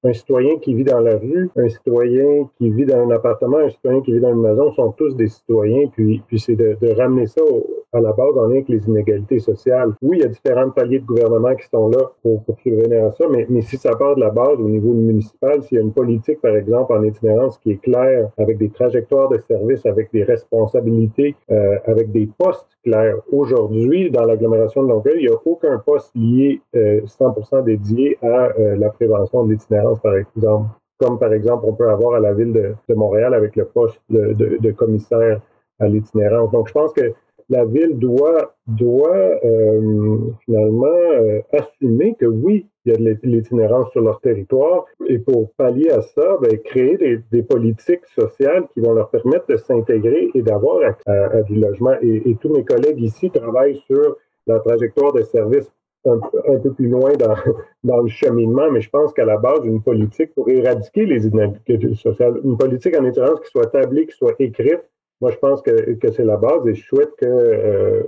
un 0.03 0.13
citoyen 0.13 0.59
qui 0.59 0.75
vit 0.75 0.85
dans 0.85 1.01
la 1.01 1.17
rue, 1.17 1.51
un 1.57 1.69
citoyen 1.69 2.49
qui 2.57 2.71
vit 2.71 2.87
dans 2.87 3.01
un 3.01 3.11
appartement, 3.11 3.59
un 3.59 3.69
citoyen 3.69 4.01
qui 4.01 4.13
vit 4.13 4.21
dans 4.21 4.33
une 4.33 4.41
maison 4.41 4.73
sont 4.73 4.93
tous 4.93 5.15
des 5.15 5.29
citoyens. 5.29 5.89
Puis, 5.89 6.23
puis 6.27 6.39
c'est 6.41 6.57
de, 6.57 6.77
de, 6.81 6.93
ramener 6.93 7.27
ça 7.27 7.43
à 7.93 8.01
la 8.01 8.13
base 8.13 8.37
en 8.37 8.47
lien 8.47 8.57
avec 8.57 8.69
les 8.69 8.87
inégalités 8.87 9.39
sociales. 9.39 9.93
Oui, 10.03 10.19
il 10.19 10.23
y 10.23 10.25
a 10.25 10.29
différents 10.29 10.71
paliers 10.71 11.01
de 11.01 11.07
gouvernement 11.07 11.55
qui 11.55 11.69
sont 11.69 11.89
là 11.89 12.11
pour, 12.23 12.43
pour 12.45 12.59
subvenir 12.61 13.07
à 13.07 13.11
ça, 13.11 13.25
mais, 13.31 13.47
mais 13.49 13.63
si 13.63 13.77
ça 13.77 13.95
part 13.97 14.15
de 14.15 14.21
la 14.21 14.31
base 14.31 14.59
au 14.59 14.69
niveau 14.69 14.93
municipal, 14.93 15.63
s'il 15.63 15.77
y 15.77 15.81
a 15.81 15.83
une 15.83 15.93
politique, 15.93 16.41
par 16.41 16.57
exemple, 16.57 16.93
en 16.93 17.03
itinérance 17.03 17.59
qui 17.59 17.73
est 17.73 17.83
claire, 17.83 18.31
avec 18.39 18.59
des 18.59 18.71
trajectoires 18.71 19.29
de 19.29 19.39
services, 19.39 19.85
avec 19.87 20.13
des 20.13 20.23
responsabilités, 20.23 21.35
euh, 21.51 21.79
avec 21.87 22.13
des 22.13 22.29
postes 22.39 22.79
clairs. 22.85 23.17
Aujourd'hui, 23.33 24.11
dans 24.11 24.25
l'agglomération 24.25 24.83
de 24.83 24.89
Longueuil, 24.89 25.17
il 25.17 25.27
n'y 25.27 25.33
a 25.33 25.39
aucun 25.45 25.79
poste 25.79 26.13
lié 26.15 26.61
euh, 26.77 27.01
100% 27.03 27.65
dédié 27.65 28.19
à 28.23 28.51
euh, 28.59 28.77
la 28.77 28.91
prévention 28.91 29.45
de 29.45 29.53
l'itinérance, 29.53 30.01
par 30.01 30.17
exemple. 30.17 30.69
Comme 30.99 31.19
par 31.19 31.33
exemple, 31.33 31.65
on 31.67 31.73
peut 31.73 31.89
avoir 31.89 32.15
à 32.15 32.21
la 32.21 32.35
ville 32.35 32.53
de, 32.53 32.75
de 32.89 32.95
Montréal 32.95 33.33
avec 33.33 33.57
le 33.57 33.65
poste 33.65 34.01
de, 34.11 34.35
de, 34.35 34.59
de 34.61 34.71
commissaire 34.71 35.41
à 35.79 35.89
l'itinérance. 35.89 36.51
Donc, 36.51 36.69
je 36.69 36.75
pense 36.75 36.93
que 36.93 37.15
la 37.51 37.65
ville 37.65 37.99
doit, 37.99 38.55
doit 38.69 39.31
euh, 39.45 40.19
finalement 40.45 40.87
euh, 40.87 41.41
assumer 41.53 42.15
que 42.19 42.27
oui, 42.27 42.67
il 42.85 42.93
y 42.93 42.95
a 42.95 42.99
de 42.99 43.19
l'itinérance 43.25 43.91
sur 43.91 44.03
leur 44.03 44.21
territoire 44.21 44.87
et 45.09 45.19
pour 45.19 45.51
pallier 45.55 45.91
à 45.91 46.01
ça, 46.01 46.39
ben, 46.41 46.57
créer 46.61 46.97
des, 46.97 47.21
des, 47.33 47.43
politiques 47.43 48.07
sociales 48.15 48.67
qui 48.73 48.81
vont 48.81 48.93
leur 48.93 49.11
permettre 49.11 49.47
de 49.49 49.57
s'intégrer 49.57 50.31
et 50.33 50.43
d'avoir 50.43 50.83
accès 50.83 51.11
à, 51.11 51.43
du 51.43 51.57
logement. 51.57 51.95
Et, 52.01 52.31
et, 52.31 52.37
tous 52.37 52.51
mes 52.51 52.65
collègues 52.65 53.01
ici 53.01 53.31
travaillent 53.31 53.83
sur 53.87 54.17
la 54.47 54.61
trajectoire 54.61 55.13
de 55.13 55.23
services 55.23 55.71
un, 56.07 56.21
un, 56.49 56.59
peu 56.59 56.73
plus 56.73 56.89
loin 56.89 57.13
dans, 57.15 57.35
dans 57.85 58.01
le 58.01 58.09
cheminement, 58.09 58.71
mais 58.71 58.81
je 58.81 58.91
pense 58.91 59.13
qu'à 59.13 59.25
la 59.25 59.37
base, 59.37 59.65
une 59.65 59.83
politique 59.83 60.33
pour 60.35 60.49
éradiquer 60.49 61.05
les 61.05 61.27
inégalités 61.27 61.95
sociales, 61.97 62.41
une 62.45 62.57
politique 62.57 62.97
en 62.97 63.05
itinérance 63.05 63.41
qui 63.41 63.51
soit 63.51 63.65
établie, 63.65 64.07
qui 64.07 64.17
soit 64.17 64.35
écrite, 64.39 64.81
moi, 65.21 65.31
je 65.31 65.37
pense 65.37 65.63
que, 65.63 65.95
que 65.95 66.11
c'est 66.11 66.25
la 66.25 66.37
base 66.37 66.67
et 66.67 66.75
je 66.75 66.85
souhaite 66.85 67.15
que, 67.19 68.07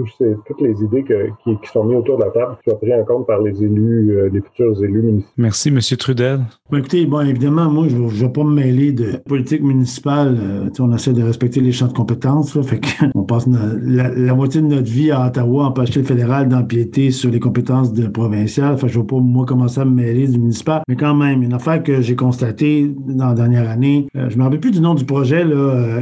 euh, 0.00 0.34
toutes 0.46 0.60
les 0.62 0.82
idées 0.82 1.04
qui, 1.04 1.68
sont 1.70 1.84
mises 1.84 1.98
autour 1.98 2.18
de 2.18 2.24
la 2.24 2.30
table 2.30 2.56
soient 2.64 2.78
prises 2.78 2.94
en 2.94 3.04
compte 3.04 3.26
par 3.26 3.42
les 3.42 3.62
élus, 3.62 4.16
euh, 4.16 4.30
les 4.32 4.40
futurs 4.40 4.82
élus 4.82 5.02
municipaux. 5.02 5.32
Merci, 5.36 5.68
M. 5.68 5.80
Trudel. 5.98 6.40
écoutez, 6.72 7.04
bon, 7.04 7.20
évidemment, 7.20 7.70
moi, 7.70 7.86
je 7.88 7.96
ne 7.96 8.08
vais 8.08 8.28
pas 8.30 8.42
me 8.42 8.54
mêler 8.54 8.92
de 8.92 9.18
politique 9.18 9.62
municipale. 9.62 10.38
Euh, 10.40 10.70
on 10.78 10.94
essaie 10.94 11.12
de 11.12 11.22
respecter 11.22 11.60
les 11.60 11.72
champs 11.72 11.88
de 11.88 11.92
compétences. 11.92 12.58
fait 12.62 12.80
on 13.14 13.24
passe 13.24 13.46
la, 13.46 14.34
moitié 14.34 14.62
de 14.62 14.66
notre 14.66 14.90
vie 14.90 15.10
à 15.10 15.26
Ottawa, 15.26 15.66
empêcher 15.66 16.00
le 16.00 16.06
fédéral 16.06 16.48
d'empiéter 16.48 17.10
sur 17.10 17.30
les 17.30 17.40
compétences 17.40 17.92
de 17.92 18.06
provinciales. 18.06 18.78
Je 18.78 18.86
ne 18.86 19.02
vais 19.02 19.06
pas, 19.06 19.16
moi, 19.16 19.44
commencer 19.44 19.80
à 19.80 19.84
me 19.84 19.94
mêler 19.94 20.26
du 20.26 20.38
municipal. 20.38 20.80
Mais 20.88 20.96
quand 20.96 21.14
même, 21.14 21.42
une 21.42 21.52
affaire 21.52 21.82
que 21.82 22.00
j'ai 22.00 22.16
constatée 22.16 22.90
dans 23.06 23.28
la 23.28 23.34
dernière 23.34 23.68
année, 23.68 24.08
je 24.14 24.32
je 24.32 24.38
me 24.38 24.44
rappelle 24.44 24.60
plus 24.60 24.70
du 24.70 24.80
nom 24.80 24.94
du 24.94 25.04
projet 25.04 25.44
là, 25.44 26.00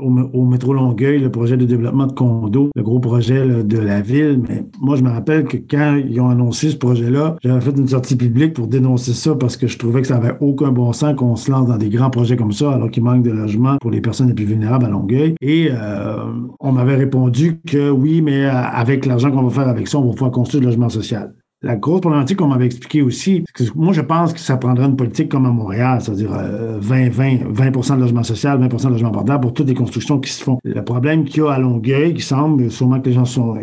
au, 0.00 0.08
au 0.32 0.44
métro 0.46 0.72
Longueuil, 0.72 1.18
le 1.18 1.30
projet 1.32 1.56
de 1.56 1.64
développement 1.64 2.06
de 2.06 2.12
condos, 2.12 2.70
le 2.76 2.82
gros 2.84 3.00
projet 3.00 3.31
de 3.32 3.78
la 3.78 4.00
ville. 4.00 4.40
Mais 4.48 4.64
moi, 4.80 4.96
je 4.96 5.02
me 5.02 5.10
rappelle 5.10 5.44
que 5.44 5.56
quand 5.56 6.00
ils 6.08 6.20
ont 6.20 6.28
annoncé 6.28 6.70
ce 6.70 6.76
projet-là, 6.76 7.36
j'avais 7.42 7.60
fait 7.60 7.76
une 7.76 7.88
sortie 7.88 8.16
publique 8.16 8.54
pour 8.54 8.66
dénoncer 8.66 9.12
ça 9.12 9.34
parce 9.34 9.56
que 9.56 9.66
je 9.66 9.78
trouvais 9.78 10.02
que 10.02 10.08
ça 10.08 10.18
n'avait 10.18 10.36
aucun 10.40 10.70
bon 10.70 10.92
sens 10.92 11.14
qu'on 11.16 11.36
se 11.36 11.50
lance 11.50 11.68
dans 11.68 11.76
des 11.76 11.88
grands 11.88 12.10
projets 12.10 12.36
comme 12.36 12.52
ça 12.52 12.72
alors 12.72 12.90
qu'il 12.90 13.02
manque 13.02 13.22
de 13.22 13.30
logements 13.30 13.76
pour 13.80 13.90
les 13.90 14.00
personnes 14.00 14.28
les 14.28 14.34
plus 14.34 14.44
vulnérables 14.44 14.84
à 14.84 14.88
Longueuil. 14.88 15.34
Et 15.40 15.68
euh, 15.70 16.16
on 16.60 16.72
m'avait 16.72 16.96
répondu 16.96 17.60
que 17.66 17.90
oui, 17.90 18.22
mais 18.22 18.44
euh, 18.44 18.52
avec 18.52 19.06
l'argent 19.06 19.30
qu'on 19.30 19.42
va 19.42 19.50
faire 19.50 19.68
avec 19.68 19.88
ça, 19.88 19.98
on 19.98 20.06
va 20.06 20.12
pouvoir 20.12 20.30
construire 20.30 20.62
le 20.62 20.68
logement 20.68 20.88
social. 20.88 21.34
La 21.62 21.76
grosse 21.76 22.00
problématique 22.00 22.38
qu'on 22.38 22.48
m'avait 22.48 22.66
expliqué 22.66 23.02
aussi, 23.02 23.44
que 23.54 23.64
moi, 23.74 23.92
je 23.92 24.00
pense 24.00 24.32
que 24.32 24.40
ça 24.40 24.56
prendrait 24.56 24.86
une 24.86 24.96
politique 24.96 25.28
comme 25.28 25.46
à 25.46 25.50
Montréal, 25.50 26.00
c'est-à-dire 26.00 26.30
20, 26.30 27.08
20, 27.10 27.36
20% 27.52 27.96
de 27.96 28.00
logement 28.00 28.22
social, 28.22 28.60
20% 28.60 28.86
de 28.86 28.90
logement 28.90 29.10
abordable 29.10 29.42
pour 29.42 29.52
toutes 29.52 29.68
les 29.68 29.74
constructions 29.74 30.18
qui 30.18 30.30
se 30.30 30.42
font. 30.42 30.58
Le 30.64 30.82
problème 30.82 31.24
qu'il 31.24 31.42
y 31.42 31.46
a 31.46 31.52
à 31.52 31.58
Longueuil, 31.58 32.14
qui 32.14 32.22
semble, 32.22 32.70
sûrement 32.70 33.00
que 33.00 33.08
les 33.08 33.14
gens 33.14 33.24
sont, 33.24 33.54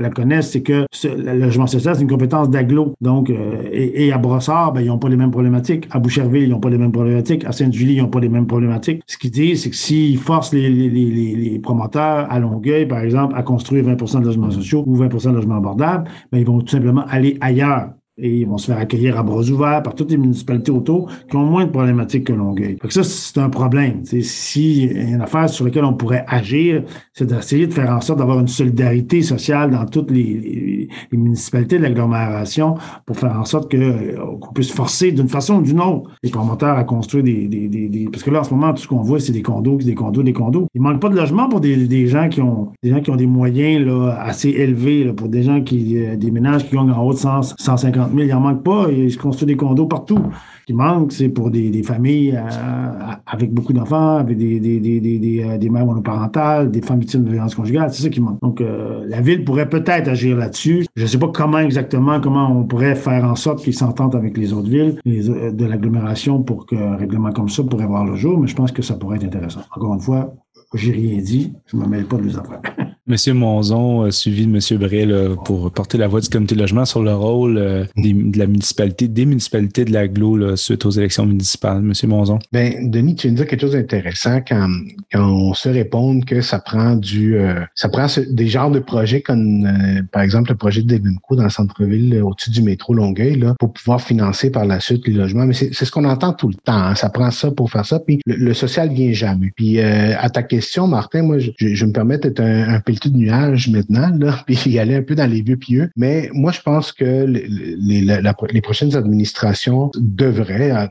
la, 0.00 0.10
connaissent, 0.10 0.50
c'est 0.50 0.62
que 0.62 0.86
le 1.04 1.38
logement 1.38 1.66
social, 1.66 1.94
c'est 1.94 2.02
une 2.02 2.08
compétence 2.08 2.50
d'aglo. 2.50 2.94
Donc, 3.00 3.30
euh, 3.30 3.68
et, 3.72 4.12
à 4.12 4.18
Brossard, 4.18 4.72
ben, 4.72 4.80
ils 4.80 4.88
n'ont 4.88 4.98
pas 4.98 5.08
les 5.08 5.16
mêmes 5.16 5.30
problématiques. 5.30 5.86
À 5.90 5.98
Boucherville, 5.98 6.42
ils 6.42 6.50
n'ont 6.50 6.60
pas 6.60 6.70
les 6.70 6.78
mêmes 6.78 6.92
problématiques. 6.92 7.44
À 7.44 7.52
Sainte-Julie, 7.52 7.94
ils 7.94 8.02
n'ont 8.02 8.08
pas 8.08 8.20
les 8.20 8.28
mêmes 8.28 8.46
problématiques. 8.46 9.02
Ce 9.06 9.16
qu'ils 9.16 9.30
disent, 9.30 9.62
c'est 9.62 9.70
que 9.70 9.76
s'ils 9.76 10.18
forcent 10.18 10.52
les, 10.52 11.60
promoteurs 11.62 12.26
à 12.30 12.38
Longueuil, 12.38 12.86
par 12.86 13.00
exemple, 13.00 13.34
à 13.36 13.42
construire 13.42 13.84
20% 13.84 14.20
de 14.20 14.26
logements 14.26 14.50
sociaux 14.50 14.82
ou 14.86 14.96
20% 14.96 15.30
de 15.30 15.36
logements 15.36 15.56
abordables, 15.56 16.10
ben, 16.32 16.38
ils 16.38 16.46
vont 16.46 16.60
tout 16.60 16.68
simplement 16.68 17.04
aller 17.08 17.27
ailleurs 17.40 17.97
et 18.18 18.40
ils 18.40 18.46
vont 18.46 18.58
se 18.58 18.66
faire 18.66 18.78
accueillir 18.78 19.18
à 19.18 19.22
bras 19.22 19.42
ouverts 19.42 19.82
par 19.82 19.94
toutes 19.94 20.10
les 20.10 20.16
municipalités 20.16 20.72
autour 20.72 21.10
qui 21.30 21.36
ont 21.36 21.44
moins 21.44 21.66
de 21.66 21.70
problématiques 21.70 22.24
que 22.24 22.32
Longueuil. 22.32 22.76
Fait 22.82 22.90
ça, 22.90 23.04
c'est 23.04 23.38
un 23.38 23.48
problème. 23.48 24.04
S'il 24.04 24.24
si 24.24 24.86
y 24.86 24.98
a 24.98 25.02
une 25.02 25.20
affaire 25.20 25.48
sur 25.48 25.64
laquelle 25.64 25.84
on 25.84 25.94
pourrait 25.94 26.24
agir, 26.26 26.82
c'est 27.12 27.26
d'essayer 27.26 27.66
de 27.66 27.72
faire 27.72 27.90
en 27.90 28.00
sorte 28.00 28.18
d'avoir 28.18 28.40
une 28.40 28.48
solidarité 28.48 29.22
sociale 29.22 29.70
dans 29.70 29.86
toutes 29.86 30.10
les, 30.10 30.88
municipalités 31.12 31.78
de 31.78 31.82
l'agglomération 31.82 32.74
pour 33.06 33.16
faire 33.16 33.38
en 33.38 33.44
sorte 33.44 33.72
euh, 33.74 34.16
qu'on 34.40 34.52
puisse 34.52 34.72
forcer 34.72 35.12
d'une 35.12 35.28
façon 35.28 35.56
ou 35.56 35.62
d'une 35.62 35.80
autre 35.80 36.10
les 36.22 36.30
promoteurs 36.30 36.76
à 36.76 36.84
construire 36.84 37.24
des, 37.24 37.46
des, 37.46 37.68
des, 37.68 38.08
Parce 38.10 38.22
que 38.22 38.30
là, 38.30 38.40
en 38.40 38.44
ce 38.44 38.52
moment, 38.54 38.72
tout 38.72 38.82
ce 38.82 38.88
qu'on 38.88 39.02
voit, 39.02 39.20
c'est 39.20 39.32
des 39.32 39.42
condos, 39.42 39.76
des 39.76 39.94
condos, 39.94 40.22
des 40.22 40.32
condos. 40.32 40.66
Il 40.74 40.80
manque 40.80 41.00
pas 41.00 41.08
de 41.08 41.16
logement 41.16 41.48
pour 41.48 41.60
des, 41.60 42.06
gens 42.06 42.28
qui 42.28 42.40
ont 42.40 42.72
des 42.82 42.90
gens 42.90 43.00
qui 43.00 43.10
ont 43.10 43.16
des 43.16 43.26
moyens 43.26 43.86
là, 43.86 44.18
assez 44.20 44.50
élevés, 44.50 45.04
là, 45.04 45.12
pour 45.12 45.28
des 45.28 45.42
gens 45.42 45.62
qui 45.62 45.98
euh, 45.98 46.16
des 46.16 46.30
ménages 46.30 46.68
qui 46.68 46.76
ont 46.76 46.88
en 46.88 47.02
haut 47.02 47.12
de 47.12 47.18
100, 47.18 47.54
150 47.58 48.07
mais 48.12 48.26
il 48.26 48.30
n'en 48.30 48.40
manque 48.40 48.62
pas. 48.62 48.86
Il 48.90 49.10
se 49.10 49.44
des 49.44 49.56
condos 49.56 49.86
partout. 49.86 50.18
Ce 50.60 50.64
qui 50.66 50.74
manque, 50.74 51.12
c'est 51.12 51.28
pour 51.28 51.50
des, 51.50 51.82
familles 51.82 52.36
euh, 52.36 53.12
avec 53.26 53.52
beaucoup 53.52 53.72
d'enfants, 53.72 54.18
avec 54.18 54.36
des, 54.36 54.60
des, 54.60 54.80
des, 54.80 55.42
euh, 55.42 55.58
des, 55.58 55.70
mères 55.70 55.86
monoparentales, 55.86 56.70
des 56.70 56.82
femmes 56.82 57.00
victimes 57.00 57.24
de 57.24 57.30
violence 57.30 57.54
conjugale. 57.54 57.90
C'est 57.92 58.02
ça 58.02 58.08
qui 58.08 58.20
manque. 58.20 58.40
Donc, 58.42 58.60
euh, 58.60 59.04
la 59.08 59.20
ville 59.20 59.44
pourrait 59.44 59.68
peut-être 59.68 60.08
agir 60.08 60.36
là-dessus. 60.36 60.86
Je 60.96 61.02
ne 61.02 61.06
sais 61.06 61.18
pas 61.18 61.28
comment 61.28 61.58
exactement, 61.58 62.20
comment 62.20 62.50
on 62.50 62.64
pourrait 62.64 62.94
faire 62.94 63.24
en 63.24 63.34
sorte 63.34 63.62
qu'ils 63.62 63.74
s'entendent 63.74 64.16
avec 64.16 64.36
les 64.36 64.52
autres 64.52 64.68
villes 64.68 64.96
de 65.04 65.64
l'agglomération 65.64 66.42
pour 66.42 66.66
qu'un 66.66 66.96
règlement 66.96 67.32
comme 67.32 67.48
ça 67.48 67.62
pourrait 67.62 67.86
voir 67.86 68.04
le 68.04 68.16
jour, 68.16 68.38
mais 68.38 68.46
je 68.46 68.56
pense 68.56 68.72
que 68.72 68.82
ça 68.82 68.94
pourrait 68.94 69.16
être 69.16 69.24
intéressant. 69.24 69.60
Encore 69.74 69.94
une 69.94 70.00
fois, 70.00 70.34
j'ai 70.74 70.92
rien 70.92 71.18
dit. 71.18 71.52
Je 71.66 71.76
ne 71.76 71.82
me 71.82 71.88
mêle 71.88 72.04
pas 72.04 72.16
de 72.16 72.22
les 72.22 72.36
affaires. 72.36 72.60
Monsieur 73.08 73.32
Monzon, 73.32 74.10
suivi 74.10 74.44
de 74.44 74.50
Monsieur 74.50 74.76
Brel, 74.76 75.16
pour 75.46 75.72
porter 75.72 75.96
la 75.96 76.08
voix 76.08 76.20
du 76.20 76.28
comité 76.28 76.54
logement 76.54 76.84
sur 76.84 77.02
le 77.02 77.14
rôle 77.14 77.56
euh, 77.56 77.84
de 77.96 78.38
la 78.38 78.46
municipalité, 78.46 79.08
des 79.08 79.24
municipalités 79.24 79.86
de 79.86 79.92
l'aglo 79.94 80.56
suite 80.56 80.84
aux 80.84 80.90
élections 80.90 81.24
municipales. 81.24 81.80
Monsieur 81.80 82.06
Monzon. 82.06 82.38
Ben, 82.52 82.90
Denis, 82.90 83.14
tu 83.14 83.28
viens 83.28 83.32
de 83.32 83.36
dire 83.38 83.46
quelque 83.46 83.62
chose 83.62 83.72
d'intéressant 83.72 84.42
quand, 84.46 84.68
quand 85.10 85.26
on 85.26 85.54
se 85.54 85.70
répond 85.70 86.20
que 86.20 86.42
ça 86.42 86.58
prend 86.58 86.96
du, 86.96 87.38
euh, 87.38 87.60
ça 87.74 87.88
prend 87.88 88.08
des 88.28 88.46
genres 88.46 88.70
de 88.70 88.78
projets 88.78 89.22
comme, 89.22 89.64
euh, 89.64 90.02
par 90.12 90.20
exemple, 90.20 90.50
le 90.50 90.56
projet 90.58 90.82
de 90.82 90.94
Devenco 90.94 91.34
dans 91.34 91.44
le 91.44 91.50
centre-ville 91.50 92.20
au-dessus 92.22 92.50
du 92.50 92.60
métro 92.60 92.92
Longueuil, 92.92 93.38
là, 93.38 93.54
pour 93.58 93.72
pouvoir 93.72 94.02
financer 94.02 94.50
par 94.50 94.66
la 94.66 94.80
suite 94.80 95.06
les 95.06 95.14
logements. 95.14 95.46
Mais 95.46 95.54
c'est 95.54 95.72
ce 95.72 95.90
qu'on 95.90 96.04
entend 96.04 96.34
tout 96.34 96.48
le 96.48 96.54
temps. 96.56 96.74
Hein. 96.74 96.94
Ça 96.94 97.08
prend 97.08 97.30
ça 97.30 97.50
pour 97.52 97.70
faire 97.70 97.86
ça. 97.86 98.00
Puis 98.00 98.20
le, 98.26 98.52
social 98.52 98.92
vient 98.92 99.12
jamais. 99.12 99.50
Puis 99.56 99.80
à 99.80 100.28
ta 100.28 100.42
question, 100.42 100.86
Martin, 100.86 101.22
moi, 101.22 101.38
je, 101.38 101.52
je, 101.58 101.86
me 101.86 101.92
permets 101.92 102.18
d'être 102.18 102.40
un, 102.40 102.74
un 102.74 102.80
de 103.06 103.16
nuages 103.16 103.68
maintenant, 103.68 104.10
puis 104.46 104.58
y 104.66 104.78
aller 104.78 104.96
un 104.96 105.02
peu 105.02 105.14
dans 105.14 105.30
les 105.30 105.42
vieux 105.42 105.56
pieux. 105.56 105.90
Mais 105.96 106.30
moi, 106.32 106.52
je 106.52 106.60
pense 106.60 106.92
que 106.92 107.24
les, 107.26 108.60
prochaines 108.62 108.96
administrations 108.96 109.90
devraient, 109.96 110.88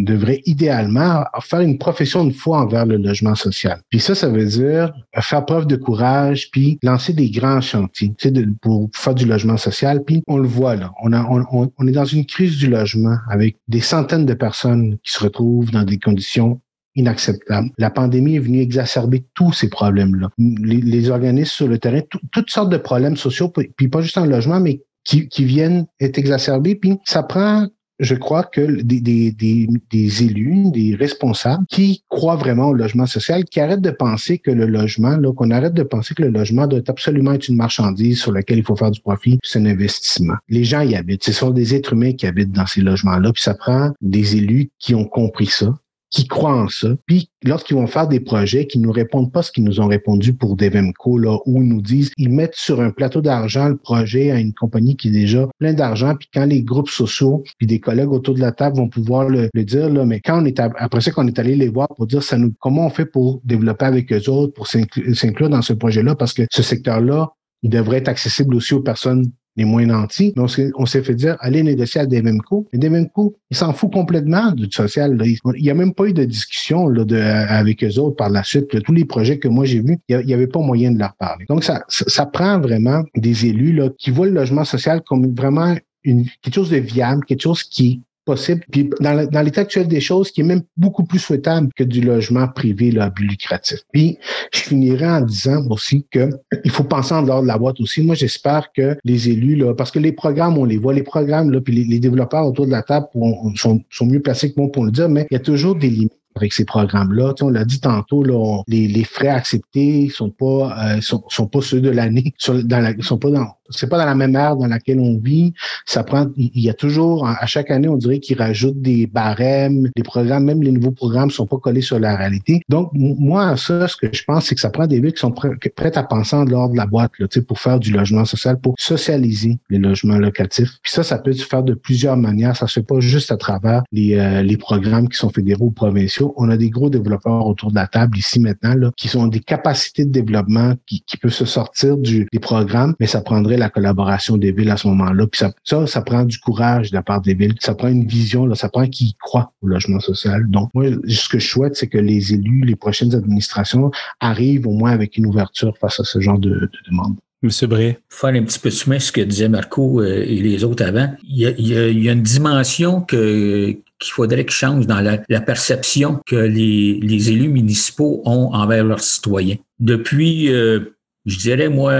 devraient 0.00 0.42
idéalement 0.46 1.24
faire 1.40 1.60
une 1.60 1.78
profession 1.78 2.24
de 2.24 2.32
foi 2.32 2.58
envers 2.58 2.86
le 2.86 2.96
logement 2.96 3.34
social. 3.34 3.80
Puis 3.90 4.00
ça, 4.00 4.14
ça 4.14 4.28
veut 4.28 4.46
dire 4.46 4.92
faire 5.20 5.44
preuve 5.44 5.66
de 5.66 5.76
courage, 5.76 6.50
puis 6.50 6.78
lancer 6.82 7.12
des 7.12 7.30
grands 7.30 7.60
chantiers 7.60 8.14
tu 8.18 8.28
sais, 8.28 8.46
pour 8.60 8.90
faire 8.94 9.14
du 9.14 9.26
logement 9.26 9.56
social. 9.56 10.02
Puis 10.04 10.22
on 10.26 10.38
le 10.38 10.48
voit 10.48 10.76
là, 10.76 10.92
on, 11.02 11.12
a, 11.12 11.22
on, 11.30 11.70
on 11.76 11.86
est 11.86 11.92
dans 11.92 12.04
une 12.04 12.26
crise 12.26 12.56
du 12.56 12.68
logement 12.68 13.16
avec 13.30 13.56
des 13.68 13.80
centaines 13.80 14.26
de 14.26 14.34
personnes 14.34 14.98
qui 15.02 15.12
se 15.12 15.22
retrouvent 15.22 15.70
dans 15.70 15.84
des 15.84 15.98
conditions 15.98 16.60
inacceptable. 16.96 17.70
La 17.78 17.90
pandémie 17.90 18.36
est 18.36 18.40
venue 18.40 18.60
exacerber 18.60 19.24
tous 19.34 19.52
ces 19.52 19.68
problèmes-là. 19.68 20.30
Les, 20.38 21.10
organismes 21.10 21.52
sur 21.52 21.68
le 21.68 21.78
terrain, 21.78 22.00
toutes 22.32 22.50
sortes 22.50 22.70
de 22.70 22.76
problèmes 22.76 23.16
sociaux, 23.16 23.52
puis 23.76 23.88
pas 23.88 24.00
juste 24.00 24.18
en 24.18 24.26
logement, 24.26 24.60
mais 24.60 24.80
qui, 25.04 25.44
viennent 25.44 25.86
être 26.00 26.18
exacerbés. 26.18 26.74
Puis 26.74 26.98
ça 27.04 27.22
prend 27.22 27.68
je 27.98 28.14
crois 28.14 28.42
que 28.42 28.82
des, 28.82 29.00
des, 29.00 29.32
des, 29.32 30.22
élus, 30.22 30.70
des 30.70 30.94
responsables 30.94 31.64
qui 31.66 32.04
croient 32.08 32.36
vraiment 32.36 32.68
au 32.68 32.74
logement 32.74 33.06
social, 33.06 33.44
qui 33.44 33.58
arrêtent 33.58 33.80
de 33.80 33.90
penser 33.90 34.38
que 34.38 34.50
le 34.50 34.66
logement, 34.66 35.18
qu'on 35.32 35.50
arrête 35.50 35.72
de 35.72 35.82
penser 35.82 36.14
que 36.14 36.22
le 36.22 36.28
logement 36.28 36.66
doit 36.66 36.82
absolument 36.88 37.32
être 37.32 37.48
une 37.48 37.56
marchandise 37.56 38.20
sur 38.20 38.32
laquelle 38.32 38.58
il 38.58 38.64
faut 38.64 38.76
faire 38.76 38.90
du 38.90 39.00
profit, 39.00 39.38
c'est 39.42 39.58
un 39.60 39.66
investissement. 39.66 40.34
Les 40.48 40.64
gens 40.64 40.82
y 40.82 40.94
habitent. 40.94 41.24
Ce 41.24 41.32
sont 41.32 41.50
des 41.50 41.74
êtres 41.74 41.94
humains 41.94 42.12
qui 42.12 42.26
habitent 42.26 42.52
dans 42.52 42.66
ces 42.66 42.82
logements-là. 42.82 43.32
Puis 43.32 43.42
ça 43.42 43.54
prend 43.54 43.92
des 44.02 44.36
élus 44.36 44.68
qui 44.78 44.94
ont 44.94 45.06
compris 45.06 45.46
ça, 45.46 45.74
qui 46.16 46.26
croient 46.26 46.62
en 46.62 46.68
ça, 46.68 46.88
puis 47.04 47.28
lorsqu'ils 47.44 47.76
vont 47.76 47.86
faire 47.86 48.08
des 48.08 48.20
projets 48.20 48.66
qui 48.66 48.78
nous 48.78 48.90
répondent 48.90 49.30
pas 49.30 49.42
ce 49.42 49.52
qu'ils 49.52 49.64
nous 49.64 49.82
ont 49.82 49.86
répondu 49.86 50.32
pour 50.32 50.56
Devemco, 50.56 51.18
là, 51.18 51.36
où 51.44 51.60
ils 51.60 51.68
nous 51.68 51.82
disent, 51.82 52.10
ils 52.16 52.30
mettent 52.30 52.54
sur 52.54 52.80
un 52.80 52.88
plateau 52.90 53.20
d'argent 53.20 53.68
le 53.68 53.76
projet 53.76 54.30
à 54.30 54.40
une 54.40 54.54
compagnie 54.54 54.96
qui 54.96 55.08
est 55.08 55.10
déjà 55.10 55.46
plein 55.58 55.74
d'argent, 55.74 56.14
puis 56.18 56.26
quand 56.32 56.46
les 56.46 56.62
groupes 56.62 56.88
sociaux, 56.88 57.44
puis 57.58 57.66
des 57.66 57.80
collègues 57.80 58.12
autour 58.12 58.34
de 58.34 58.40
la 58.40 58.50
table 58.50 58.78
vont 58.78 58.88
pouvoir 58.88 59.28
le, 59.28 59.50
dire, 59.62 59.90
là, 59.90 60.06
mais 60.06 60.20
quand 60.20 60.40
on 60.40 60.46
est, 60.46 60.58
après 60.58 61.02
ça 61.02 61.10
qu'on 61.10 61.26
est 61.26 61.38
allé 61.38 61.54
les 61.54 61.68
voir 61.68 61.88
pour 61.94 62.06
dire, 62.06 62.22
ça 62.22 62.38
nous, 62.38 62.54
comment 62.60 62.86
on 62.86 62.90
fait 62.90 63.04
pour 63.04 63.42
développer 63.44 63.84
avec 63.84 64.10
eux 64.10 64.30
autres, 64.30 64.54
pour 64.54 64.68
s'inclure 64.68 65.50
dans 65.50 65.60
ce 65.60 65.74
projet-là, 65.74 66.14
parce 66.14 66.32
que 66.32 66.44
ce 66.50 66.62
secteur-là, 66.62 67.28
il 67.62 67.68
devrait 67.68 67.98
être 67.98 68.08
accessible 68.08 68.54
aussi 68.54 68.72
aux 68.72 68.80
personnes 68.80 69.30
les 69.56 69.64
moins 69.64 69.86
nantis. 69.86 70.32
Mais 70.36 70.42
on 70.76 70.86
s'est 70.86 71.02
fait 71.02 71.14
dire, 71.14 71.36
allez 71.40 71.62
négocier 71.62 72.02
à 72.02 72.06
Devemco. 72.06 72.66
Et 72.72 72.78
Devemco, 72.78 73.36
il 73.50 73.56
s'en 73.56 73.72
fout 73.72 73.92
complètement 73.92 74.52
du 74.52 74.66
social. 74.70 75.20
Il 75.24 75.62
n'y 75.62 75.70
a 75.70 75.74
même 75.74 75.94
pas 75.94 76.06
eu 76.06 76.12
de 76.12 76.24
discussion 76.24 76.88
là, 76.88 77.04
avec 77.48 77.82
eux 77.84 77.98
autres 77.98 78.16
par 78.16 78.30
la 78.30 78.42
suite. 78.42 78.82
tous 78.82 78.92
les 78.92 79.04
projets 79.04 79.38
que 79.38 79.48
moi 79.48 79.64
j'ai 79.64 79.80
vus, 79.80 79.98
il 80.08 80.18
n'y 80.18 80.34
avait 80.34 80.46
pas 80.46 80.60
moyen 80.60 80.92
de 80.92 80.98
leur 80.98 81.14
parler. 81.14 81.46
Donc, 81.48 81.64
ça, 81.64 81.84
ça, 81.88 82.26
prend 82.26 82.58
vraiment 82.60 83.02
des 83.16 83.46
élus 83.46 83.72
là, 83.72 83.88
qui 83.98 84.10
voient 84.10 84.26
le 84.26 84.32
logement 84.32 84.64
social 84.64 85.02
comme 85.02 85.34
vraiment 85.34 85.76
une, 86.04 86.24
quelque 86.42 86.54
chose 86.54 86.70
de 86.70 86.76
viable, 86.76 87.24
quelque 87.24 87.42
chose 87.42 87.62
qui 87.62 88.02
possible. 88.26 88.62
Puis 88.70 88.90
dans, 89.00 89.42
l'état 89.42 89.62
actuel 89.62 89.88
des 89.88 90.00
choses, 90.00 90.30
qui 90.30 90.42
est 90.42 90.44
même 90.44 90.62
beaucoup 90.76 91.04
plus 91.04 91.18
souhaitable 91.18 91.70
que 91.74 91.84
du 91.84 92.02
logement 92.02 92.48
privé 92.48 92.90
là, 92.90 93.10
plus 93.10 93.26
lucratif. 93.26 93.78
Puis 93.92 94.18
je 94.52 94.60
finirai 94.60 95.06
en 95.06 95.20
disant 95.22 95.64
aussi 95.70 96.04
que 96.10 96.28
il 96.64 96.70
faut 96.70 96.84
penser 96.84 97.14
en 97.14 97.22
dehors 97.22 97.42
de 97.42 97.46
la 97.46 97.56
boîte 97.56 97.80
aussi. 97.80 98.02
Moi, 98.02 98.14
j'espère 98.16 98.72
que 98.76 98.98
les 99.04 99.30
élus, 99.30 99.56
là, 99.56 99.74
parce 99.74 99.90
que 99.90 99.98
les 99.98 100.12
programmes, 100.12 100.58
on 100.58 100.64
les 100.64 100.76
voit, 100.76 100.92
les 100.92 101.02
programmes, 101.02 101.50
là, 101.50 101.60
puis 101.60 101.84
les, 101.84 101.98
développeurs 101.98 102.46
autour 102.46 102.66
de 102.66 102.72
la 102.72 102.82
table 102.82 103.06
sont, 103.54 103.80
sont 103.88 104.06
mieux 104.06 104.20
placés 104.20 104.52
que 104.52 104.60
moi 104.60 104.70
pour 104.70 104.84
le 104.84 104.90
dire, 104.90 105.08
mais 105.08 105.26
il 105.30 105.34
y 105.34 105.36
a 105.36 105.40
toujours 105.40 105.76
des 105.76 105.88
limites 105.88 106.12
avec 106.36 106.52
ces 106.52 106.64
programmes-là. 106.64 107.34
Tu 107.34 107.44
on 107.44 107.48
l'a 107.48 107.64
dit 107.64 107.80
tantôt, 107.80 108.22
là, 108.22 108.62
les, 108.68 108.86
les, 108.86 109.04
frais 109.04 109.28
acceptés 109.28 110.08
sont 110.10 110.30
pas 110.30 110.76
euh, 110.78 111.00
sont, 111.00 111.24
sont, 111.28 111.46
pas 111.46 111.60
ceux 111.62 111.80
de 111.80 111.90
l'année, 111.90 112.34
dans 112.64 112.80
la, 112.80 112.92
sont 113.00 113.18
pas 113.18 113.30
dans 113.30 113.46
c'est 113.70 113.88
pas 113.88 113.98
dans 113.98 114.04
la 114.04 114.14
même 114.14 114.34
ère 114.36 114.56
dans 114.56 114.66
laquelle 114.66 115.00
on 115.00 115.18
vit. 115.18 115.52
Ça 115.84 116.04
prend, 116.04 116.26
il 116.36 116.60
y 116.60 116.70
a 116.70 116.74
toujours, 116.74 117.26
à 117.26 117.46
chaque 117.46 117.70
année, 117.70 117.88
on 117.88 117.96
dirait 117.96 118.20
qu'ils 118.20 118.38
rajoutent 118.38 118.80
des 118.80 119.06
barèmes, 119.06 119.88
les 119.96 120.02
programmes, 120.02 120.44
même 120.44 120.62
les 120.62 120.72
nouveaux 120.72 120.92
programmes 120.92 121.30
sont 121.30 121.46
pas 121.46 121.58
collés 121.58 121.80
sur 121.80 121.98
la 121.98 122.16
réalité. 122.16 122.62
Donc, 122.68 122.90
moi, 122.94 123.56
ça, 123.56 123.88
ce 123.88 123.96
que 123.96 124.08
je 124.12 124.24
pense, 124.24 124.46
c'est 124.46 124.54
que 124.54 124.60
ça 124.60 124.70
prend 124.70 124.86
des 124.86 125.00
villes 125.00 125.12
qui 125.12 125.20
sont 125.20 125.32
prêtes 125.32 125.96
à 125.96 126.02
penser 126.02 126.36
en 126.36 126.44
dehors 126.44 126.68
de 126.68 126.76
la 126.76 126.86
boîte, 126.86 127.12
là, 127.18 127.26
pour 127.46 127.60
faire 127.60 127.78
du 127.78 127.92
logement 127.92 128.24
social, 128.24 128.58
pour 128.60 128.74
socialiser 128.78 129.58
les 129.70 129.78
logements 129.78 130.18
locatifs. 130.18 130.78
Puis 130.82 130.92
ça, 130.92 131.02
ça 131.02 131.18
peut 131.18 131.32
se 131.32 131.44
faire 131.44 131.62
de 131.62 131.74
plusieurs 131.74 132.16
manières. 132.16 132.56
Ça 132.56 132.66
se 132.66 132.80
fait 132.80 132.86
pas 132.86 133.00
juste 133.00 133.30
à 133.32 133.36
travers 133.36 133.82
les, 133.92 134.16
euh, 134.16 134.42
les 134.42 134.56
programmes 134.56 135.08
qui 135.08 135.16
sont 135.16 135.30
fédéraux 135.30 135.66
ou 135.66 135.70
provinciaux. 135.70 136.34
On 136.36 136.48
a 136.50 136.56
des 136.56 136.70
gros 136.70 136.90
développeurs 136.90 137.46
autour 137.46 137.70
de 137.70 137.76
la 137.76 137.86
table 137.86 138.18
ici 138.18 138.40
maintenant, 138.40 138.74
là, 138.74 138.90
qui 138.96 139.14
ont 139.16 139.26
des 139.26 139.40
capacités 139.40 140.04
de 140.04 140.10
développement 140.10 140.74
qui, 140.86 141.02
qui 141.06 141.16
peuvent 141.16 141.32
se 141.32 141.44
sortir 141.44 141.96
du, 141.96 142.26
des 142.32 142.38
programmes, 142.38 142.94
mais 143.00 143.06
ça 143.06 143.20
prendrait 143.20 143.55
la 143.56 143.70
collaboration 143.70 144.36
des 144.36 144.52
villes 144.52 144.70
à 144.70 144.76
ce 144.76 144.86
moment-là. 144.88 145.26
Puis 145.26 145.38
ça, 145.38 145.52
ça, 145.64 145.86
ça 145.86 146.02
prend 146.02 146.24
du 146.24 146.38
courage 146.38 146.90
de 146.90 146.96
la 146.96 147.02
part 147.02 147.20
des 147.20 147.34
villes. 147.34 147.54
Ça 147.60 147.74
prend 147.74 147.88
une 147.88 148.06
vision, 148.06 148.46
là, 148.46 148.54
ça 148.54 148.68
prend 148.68 148.86
qu'ils 148.86 149.14
croient 149.20 149.52
au 149.62 149.68
logement 149.68 150.00
social. 150.00 150.48
Donc, 150.48 150.70
moi, 150.74 150.86
ce 151.08 151.28
que 151.28 151.38
je 151.38 151.48
souhaite, 151.48 151.76
c'est 151.76 151.88
que 151.88 151.98
les 151.98 152.32
élus, 152.34 152.62
les 152.64 152.76
prochaines 152.76 153.14
administrations 153.14 153.90
arrivent 154.20 154.66
au 154.66 154.72
moins 154.72 154.92
avec 154.92 155.16
une 155.16 155.26
ouverture 155.26 155.76
face 155.78 156.00
à 156.00 156.04
ce 156.04 156.20
genre 156.20 156.38
de, 156.38 156.50
de 156.50 156.78
demande. 156.90 157.16
Monsieur 157.42 157.66
Bré. 157.66 157.98
Faire 158.08 158.30
un 158.30 158.42
petit 158.42 158.58
peu 158.58 158.70
de 158.70 158.74
ce 158.74 159.12
que 159.12 159.20
disait 159.20 159.48
Marco 159.48 160.00
euh, 160.00 160.24
et 160.26 160.40
les 160.40 160.64
autres 160.64 160.84
avant. 160.84 161.14
Il 161.22 161.36
y 161.36 161.46
a, 161.46 161.50
il 161.50 162.02
y 162.02 162.08
a, 162.08 162.12
une 162.12 162.22
dimension 162.22 163.00
que 163.02 163.76
qu'il 163.98 164.12
faudrait 164.12 164.44
qu'il 164.44 164.52
change 164.52 164.86
dans 164.86 165.00
la, 165.00 165.22
la 165.28 165.40
perception 165.40 166.20
que 166.26 166.36
les, 166.36 167.00
les, 167.00 167.30
élus 167.30 167.48
municipaux 167.48 168.20
ont 168.26 168.52
envers 168.52 168.84
leurs 168.84 169.00
citoyens. 169.00 169.56
Depuis, 169.78 170.52
euh, 170.52 170.96
je 171.24 171.38
dirais, 171.38 171.70
moi, 171.70 171.94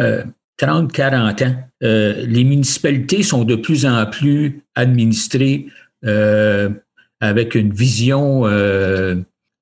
30, 0.59 0.92
40 0.92 1.42
ans, 1.42 1.54
euh, 1.82 2.24
les 2.26 2.44
municipalités 2.44 3.22
sont 3.22 3.44
de 3.44 3.57
plus 3.57 3.84
en 3.84 4.07
plus 4.07 4.62
administrées 4.74 5.66
euh, 6.04 6.70
avec 7.20 7.54
une 7.54 7.72
vision 7.72 8.46
euh, 8.46 9.16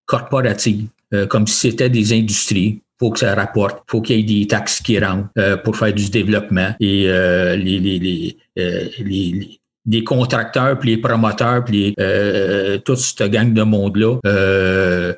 corporative, 0.07 0.87
euh, 1.13 1.27
comme 1.27 1.47
si 1.47 1.71
c'était 1.71 1.91
des 1.91 2.13
industries. 2.13 2.81
faut 2.99 3.11
que 3.11 3.19
ça 3.19 3.35
rapporte, 3.35 3.83
faut 3.89 4.01
qu'il 4.01 4.17
y 4.17 4.21
ait 4.21 4.41
des 4.41 4.47
taxes 4.47 4.81
qui 4.81 4.99
rentrent 4.99 5.29
euh, 5.39 5.57
pour 5.57 5.77
faire 5.77 5.93
du 5.93 6.11
développement. 6.11 6.75
Et 6.81 7.05
les, 7.07 7.81
les, 7.81 7.99
les, 7.99 8.37
les 8.57 9.61
les 9.87 10.03
contracteurs, 10.03 10.79
puis 10.79 10.91
les 10.91 10.97
promoteurs, 10.97 11.63
puis 11.63 11.95
les, 11.99 12.81
toute 12.87 12.97
cette 12.97 13.31
gang 13.31 13.53
de 13.53 13.63
monde-là 13.63 14.17
euh, 14.27 15.13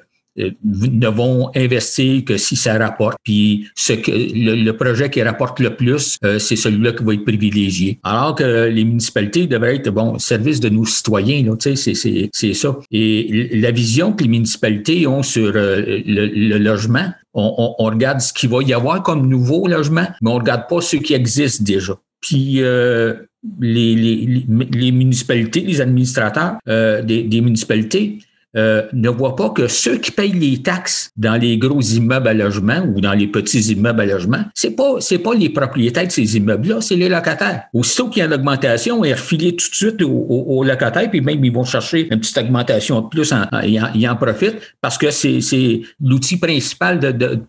ne 0.64 1.08
vont 1.08 1.50
investir 1.54 2.24
que 2.24 2.36
si 2.36 2.56
ça 2.56 2.78
rapporte. 2.78 3.16
Puis 3.22 3.66
ce 3.74 3.94
que 3.94 4.10
le, 4.10 4.72
projet 4.72 5.08
qui 5.10 5.22
rapporte 5.22 5.60
le 5.60 5.74
plus, 5.74 6.18
euh, 6.24 6.38
c'est 6.38 6.56
celui-là 6.56 6.92
qui 6.92 7.04
va 7.04 7.14
être 7.14 7.24
privilégié. 7.24 7.98
Alors 8.02 8.34
que 8.34 8.68
les 8.68 8.84
municipalités 8.84 9.46
devraient 9.46 9.76
être 9.76 9.90
bon 9.90 10.18
service 10.18 10.60
de 10.60 10.68
nos 10.68 10.84
citoyens. 10.84 11.42
Là, 11.44 11.54
c'est, 11.58 11.76
c'est, 11.76 12.54
ça. 12.54 12.78
Et 12.90 13.50
la 13.54 13.70
vision 13.70 14.12
que 14.12 14.22
les 14.22 14.28
municipalités 14.28 15.06
ont 15.06 15.22
sur 15.22 15.52
euh, 15.54 16.00
le, 16.06 16.58
logement, 16.58 17.08
on, 17.34 17.74
on, 17.78 17.84
regarde 17.84 18.20
ce 18.20 18.32
qu'il 18.32 18.50
va 18.50 18.62
y 18.62 18.72
avoir 18.72 19.02
comme 19.02 19.28
nouveau 19.28 19.66
logement, 19.66 20.06
mais 20.22 20.30
on 20.30 20.36
regarde 20.36 20.68
pas 20.68 20.80
ceux 20.80 20.98
qui 20.98 21.14
existent 21.14 21.64
déjà. 21.64 21.94
Puis 22.20 22.62
euh, 22.62 23.14
les, 23.60 23.94
les, 23.94 24.44
les, 24.72 24.92
municipalités, 24.92 25.60
les 25.60 25.80
administrateurs 25.80 26.56
euh, 26.68 27.02
des, 27.02 27.22
des, 27.22 27.40
municipalités 27.40 28.18
euh, 28.56 28.82
ne 28.92 29.08
voient 29.08 29.36
pas 29.36 29.50
que 29.50 29.68
ceux 29.68 29.96
qui 29.96 30.10
payent 30.10 30.32
les 30.32 30.62
taxes 30.62 31.10
dans 31.16 31.36
les 31.36 31.58
gros 31.58 31.80
immeubles 31.80 32.28
à 32.28 32.34
logement 32.34 32.86
ou 32.94 33.00
dans 33.00 33.12
les 33.12 33.26
petits 33.26 33.72
immeubles 33.72 34.00
à 34.00 34.06
logement, 34.06 34.44
c'est 34.54 34.74
pas 34.74 34.96
c'est 35.00 35.18
pas 35.18 35.34
les 35.34 35.50
propriétaires 35.50 36.06
de 36.06 36.12
ces 36.12 36.36
immeubles-là, 36.36 36.80
c'est 36.80 36.96
les 36.96 37.08
locataires. 37.08 37.64
Aussitôt 37.74 38.08
qu'il 38.08 38.20
y 38.20 38.22
a 38.22 38.26
une 38.26 38.34
augmentation, 38.34 39.04
ils 39.04 39.12
refilent 39.12 39.56
tout 39.56 39.68
de 39.70 39.74
suite 39.74 40.02
aux, 40.02 40.64
locataires, 40.64 41.10
puis 41.10 41.20
même 41.20 41.44
ils 41.44 41.52
vont 41.52 41.64
chercher 41.64 42.08
une 42.10 42.20
petite 42.20 42.38
augmentation 42.38 43.00
de 43.02 43.08
plus, 43.08 43.32
en, 43.32 43.44
ils, 43.62 44.08
en, 44.08 44.16
profitent 44.16 44.56
parce 44.80 44.96
que 44.96 45.10
c'est 45.10 45.80
l'outil 46.00 46.38
principal 46.38 47.00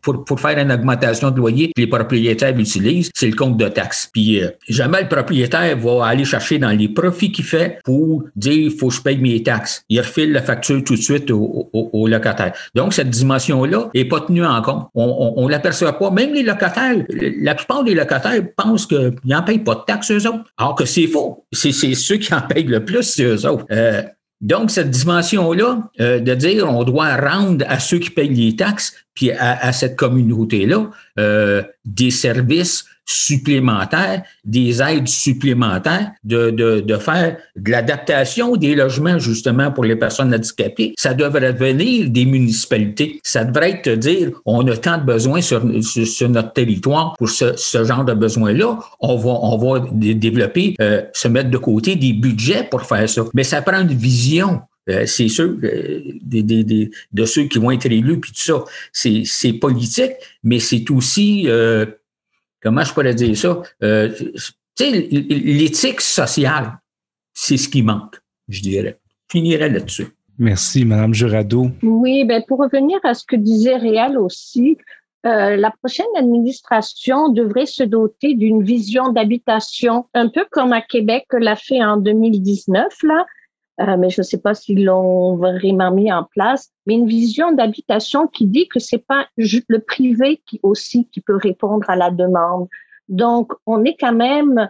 pour, 0.01 0.25
pour 0.25 0.39
faire 0.39 0.57
une 0.57 0.71
augmentation 0.71 1.31
de 1.31 1.37
loyer 1.37 1.67
que 1.67 1.81
les 1.81 1.87
propriétaires 1.87 2.57
utilisent, 2.57 3.11
c'est 3.13 3.27
le 3.27 3.35
compte 3.35 3.57
de 3.57 3.67
taxes. 3.67 4.09
Puis 4.11 4.41
euh, 4.41 4.49
jamais 4.67 5.01
le 5.03 5.07
propriétaire 5.07 5.77
va 5.77 6.07
aller 6.07 6.25
chercher 6.25 6.59
dans 6.59 6.71
les 6.71 6.89
profits 6.89 7.31
qu'il 7.31 7.45
fait 7.45 7.79
pour 7.83 8.23
dire 8.35 8.53
il 8.53 8.71
faut 8.71 8.89
que 8.89 8.95
je 8.95 9.01
paye 9.01 9.17
mes 9.17 9.41
taxes. 9.41 9.83
Il 9.89 9.99
refile 9.99 10.33
la 10.33 10.41
facture 10.41 10.83
tout 10.83 10.96
suite 10.97 11.31
aux, 11.31 12.07
locataires. 12.07 12.53
Donc, 12.75 12.93
cette 12.93 13.09
dimension-là 13.09 13.89
n'est 13.93 14.05
pas 14.05 14.21
tenue 14.21 14.45
en 14.45 14.61
compte. 14.61 14.87
On 14.95 15.45
ne 15.45 15.51
l'aperçoit 15.51 15.97
pas. 15.97 16.11
Même 16.11 16.33
les 16.33 16.43
locataires, 16.43 16.95
la 17.09 17.55
plupart 17.55 17.83
des 17.83 17.93
locataires 17.93 18.41
pensent 18.55 18.85
qu'ils 18.85 19.15
n'en 19.25 19.43
payent 19.43 19.59
pas 19.59 19.75
de 19.75 19.81
taxes, 19.85 20.11
eux 20.11 20.27
autres. 20.27 20.45
Alors 20.57 20.75
que 20.75 20.85
c'est 20.85 21.07
faux. 21.07 21.45
C'est 21.51 21.71
ceux 21.71 22.17
qui 22.17 22.33
en 22.33 22.41
payent 22.41 22.63
le 22.63 22.83
plus, 22.83 23.03
c'est 23.03 23.23
eux 23.23 23.45
autres. 23.47 23.65
Euh, 23.71 24.03
donc, 24.41 24.69
cette 24.69 24.91
dimension-là, 24.91 25.89
euh, 25.99 26.19
de 26.19 26.35
dire 26.35 26.69
on 26.69 26.83
doit 26.83 27.15
rendre 27.15 27.65
à 27.67 27.79
ceux 27.79 27.97
qui 27.97 28.11
payent 28.11 28.33
les 28.33 28.55
taxes, 28.55 28.93
puis 29.13 29.31
à, 29.31 29.71
cette 29.73 29.95
communauté-là, 29.95 30.91
euh, 31.17 31.63
des 31.85 32.11
services 32.11 32.85
supplémentaires, 33.07 34.21
des 34.43 34.81
aides 34.81 35.07
supplémentaires, 35.07 36.11
de, 36.23 36.51
de, 36.51 36.81
de 36.81 36.95
faire 36.97 37.37
de 37.55 37.71
l'adaptation 37.71 38.55
des 38.57 38.75
logements 38.75 39.17
justement 39.17 39.71
pour 39.71 39.85
les 39.85 39.95
personnes 39.95 40.33
handicapées. 40.33 40.93
Ça 40.97 41.13
devrait 41.13 41.53
venir 41.53 42.09
des 42.09 42.25
municipalités. 42.25 43.19
Ça 43.23 43.45
devrait 43.45 43.71
être 43.71 43.89
dire, 43.97 44.31
on 44.45 44.67
a 44.67 44.75
tant 44.75 44.97
de 44.97 45.03
besoins 45.03 45.41
sur, 45.41 45.63
sur, 45.81 46.29
notre 46.29 46.51
territoire 46.51 47.15
pour 47.17 47.29
ce, 47.29 47.55
ce 47.55 47.83
genre 47.85 48.03
de 48.03 48.13
besoins-là. 48.13 48.77
On 48.99 49.15
va, 49.15 49.29
on 49.29 49.57
va 49.57 49.87
développer, 49.91 50.75
euh, 50.81 51.01
se 51.13 51.29
mettre 51.29 51.49
de 51.49 51.57
côté 51.57 51.95
des 51.95 52.11
budgets 52.11 52.67
pour 52.69 52.81
faire 52.81 53.07
ça. 53.07 53.23
Mais 53.33 53.43
ça 53.43 53.61
prend 53.61 53.79
une 53.79 53.93
vision. 53.93 54.61
Euh, 54.89 55.05
c'est 55.05 55.27
sûr, 55.29 55.55
euh, 55.63 56.01
des, 56.21 56.43
des, 56.43 56.91
de 57.11 57.25
ceux 57.25 57.43
qui 57.43 57.59
vont 57.59 57.71
être 57.71 57.85
élus, 57.85 58.19
puis 58.19 58.31
tout 58.31 58.41
ça, 58.41 58.63
c'est 58.91 59.53
politique, 59.53 60.13
mais 60.43 60.59
c'est 60.59 60.89
aussi 60.91 61.47
comment 62.67 62.83
je 62.83 62.93
pourrais 62.93 63.15
dire 63.15 63.37
ça? 63.37 63.61
Euh, 63.81 64.13
l'éthique 64.79 66.01
sociale, 66.01 66.77
c'est 67.33 67.55
ce 67.55 67.69
qui 67.69 67.81
manque, 67.81 68.19
je 68.49 68.61
dirais. 68.61 68.99
Je 69.29 69.39
finirais 69.39 69.69
là-dessus. 69.69 70.07
Merci, 70.37 70.83
Madame 70.83 71.13
Jurado. 71.13 71.71
Oui, 71.81 72.25
ben 72.25 72.43
pour 72.45 72.59
revenir 72.59 72.99
à 73.03 73.13
ce 73.13 73.23
que 73.25 73.37
disait 73.37 73.77
Réal 73.77 74.17
aussi, 74.17 74.77
euh, 75.25 75.55
la 75.55 75.71
prochaine 75.71 76.05
administration 76.17 77.29
devrait 77.29 77.65
se 77.65 77.83
doter 77.83 78.33
d'une 78.35 78.63
vision 78.63 79.13
d'habitation, 79.13 80.05
un 80.13 80.27
peu 80.27 80.45
comme 80.51 80.73
à 80.73 80.81
Québec 80.81 81.25
l'a 81.31 81.55
fait 81.55 81.83
en 81.83 81.97
2019, 81.97 82.85
là, 83.03 83.25
euh, 83.79 83.95
mais 83.97 84.09
je 84.09 84.21
ne 84.21 84.23
sais 84.23 84.39
pas 84.39 84.55
s'ils 84.55 84.85
l'ont 84.85 85.35
vraiment 85.35 85.91
mis 85.91 86.11
en 86.11 86.23
place, 86.23 86.71
mais 86.85 86.95
une 86.95 87.07
vision 87.07 87.51
d'habitation 87.51 88.27
qui 88.27 88.47
dit 88.47 88.67
que 88.67 88.79
c'est 88.79 89.05
pas 89.05 89.27
le 89.37 89.77
privé 89.77 90.41
qui 90.47 90.59
aussi 90.63 91.07
qui 91.09 91.21
peut 91.21 91.37
répondre 91.37 91.87
à 91.89 91.95
la 91.95 92.09
demande. 92.09 92.67
Donc, 93.07 93.53
on 93.67 93.85
est 93.85 93.95
quand 93.99 94.13
même, 94.13 94.67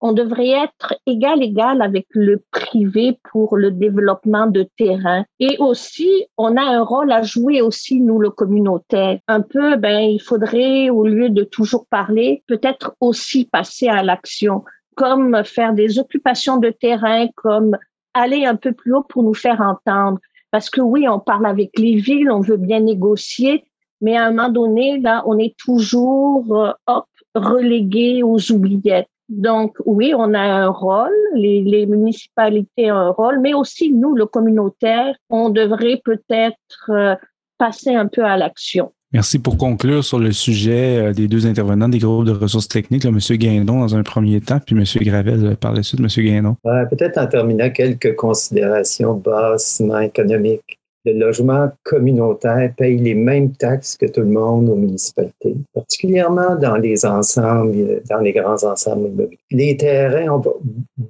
on 0.00 0.12
devrait 0.12 0.50
être 0.50 0.94
égal 1.06 1.42
égal 1.42 1.80
avec 1.82 2.06
le 2.10 2.42
privé 2.50 3.18
pour 3.30 3.56
le 3.56 3.70
développement 3.70 4.48
de 4.48 4.68
terrain. 4.76 5.24
Et 5.38 5.56
aussi, 5.58 6.26
on 6.36 6.56
a 6.56 6.62
un 6.62 6.82
rôle 6.82 7.12
à 7.12 7.22
jouer 7.22 7.62
aussi 7.62 8.00
nous 8.00 8.18
le 8.18 8.30
communautaire. 8.30 9.20
Un 9.28 9.40
peu, 9.40 9.76
ben, 9.76 10.00
il 10.00 10.20
faudrait 10.20 10.90
au 10.90 11.04
lieu 11.06 11.30
de 11.30 11.44
toujours 11.44 11.86
parler, 11.86 12.42
peut-être 12.48 12.96
aussi 13.00 13.44
passer 13.44 13.88
à 13.88 14.02
l'action 14.02 14.64
comme 14.96 15.44
faire 15.44 15.74
des 15.74 16.00
occupations 16.00 16.56
de 16.56 16.70
terrain, 16.70 17.28
comme 17.36 17.78
aller 18.14 18.44
un 18.44 18.56
peu 18.56 18.72
plus 18.72 18.94
haut 18.94 19.04
pour 19.08 19.22
nous 19.22 19.34
faire 19.34 19.60
entendre. 19.60 20.18
Parce 20.50 20.70
que 20.70 20.80
oui, 20.80 21.08
on 21.08 21.18
parle 21.18 21.46
avec 21.46 21.70
les 21.78 21.96
villes, 21.96 22.30
on 22.30 22.40
veut 22.40 22.56
bien 22.56 22.80
négocier, 22.80 23.64
mais 24.00 24.16
à 24.16 24.26
un 24.26 24.30
moment 24.30 24.48
donné, 24.48 24.98
là, 24.98 25.22
on 25.26 25.38
est 25.38 25.56
toujours 25.58 26.44
euh, 26.56 26.72
hop, 26.86 27.06
relégué 27.34 28.22
aux 28.22 28.50
oubliettes. 28.52 29.08
Donc 29.28 29.76
oui, 29.84 30.14
on 30.16 30.32
a 30.32 30.40
un 30.40 30.68
rôle, 30.68 31.14
les, 31.34 31.62
les, 31.62 31.84
municipalités 31.84 32.90
ont 32.90 32.96
un 32.96 33.10
rôle, 33.10 33.40
mais 33.40 33.52
aussi 33.52 33.92
nous, 33.92 34.14
le 34.14 34.24
communautaire, 34.24 35.14
on 35.28 35.50
devrait 35.50 36.00
peut-être 36.02 36.90
euh, 36.90 37.14
passer 37.58 37.94
un 37.94 38.06
peu 38.06 38.24
à 38.24 38.38
l'action. 38.38 38.92
Merci 39.14 39.38
pour 39.38 39.56
conclure 39.56 40.04
sur 40.04 40.18
le 40.18 40.32
sujet 40.32 40.98
euh, 40.98 41.12
des 41.14 41.28
deux 41.28 41.46
intervenants 41.46 41.88
des 41.88 41.98
groupes 41.98 42.26
de 42.26 42.32
ressources 42.32 42.68
techniques, 42.68 43.06
M. 43.06 43.18
Guindon 43.18 43.80
dans 43.80 43.96
un 43.96 44.02
premier 44.02 44.38
temps, 44.42 44.60
puis 44.64 44.76
M. 44.76 44.84
Gravel 45.02 45.46
euh, 45.46 45.54
par 45.54 45.72
la 45.72 45.82
suite. 45.82 46.00
M. 46.00 46.08
Guindon. 46.08 46.56
Peut-être 46.62 47.16
en 47.16 47.26
terminant 47.26 47.70
quelques 47.70 48.14
considérations 48.16 49.14
bassement 49.14 50.00
économiques. 50.00 50.78
Le 51.06 51.14
logement 51.14 51.70
communautaire 51.84 52.70
paye 52.76 52.98
les 52.98 53.14
mêmes 53.14 53.52
taxes 53.52 53.96
que 53.96 54.04
tout 54.04 54.20
le 54.20 54.26
monde 54.26 54.68
aux 54.68 54.74
municipalités, 54.74 55.56
particulièrement 55.72 56.56
dans 56.56 56.76
les 56.76 57.06
ensembles, 57.06 58.02
dans 58.10 58.18
les 58.18 58.32
grands 58.32 58.62
ensembles 58.64 59.06
immobiliers. 59.06 59.38
Les 59.50 59.76
terrains, 59.78 60.28
on 60.28 60.38
va, 60.38 60.50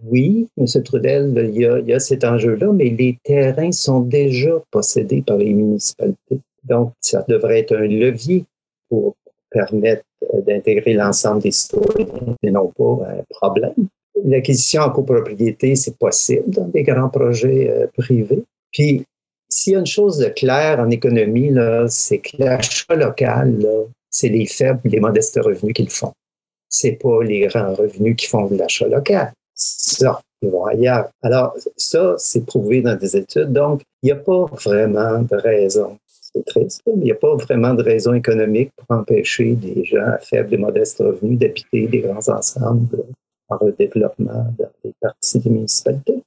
oui, 0.09 0.47
M. 0.57 0.67
Trudel, 0.85 1.51
il 1.53 1.89
y 1.89 1.93
a 1.93 1.99
cet 1.99 2.23
enjeu-là, 2.23 2.71
mais 2.73 2.91
les 2.91 3.19
terrains 3.25 3.73
sont 3.73 4.01
déjà 4.01 4.53
possédés 4.71 5.25
par 5.27 5.39
les 5.39 5.53
municipalités. 5.53 6.41
Donc, 6.65 6.93
ça 7.01 7.25
devrait 7.29 7.61
être 7.61 7.77
un 7.77 7.87
levier 7.87 8.45
pour 8.89 9.17
permettre 9.51 10.03
d'intégrer 10.47 10.95
l'ensemble 10.95 11.43
des 11.43 11.51
citoyens 11.51 12.07
et 12.43 12.51
non 12.51 12.73
pas 12.77 13.07
un 13.09 13.25
problème. 13.31 13.89
L'acquisition 14.25 14.83
en 14.83 14.91
copropriété, 14.91 15.77
c'est 15.77 15.97
possible 15.97 16.51
dans 16.51 16.67
des 16.67 16.83
grands 16.83 17.09
projets 17.09 17.71
euh, 17.71 17.87
privés. 17.97 18.43
Puis, 18.73 19.05
s'il 19.49 19.73
y 19.73 19.77
a 19.77 19.79
une 19.79 19.87
chose 19.87 20.19
de 20.19 20.29
claire 20.29 20.81
en 20.81 20.91
économie, 20.91 21.55
c'est 21.89 22.19
que 22.19 22.37
l'achat 22.39 22.95
local, 22.95 23.67
c'est 24.11 24.29
les 24.29 24.47
faibles 24.47 24.81
les 24.85 25.01
modestes 25.01 25.41
revenus 25.43 25.75
qui 25.75 25.85
le 25.85 25.91
font. 25.91 26.13
C'est 26.69 26.93
pas 26.93 27.23
les 27.23 27.47
grands 27.47 27.73
revenus 27.75 28.17
qui 28.17 28.27
font 28.27 28.47
de 28.47 28.57
l'achat 28.57 28.87
local. 28.89 29.33
Ça, 29.55 30.21
ils 30.43 30.51
vont. 30.51 30.67
Alors, 31.23 31.55
ça, 31.77 32.15
c'est 32.19 32.45
prouvé 32.45 32.83
dans 32.83 32.97
des 32.97 33.17
études. 33.17 33.53
Donc, 33.53 33.83
il 34.03 34.07
n'y 34.07 34.13
a 34.13 34.17
pas 34.17 34.45
vraiment 34.53 35.23
de 35.23 35.37
raison. 35.37 35.99
C'est 36.33 36.45
triste, 36.45 36.83
mais 36.87 36.93
il 36.97 37.05
n'y 37.05 37.13
a 37.13 37.15
pas 37.15 37.35
vraiment 37.37 37.75
de 37.75 37.83
raison 37.83 38.13
économique 38.13 38.71
pour 38.77 38.97
empêcher 38.97 39.55
des 39.55 39.85
gens 39.85 40.07
à 40.07 40.19
faibles 40.19 40.55
et 40.55 40.59
modestes 40.59 40.99
revenus 40.99 41.39
d'habiter 41.39 41.87
des 41.87 42.01
grands 42.01 42.29
ensembles 42.29 43.05
en 43.49 43.57
redéveloppement 43.57 44.55
dans 44.59 44.71
les 44.85 44.93
parties 45.01 45.39
des 45.39 45.51
municipalités. 45.51 46.23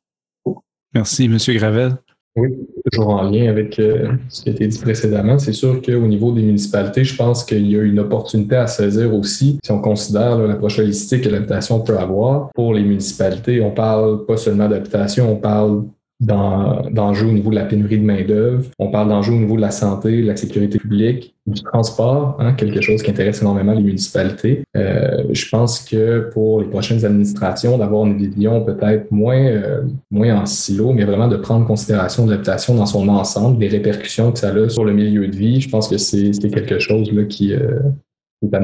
Merci, 0.94 1.26
M. 1.26 1.38
Gravel. 1.56 1.98
Oui, 2.38 2.50
toujours 2.90 3.10
en 3.10 3.30
lien 3.30 3.50
avec 3.50 3.78
euh, 3.78 4.14
ce 4.30 4.44
qui 4.44 4.50
a 4.50 4.52
été 4.54 4.66
dit 4.66 4.80
précédemment. 4.80 5.38
C'est 5.38 5.52
sûr 5.52 5.82
qu'au 5.82 6.08
niveau 6.08 6.32
des 6.32 6.42
municipalités, 6.42 7.04
je 7.04 7.16
pense 7.16 7.44
qu'il 7.44 7.70
y 7.70 7.78
a 7.78 7.82
une 7.82 8.00
opportunité 8.00 8.56
à 8.56 8.68
saisir 8.68 9.14
aussi 9.14 9.60
si 9.62 9.72
on 9.72 9.82
considère 9.82 10.38
la 10.38 10.48
l'approche 10.48 10.80
holistique 10.80 11.26
que 11.26 11.30
l'habitation 11.30 11.82
peut 11.82 11.98
avoir. 11.98 12.50
Pour 12.56 12.74
les 12.74 12.84
municipalités, 12.84 13.62
on 13.62 13.72
parle 13.72 14.26
pas 14.26 14.38
seulement 14.38 14.70
d'habitation, 14.70 15.30
on 15.30 15.36
parle 15.36 15.84
d'enjeux 16.22 17.26
au 17.26 17.32
niveau 17.32 17.50
de 17.50 17.56
la 17.56 17.66
pénurie 17.66 17.98
de 17.98 18.06
main-d'œuvre. 18.06 18.66
On 18.78 18.90
parle 18.90 19.10
d'enjeux 19.10 19.34
au 19.34 19.38
niveau 19.38 19.56
de 19.56 19.62
la 19.62 19.72
santé, 19.72 20.22
de 20.22 20.28
la 20.28 20.36
sécurité 20.36 20.78
publique, 20.78 21.36
du 21.48 21.62
transport, 21.64 22.38
hein, 22.40 22.54
quelque 22.54 22.80
chose 22.80 23.02
qui 23.02 23.10
intéresse 23.10 23.42
énormément 23.42 23.74
les 23.74 23.82
municipalités. 23.82 24.64
Euh, 24.78 25.24
je 25.32 25.50
pense 25.50 25.80
que 25.80 26.30
pour 26.32 26.62
les 26.62 26.68
prochaines 26.68 27.04
administrations, 27.04 27.78
d'avoir 27.80 28.06
une 28.06 28.18
vision 28.18 28.64
peut-être 28.64 29.12
moins, 29.12 29.44
euh, 29.44 29.82
moins 30.12 30.42
en 30.42 30.46
silo, 30.46 30.94
mais 30.94 31.06
vraiment 31.06 31.28
de 31.28 31.38
prendre 31.38 31.64
en 31.64 31.68
considération 31.68 32.28
l'habitation 32.28 32.76
dans 32.76 32.86
son 32.86 33.08
ensemble, 33.10 33.58
des 33.58 33.68
répercussions 33.68 34.32
que 34.32 34.38
ça 34.38 34.50
a 34.50 34.70
sur 34.70 34.86
le 34.86 34.94
milieu 34.94 35.28
de 35.28 35.36
vie, 35.36 35.60
je 35.60 35.70
pense 35.70 35.88
que 35.88 35.98
c'est 35.98 36.32
quelque 36.54 36.78
chose 36.78 37.12
là, 37.12 37.24
qui, 37.24 37.54
euh, 37.54 37.80
pas 38.50 38.60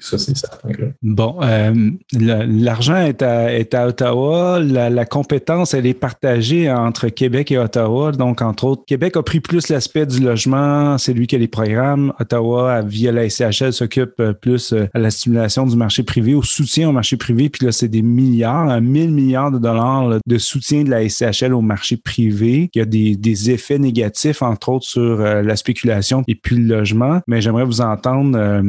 ça 0.00 0.16
c'est 0.16 0.36
certain. 0.36 0.70
Bon, 1.02 1.36
euh, 1.42 1.90
l'argent 2.12 2.96
est 2.96 3.20
à, 3.20 3.52
est 3.52 3.74
à 3.74 3.86
Ottawa, 3.86 4.58
la, 4.60 5.04
compétence 5.04 5.74
elle 5.74 5.86
est 5.86 5.94
partagée 5.94 6.70
entre 6.70 7.08
Québec 7.08 7.52
et 7.52 7.58
Ottawa. 7.58 8.12
Donc, 8.12 8.40
entre 8.40 8.64
autres, 8.64 8.84
Québec 8.86 9.16
a 9.16 9.22
pris 9.22 9.40
plus 9.40 9.68
l'aspect 9.68 10.06
du 10.06 10.20
logement, 10.20 10.96
c'est 10.96 11.12
lui 11.12 11.26
qui 11.26 11.36
a 11.36 11.38
les 11.38 11.48
programmes. 11.48 12.14
Ottawa, 12.20 12.80
via 12.82 13.12
la 13.12 13.28
SCHL, 13.28 13.72
s'occupe 13.72 14.18
euh, 14.20 14.32
plus 14.32 14.72
euh, 14.72 14.88
à 14.94 14.98
la 14.98 15.10
stimulation 15.10 15.66
du 15.66 15.76
marché 15.76 16.02
privé, 16.02 16.34
au 16.34 16.42
soutien 16.42 16.88
au 16.88 16.92
marché 16.92 17.16
privé. 17.18 17.50
Puis 17.50 17.66
là, 17.66 17.72
c'est 17.72 17.88
des 17.88 18.02
milliards, 18.02 18.80
1000 18.80 19.12
milliards 19.12 19.50
de 19.50 19.58
dollars 19.58 20.18
de 20.26 20.38
soutien 20.38 20.84
de 20.84 20.90
la 20.90 21.06
SCHL 21.06 21.52
au 21.52 21.60
marché 21.60 21.98
privé. 21.98 22.70
Il 22.74 22.78
y 22.78 22.82
a 22.82 22.86
des, 22.86 23.16
des 23.16 23.50
effets 23.50 23.78
négatifs, 23.78 24.40
entre 24.40 24.70
autres, 24.70 24.86
sur 24.86 25.18
la 25.18 25.56
spéculation 25.56 26.24
et 26.28 26.34
puis 26.34 26.56
le 26.56 26.76
logement. 26.76 27.20
Mais 27.26 27.40
j'aimerais 27.40 27.64
vous 27.64 27.80
entendre 27.80 28.62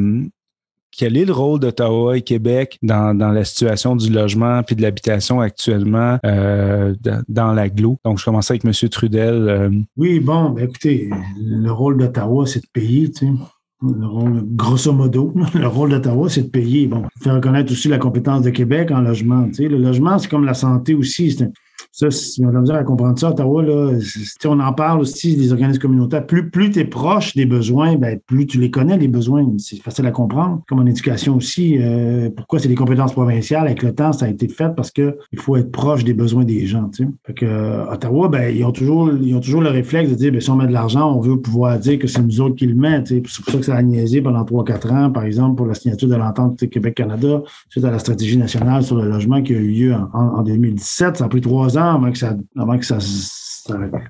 quel 0.96 1.18
est 1.18 1.26
le 1.26 1.34
rôle 1.34 1.60
d'Ottawa 1.60 2.18
et 2.18 2.22
Québec 2.22 2.78
dans, 2.82 3.18
dans, 3.18 3.32
la 3.32 3.44
situation 3.44 3.96
du 3.96 4.12
logement 4.12 4.62
puis 4.64 4.76
de 4.76 4.82
l'habitation 4.82 5.41
actuellement 5.41 6.20
euh, 6.26 6.94
dans 7.28 7.54
l'aglo? 7.54 7.98
Donc, 8.06 8.20
je 8.20 8.26
commence 8.26 8.52
avec 8.52 8.64
M. 8.66 8.72
Trudel. 8.89 9.50
Euh. 9.50 9.70
Oui, 9.98 10.20
bon, 10.20 10.52
ben, 10.52 10.66
écoutez, 10.66 11.10
le 11.38 11.72
rôle 11.72 11.98
d'Ottawa, 11.98 12.46
c'est 12.46 12.62
de 12.62 12.70
payer, 12.72 13.12
tu 13.12 13.28
sais. 13.28 13.34
Grosso 13.82 14.94
modo, 14.94 15.34
le 15.54 15.68
rôle 15.68 15.89
d'Ottawa, 15.89 16.30
c'est 16.30 16.44
de 16.44 16.50
payer. 16.50 16.88
Bon, 16.88 17.04
faire 17.22 17.36
reconnaître 17.36 17.72
aussi 17.72 17.89
la 17.89 17.98
compétence 17.98 18.44
de 18.44 18.50
Québec 18.50 18.91
en 18.91 19.02
logement. 19.02 19.46
Tu 19.48 19.56
sais, 19.56 19.68
le 19.68 19.78
logement, 19.78 20.18
c'est 20.20 20.30
comme 20.30 20.46
la 20.46 20.54
santé 20.54 20.94
aussi. 20.94 21.32
C'est 21.32 21.52
ça, 21.92 22.12
si 22.12 22.44
on 22.46 22.50
a 22.50 22.60
besoin 22.60 22.78
à 22.78 22.84
comprendre 22.84 23.18
ça, 23.20 23.30
Ottawa, 23.30 23.64
là, 23.64 24.00
on 24.46 24.60
en 24.60 24.74
parle 24.74 25.02
aussi 25.02 25.36
des 25.36 25.52
organismes 25.52 25.82
communautaires. 25.82 26.26
Plus, 26.26 26.50
plus 26.50 26.72
tu 26.72 26.80
es 26.80 26.86
proche 26.86 27.36
des 27.36 27.46
besoins, 27.46 27.96
ben, 27.96 28.20
plus 28.26 28.46
tu 28.46 28.60
les 28.60 28.72
connais, 28.72 28.98
les 28.98 29.08
besoins. 29.08 29.46
C'est 29.58 29.82
facile 29.82 30.06
à 30.06 30.12
comprendre. 30.12 30.62
Comme 30.68 30.80
en 30.80 30.86
éducation 30.86 31.36
aussi, 31.36 31.78
euh, 31.80 32.30
pourquoi 32.36 32.60
c'est 32.60 32.68
des 32.68 32.76
compétences 32.76 33.14
provinciales? 33.14 33.66
Avec 33.66 33.84
le 33.84 33.94
temps, 33.94 34.14
ça 34.14 34.26
a 34.26 34.30
été 34.30 34.48
fait 34.48 34.74
parce 34.76 34.92
que 34.92 35.18
il 35.32 35.40
faut 35.40 35.56
être 35.58 35.72
proche 35.72 36.04
des 36.04 36.14
besoins 36.14 36.44
des 36.44 36.66
gens. 36.66 36.90
Tu 36.90 37.08
Fait 37.26 37.34
que, 37.34 37.46
euh, 37.46 37.92
Ottawa, 37.92 38.28
ben, 38.30 38.56
ils 38.56 38.64
ont 38.64 38.72
toujours, 38.72 39.12
ils 39.12 39.36
ont 39.36 39.40
toujours 39.40 39.62
le 39.62 39.70
réflexe 39.70 40.10
de 40.10 40.16
dire, 40.16 40.32
ben, 40.32 40.42
si 40.42 40.50
on 40.50 40.56
met 40.56 40.68
de 40.68 40.74
l'argent, 40.74 41.16
on 41.16 41.20
veut 41.20 41.40
pouvoir 41.40 41.80
dire 41.80 42.00
que 42.00 42.08
c'est 42.08 42.22
nous 42.22 42.42
autres 42.42 42.56
qui 42.56 42.68
le 42.68 42.76
mettent. 42.76 43.08
C'est 43.08 43.22
pour 43.22 43.54
ça 43.54 43.58
que 43.58 43.66
ça 43.66 43.76
a 43.76 43.82
niaisé 43.82 44.22
pendant 44.22 44.44
3-4 44.44 44.92
ans, 44.92 45.12
par 45.12 45.24
exemple, 45.24 45.56
pour 45.56 45.66
la 45.66 45.74
signature 45.74 46.08
de 46.08 46.16
l'entente 46.16 46.70
Québec-Canada, 46.70 47.42
suite 47.70 47.86
à 47.86 47.92
la 47.92 48.00
stratégie 48.00 48.38
nationale 48.38 48.84
sur 48.84 48.96
le 48.96 49.08
logement 49.10 49.42
qui 49.42 49.54
a 49.54 49.58
eu 49.58 49.68
lieu 49.68 49.94
en, 49.94 50.08
en 50.14 50.44
2017. 50.44 51.18
Ça 51.18 51.26
a 51.26 51.28
pris 51.28 51.42
trois 51.42 51.72
ans 51.78 51.95
avant 51.95 52.11
que 52.11 52.17
ça, 52.17 52.36
avant 52.57 52.78
que 52.78 52.86
ça 52.86 52.99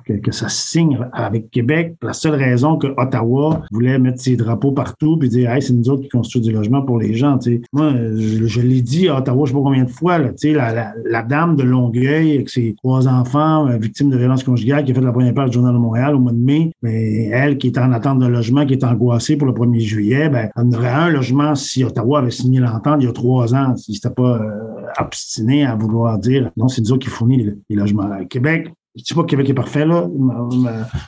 que, 0.06 0.32
ça 0.32 0.50
signe 0.50 1.00
avec 1.12 1.52
Québec. 1.52 1.96
La 2.02 2.14
seule 2.14 2.36
raison 2.36 2.78
que 2.78 2.88
Ottawa 2.98 3.62
voulait 3.72 4.00
mettre 4.00 4.22
ses 4.22 4.36
drapeaux 4.36 4.72
partout 4.72 5.18
puis 5.18 5.30
dire 5.30 5.52
hey, 5.52 5.62
c'est 5.62 5.74
nous 5.74 5.90
autres 5.90 6.04
qui 6.04 6.10
construisons 6.10 6.50
du 6.50 6.54
logement 6.54 6.82
pour 6.82 7.00
les 7.00 7.14
gens. 7.14 7.38
Moi, 7.72 7.94
je, 8.18 8.62
l'ai 8.62 8.82
dit 8.82 9.10
à 9.10 9.18
Ottawa, 9.18 9.46
je 9.46 9.52
sais 9.52 9.58
pas 9.58 9.64
combien 9.64 9.84
de 9.84 9.90
fois, 9.90 10.18
là, 10.18 10.32
la, 10.44 10.74
la, 10.74 10.94
la, 11.06 11.24
dame 11.24 11.56
de 11.56 11.64
Longueuil 11.64 12.36
avec 12.36 12.50
ses 12.50 12.76
trois 12.78 13.08
enfants 13.08 13.68
euh, 13.68 13.78
victimes 13.78 14.10
de 14.10 14.18
violences 14.18 14.44
conjugales 14.44 14.84
qui 14.84 14.92
a 14.92 14.96
fait 14.96 15.02
la 15.02 15.12
première 15.12 15.34
page 15.34 15.50
du 15.50 15.56
Journal 15.56 15.74
de 15.74 15.80
Montréal 15.80 16.16
au 16.16 16.20
mois 16.20 16.32
de 16.32 16.38
mai, 16.38 16.72
mais 16.82 17.26
elle 17.26 17.58
qui 17.58 17.68
est 17.68 17.78
en 17.78 17.92
attente 17.92 18.20
de 18.20 18.28
logement, 18.28 18.66
qui 18.66 18.74
est 18.74 18.84
angoissée 18.84 19.38
pour 19.38 19.48
le 19.48 19.54
1er 19.54 19.80
juillet, 19.80 20.30
ben, 20.30 20.50
elle 20.56 20.76
aurait 20.76 20.90
un 20.90 21.10
logement 21.10 21.56
si 21.56 21.84
Ottawa 21.84 22.20
avait 22.20 22.32
signé 22.32 22.60
l'entente 22.60 22.98
il 23.00 23.06
y 23.06 23.10
a 23.10 23.14
trois 23.14 23.54
ans, 23.56 23.76
s'il 23.76 23.96
n'était 23.96 24.10
pas 24.10 24.38
euh, 24.38 24.52
obstiné 25.00 25.66
à 25.66 25.76
vouloir 25.76 26.18
dire 26.18 26.52
non, 26.58 26.68
c'est 26.68 26.82
nous 26.82 26.92
autres 26.92 27.04
qui 27.04 27.10
fournit 27.10 27.38
les, 27.38 27.54
les 27.70 27.76
logements. 27.76 28.04
À 28.04 28.26
Québec, 28.26 28.70
je 28.96 29.04
dis 29.04 29.14
pas 29.14 29.22
que 29.24 29.28
Québec 29.28 29.50
est 29.50 29.56
parfait, 29.56 29.86
là. 29.86 30.08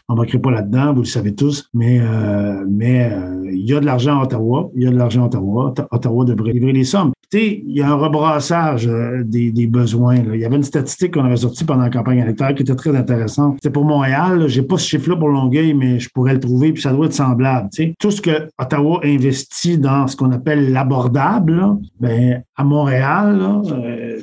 On 0.09 0.15
ne 0.15 0.38
pas 0.38 0.51
là-dedans, 0.51 0.93
vous 0.93 1.01
le 1.01 1.07
savez 1.07 1.36
tous. 1.36 1.69
Mais, 1.73 1.99
euh, 1.99 2.65
mais 2.67 3.11
euh, 3.11 3.51
il 3.51 3.65
y 3.65 3.73
a 3.73 3.79
de 3.79 3.86
l'argent 3.86 4.19
à 4.19 4.23
Ottawa. 4.23 4.71
Il 4.75 4.83
y 4.83 4.88
a 4.88 4.91
de 4.91 4.97
l'argent 4.97 5.23
à 5.23 5.25
Ottawa. 5.27 5.73
Ottawa 5.91 6.25
devrait 6.25 6.53
livrer 6.53 6.73
les 6.73 6.83
sommes 6.83 7.11
il 7.33 7.77
y 7.77 7.81
a 7.81 7.89
un 7.89 7.95
rebrassage 7.95 8.88
euh, 8.88 9.23
des, 9.23 9.67
besoins. 9.67 10.17
Il 10.17 10.39
y 10.39 10.45
avait 10.45 10.55
une 10.55 10.63
statistique 10.63 11.13
qu'on 11.13 11.25
avait 11.25 11.38
sortie 11.38 11.63
pendant 11.63 11.83
la 11.83 11.89
campagne 11.89 12.19
électorale 12.19 12.55
qui 12.55 12.63
était 12.63 12.75
très 12.75 12.95
intéressante. 12.95 13.57
C'est 13.61 13.71
pour 13.71 13.83
Montréal. 13.83 14.47
J'ai 14.47 14.61
pas 14.61 14.77
ce 14.77 14.88
chiffre-là 14.88 15.15
pour 15.15 15.29
Longueuil, 15.29 15.73
mais 15.73 15.99
je 15.99 16.09
pourrais 16.09 16.33
le 16.33 16.39
trouver, 16.39 16.71
puis 16.71 16.81
ça 16.81 16.93
doit 16.93 17.07
être 17.07 17.13
semblable. 17.13 17.69
Tout 17.99 18.11
ce 18.11 18.21
que 18.21 18.47
Ottawa 18.59 18.99
investit 19.03 19.77
dans 19.77 20.07
ce 20.07 20.15
qu'on 20.15 20.31
appelle 20.31 20.71
l'abordable, 20.71 21.77
ben, 21.99 22.43
à 22.55 22.63
Montréal, 22.63 23.61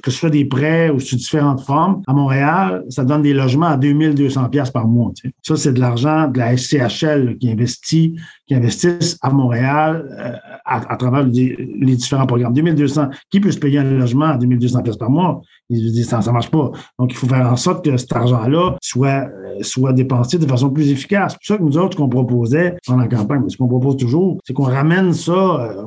que 0.02 0.10
ce 0.10 0.18
soit 0.18 0.30
des 0.30 0.44
prêts 0.44 0.90
ou 0.90 1.00
sous 1.00 1.16
différentes 1.16 1.60
formes, 1.60 2.02
à 2.06 2.12
Montréal, 2.12 2.84
ça 2.88 3.04
donne 3.04 3.22
des 3.22 3.34
logements 3.34 3.51
à 3.60 3.76
2200 3.76 4.48
pièces 4.48 4.70
par 4.70 4.86
mois. 4.86 5.12
Ça, 5.42 5.56
c'est 5.56 5.72
de 5.72 5.80
l'argent 5.80 6.28
de 6.28 6.38
la 6.38 6.56
SCHL 6.56 7.36
qui 7.38 7.50
investit, 7.50 8.16
qui 8.46 8.54
investissent 8.54 9.18
à 9.22 9.30
Montréal 9.30 10.06
euh, 10.18 10.32
à, 10.64 10.96
travers 10.96 11.24
les, 11.24 11.96
différents 11.96 12.26
programmes. 12.26 12.54
2200, 12.54 13.08
qui 13.30 13.40
peut 13.40 13.50
se 13.50 13.58
payer 13.58 13.78
un 13.78 13.84
logement 13.84 14.26
à 14.26 14.36
2200 14.36 14.82
pièces 14.82 14.96
par 14.96 15.10
mois? 15.10 15.40
Ça 15.70 16.18
ne 16.18 16.30
marche 16.30 16.50
pas. 16.50 16.70
Donc, 16.98 17.12
il 17.12 17.16
faut 17.16 17.26
faire 17.26 17.50
en 17.50 17.56
sorte 17.56 17.84
que 17.84 17.96
cet 17.96 18.12
argent-là 18.14 18.76
soit, 18.80 19.08
euh, 19.08 19.62
soit 19.62 19.92
dépensé 19.92 20.38
de 20.38 20.46
façon 20.46 20.70
plus 20.70 20.90
efficace. 20.90 21.32
C'est 21.32 21.38
pour 21.38 21.46
ça 21.46 21.58
que 21.58 21.62
nous 21.62 21.78
autres, 21.78 21.92
ce 21.92 21.96
qu'on 21.98 22.08
proposait 22.08 22.76
pendant 22.86 23.02
la 23.02 23.08
campagne, 23.08 23.48
ce 23.48 23.56
qu'on 23.56 23.68
propose 23.68 23.96
toujours, 23.96 24.38
c'est 24.44 24.52
qu'on 24.52 24.64
ramène 24.64 25.12
ça, 25.12 25.32
euh, 25.32 25.82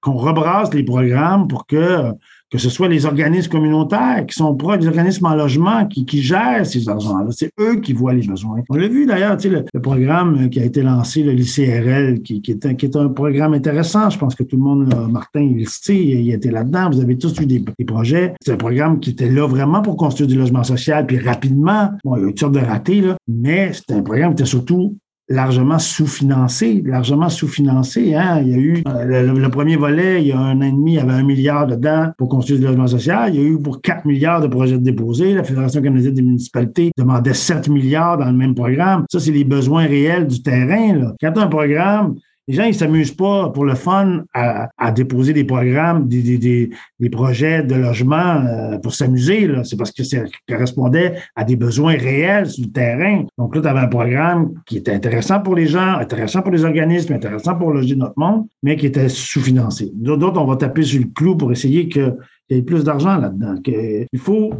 qu'on 0.00 0.16
rebrasse 0.16 0.72
les 0.74 0.82
programmes 0.82 1.48
pour 1.48 1.66
que 1.66 2.12
que 2.50 2.58
ce 2.58 2.70
soit 2.70 2.88
les 2.88 3.04
organismes 3.04 3.50
communautaires 3.50 4.24
qui 4.26 4.34
sont 4.34 4.54
proches, 4.54 4.78
des 4.78 4.88
organismes 4.88 5.26
en 5.26 5.34
logement 5.34 5.86
qui, 5.86 6.06
qui 6.06 6.22
gèrent 6.22 6.64
ces 6.64 6.88
argents-là. 6.88 7.30
C'est 7.30 7.50
eux 7.60 7.76
qui 7.80 7.92
voient 7.92 8.14
les 8.14 8.26
besoins. 8.26 8.60
On 8.70 8.76
l'a 8.76 8.88
vu 8.88 9.06
d'ailleurs, 9.06 9.36
tu 9.36 9.48
sais, 9.48 9.54
le, 9.54 9.64
le, 9.72 9.80
programme 9.80 10.48
qui 10.48 10.60
a 10.60 10.64
été 10.64 10.82
lancé, 10.82 11.22
le 11.22 11.32
l'ICRL, 11.32 12.22
qui, 12.22 12.40
qui, 12.40 12.50
est 12.50 12.64
un, 12.64 12.74
qui 12.74 12.86
est 12.86 12.96
un 12.96 13.08
programme 13.08 13.54
intéressant. 13.54 14.08
Je 14.08 14.18
pense 14.18 14.34
que 14.34 14.42
tout 14.42 14.56
le 14.56 14.62
monde, 14.62 14.94
Martin, 15.10 15.42
il 15.42 15.68
sait, 15.68 15.96
il 15.96 16.32
était 16.32 16.50
là-dedans. 16.50 16.90
Vous 16.90 17.00
avez 17.00 17.18
tous 17.18 17.38
vu 17.38 17.46
des, 17.46 17.62
des 17.78 17.84
projets. 17.84 18.34
C'est 18.40 18.52
un 18.52 18.56
programme 18.56 19.00
qui 19.00 19.10
était 19.10 19.30
là 19.30 19.46
vraiment 19.46 19.82
pour 19.82 19.96
construire 19.96 20.28
du 20.28 20.36
logement 20.36 20.64
social, 20.64 21.06
puis 21.06 21.18
rapidement. 21.18 21.90
Bon, 22.04 22.16
il 22.16 22.22
y 22.22 22.26
a 22.26 22.28
eu 22.28 22.34
sorte 22.36 22.54
de 22.54 22.60
raté, 22.60 23.00
là, 23.00 23.16
mais 23.26 23.72
c'était 23.72 23.94
un 23.94 24.02
programme 24.02 24.34
qui 24.34 24.42
était 24.42 24.50
surtout 24.50 24.96
largement 25.28 25.78
sous-financé, 25.78 26.82
largement 26.84 27.28
sous-financé. 27.28 28.14
Hein? 28.14 28.40
Il 28.42 28.48
y 28.48 28.54
a 28.54 28.58
eu 28.58 28.82
euh, 28.88 29.32
le, 29.32 29.48
premier 29.50 29.76
volet, 29.76 30.22
il 30.22 30.28
y 30.28 30.32
a 30.32 30.38
un 30.38 30.58
an 30.58 30.62
et 30.62 30.70
demi, 30.70 30.92
il 30.92 30.96
y 30.96 30.98
avait 30.98 31.12
un 31.12 31.22
milliard 31.22 31.66
dedans 31.66 32.12
pour 32.16 32.28
construire 32.28 32.58
du 32.60 32.66
logement 32.66 32.86
social. 32.86 33.34
Il 33.34 33.40
y 33.40 33.44
a 33.44 33.46
eu 33.46 33.60
pour 33.60 33.82
4 33.82 34.06
milliards 34.06 34.40
de 34.40 34.46
projets 34.46 34.78
déposés. 34.78 35.34
La 35.34 35.44
Fédération 35.44 35.82
canadienne 35.82 36.14
des 36.14 36.22
municipalités 36.22 36.90
demandait 36.96 37.34
7 37.34 37.68
milliards 37.68 38.18
dans 38.18 38.26
le 38.26 38.36
même 38.36 38.54
programme. 38.54 39.04
Ça, 39.10 39.20
c'est 39.20 39.32
les 39.32 39.44
besoins 39.44 39.86
réels 39.86 40.26
du 40.26 40.42
terrain. 40.42 40.94
Là. 40.94 41.14
Quand 41.20 41.36
un 41.36 41.46
programme 41.46 42.16
Les 42.48 42.54
gens, 42.54 42.64
ils 42.64 42.74
s'amusent 42.74 43.14
pas 43.14 43.50
pour 43.50 43.66
le 43.66 43.74
fun 43.74 44.24
à, 44.32 44.90
déposer 44.90 45.34
des 45.34 45.44
programmes, 45.44 46.08
des 46.08 46.70
projets 47.12 47.62
de 47.62 47.74
logement 47.74 48.16
euh, 48.16 48.78
pour 48.78 48.94
s'amuser. 48.94 49.46
C'est 49.64 49.76
parce 49.76 49.92
que 49.92 50.02
ça 50.02 50.18
correspondait 50.48 51.16
à 51.36 51.44
des 51.44 51.56
besoins 51.56 51.92
réels 51.92 52.48
sur 52.48 52.64
le 52.64 52.72
terrain. 52.72 53.26
Donc 53.36 53.54
là, 53.54 53.60
tu 53.60 53.68
avais 53.68 53.80
un 53.80 53.88
programme 53.88 54.54
qui 54.64 54.78
était 54.78 54.92
intéressant 54.92 55.40
pour 55.40 55.56
les 55.56 55.66
gens, 55.66 55.98
intéressant 55.98 56.40
pour 56.40 56.52
les 56.52 56.64
organismes, 56.64 57.12
intéressant 57.12 57.54
pour 57.54 57.70
loger 57.70 57.96
notre 57.96 58.18
monde, 58.18 58.46
mais 58.62 58.76
qui 58.76 58.86
était 58.86 59.10
sous-financé. 59.10 59.92
D'autres, 59.94 60.40
on 60.40 60.46
va 60.46 60.56
taper 60.56 60.84
sur 60.84 61.00
le 61.00 61.08
clou 61.14 61.36
pour 61.36 61.52
essayer 61.52 61.86
qu'il 61.88 62.16
y 62.48 62.56
ait 62.56 62.62
plus 62.62 62.82
d'argent 62.82 63.18
là-dedans. 63.18 63.56
Il 63.66 64.18
faut 64.18 64.54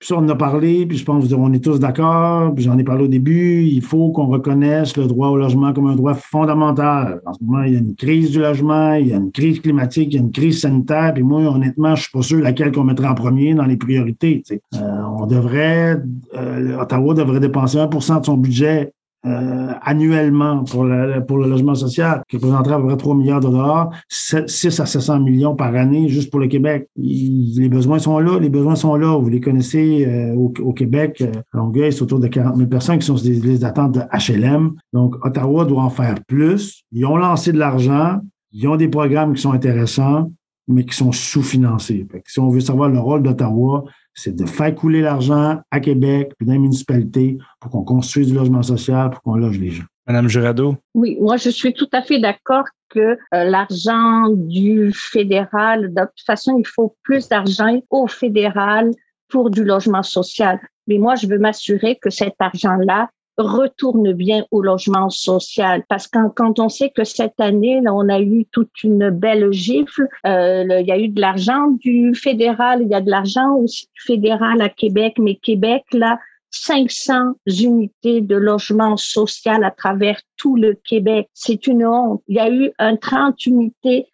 puis 0.00 0.06
ça, 0.06 0.14
on 0.16 0.20
en 0.20 0.28
a 0.30 0.34
parlé, 0.34 0.86
puis 0.86 0.96
je 0.96 1.04
pense 1.04 1.28
qu'on 1.28 1.52
est 1.52 1.62
tous 1.62 1.78
d'accord, 1.78 2.54
puis 2.54 2.64
j'en 2.64 2.78
ai 2.78 2.84
parlé 2.84 3.04
au 3.04 3.08
début, 3.08 3.64
il 3.64 3.82
faut 3.82 4.10
qu'on 4.12 4.28
reconnaisse 4.28 4.96
le 4.96 5.06
droit 5.06 5.28
au 5.28 5.36
logement 5.36 5.74
comme 5.74 5.88
un 5.88 5.94
droit 5.94 6.14
fondamental. 6.14 7.20
En 7.26 7.34
ce 7.34 7.44
moment, 7.44 7.64
il 7.64 7.74
y 7.74 7.76
a 7.76 7.80
une 7.80 7.94
crise 7.94 8.30
du 8.30 8.40
logement, 8.40 8.94
il 8.94 9.08
y 9.08 9.12
a 9.12 9.16
une 9.16 9.30
crise 9.30 9.60
climatique, 9.60 10.08
il 10.12 10.14
y 10.14 10.18
a 10.18 10.22
une 10.22 10.32
crise 10.32 10.62
sanitaire, 10.62 11.12
puis 11.12 11.22
moi, 11.22 11.42
honnêtement, 11.42 11.94
je 11.96 12.04
suis 12.04 12.12
pas 12.12 12.22
sûr 12.22 12.40
laquelle 12.40 12.72
qu'on 12.72 12.84
mettrait 12.84 13.08
en 13.08 13.14
premier 13.14 13.52
dans 13.52 13.66
les 13.66 13.76
priorités. 13.76 14.42
Euh, 14.50 14.78
on 15.18 15.26
devrait, 15.26 16.00
euh, 16.34 16.80
Ottawa 16.80 17.12
devrait 17.12 17.40
dépenser 17.40 17.76
1% 17.76 18.20
de 18.20 18.24
son 18.24 18.38
budget 18.38 18.94
euh, 19.26 19.72
annuellement 19.82 20.64
pour 20.64 20.84
le, 20.84 21.22
logement 21.28 21.74
social, 21.74 22.22
qui 22.28 22.36
représenterait 22.36 22.74
à 22.74 22.78
peu 22.78 22.86
près 22.86 22.96
3 22.96 23.14
milliards 23.14 23.40
de 23.40 23.48
dollars, 23.48 23.90
6 24.08 24.80
à 24.80 24.86
700 24.86 25.20
millions 25.20 25.54
par 25.54 25.74
année 25.74 26.08
juste 26.08 26.30
pour 26.30 26.40
le 26.40 26.46
Québec. 26.46 26.88
les 26.96 27.68
besoins 27.68 27.98
sont 27.98 28.18
là, 28.18 28.38
les 28.38 28.48
besoins 28.48 28.76
sont 28.76 28.96
là. 28.96 29.18
Vous 29.18 29.28
les 29.28 29.40
connaissez 29.40 30.06
euh, 30.06 30.34
au, 30.34 30.72
Québec. 30.72 31.20
Euh, 31.20 31.32
Longueuil, 31.52 31.92
c'est 31.92 32.02
autour 32.02 32.18
de 32.18 32.28
40 32.28 32.56
000 32.56 32.68
personnes 32.68 32.98
qui 32.98 33.06
sont 33.06 33.16
sur 33.16 33.26
des 33.26 33.34
listes 33.34 33.62
d'attente 33.62 33.92
de 33.92 34.00
HLM. 34.00 34.72
Donc, 34.92 35.14
Ottawa 35.24 35.66
doit 35.66 35.82
en 35.82 35.90
faire 35.90 36.14
plus. 36.26 36.84
Ils 36.92 37.04
ont 37.04 37.16
lancé 37.16 37.52
de 37.52 37.58
l'argent. 37.58 38.20
Ils 38.52 38.66
ont 38.68 38.76
des 38.76 38.88
programmes 38.88 39.34
qui 39.34 39.42
sont 39.42 39.52
intéressants, 39.52 40.32
mais 40.70 40.84
qui 40.84 40.96
sont 40.96 41.12
sous-financés. 41.12 42.06
Si 42.26 42.40
on 42.40 42.48
veut 42.48 42.60
savoir 42.60 42.88
le 42.88 42.98
rôle 42.98 43.22
d'Ottawa, 43.22 43.84
c'est 44.14 44.34
de 44.34 44.46
faire 44.46 44.74
couler 44.74 45.00
l'argent 45.00 45.60
à 45.70 45.80
Québec, 45.80 46.32
puis 46.38 46.46
dans 46.46 46.52
les 46.52 46.58
municipalités, 46.58 47.38
pour 47.60 47.70
qu'on 47.70 47.82
construise 47.82 48.28
du 48.28 48.34
logement 48.34 48.62
social, 48.62 49.10
pour 49.10 49.22
qu'on 49.22 49.34
loge 49.34 49.58
les 49.58 49.70
gens. 49.70 49.84
Madame 50.06 50.28
Jurado? 50.28 50.76
Oui, 50.94 51.16
moi, 51.20 51.36
je 51.36 51.50
suis 51.50 51.72
tout 51.72 51.88
à 51.92 52.02
fait 52.02 52.18
d'accord 52.18 52.64
que 52.88 53.00
euh, 53.00 53.44
l'argent 53.44 54.28
du 54.28 54.92
fédéral, 54.92 55.94
de 55.94 56.00
toute 56.00 56.26
façon, 56.26 56.58
il 56.58 56.66
faut 56.66 56.96
plus 57.02 57.28
d'argent 57.28 57.80
au 57.90 58.06
fédéral 58.08 58.90
pour 59.28 59.50
du 59.50 59.64
logement 59.64 60.02
social. 60.02 60.58
Mais 60.86 60.98
moi, 60.98 61.14
je 61.14 61.28
veux 61.28 61.38
m'assurer 61.38 61.96
que 62.02 62.10
cet 62.10 62.34
argent-là 62.40 63.08
retourne 63.40 64.12
bien 64.12 64.44
au 64.50 64.62
logement 64.62 65.10
social. 65.10 65.84
Parce 65.88 66.06
que 66.06 66.18
quand 66.34 66.58
on 66.58 66.68
sait 66.68 66.90
que 66.90 67.04
cette 67.04 67.40
année, 67.40 67.80
là, 67.80 67.94
on 67.94 68.08
a 68.08 68.20
eu 68.20 68.46
toute 68.52 68.82
une 68.82 69.10
belle 69.10 69.52
gifle, 69.52 70.08
euh, 70.26 70.80
il 70.80 70.86
y 70.86 70.92
a 70.92 70.98
eu 70.98 71.08
de 71.08 71.20
l'argent 71.20 71.68
du 71.80 72.14
fédéral, 72.14 72.82
il 72.82 72.88
y 72.88 72.94
a 72.94 73.00
de 73.00 73.10
l'argent 73.10 73.54
aussi 73.56 73.88
du 73.94 74.02
fédéral 74.02 74.60
à 74.60 74.68
Québec, 74.68 75.14
mais 75.18 75.36
Québec, 75.36 75.84
là, 75.92 76.18
500 76.50 77.34
unités 77.46 78.20
de 78.20 78.36
logement 78.36 78.96
social 78.96 79.62
à 79.64 79.70
travers 79.70 80.20
tout 80.36 80.56
le 80.56 80.74
Québec. 80.74 81.28
C'est 81.32 81.66
une 81.66 81.86
honte. 81.86 82.22
Il 82.28 82.36
y 82.36 82.40
a 82.40 82.50
eu 82.50 82.72
un 82.78 82.96
30 82.96 83.46
unités 83.46 84.06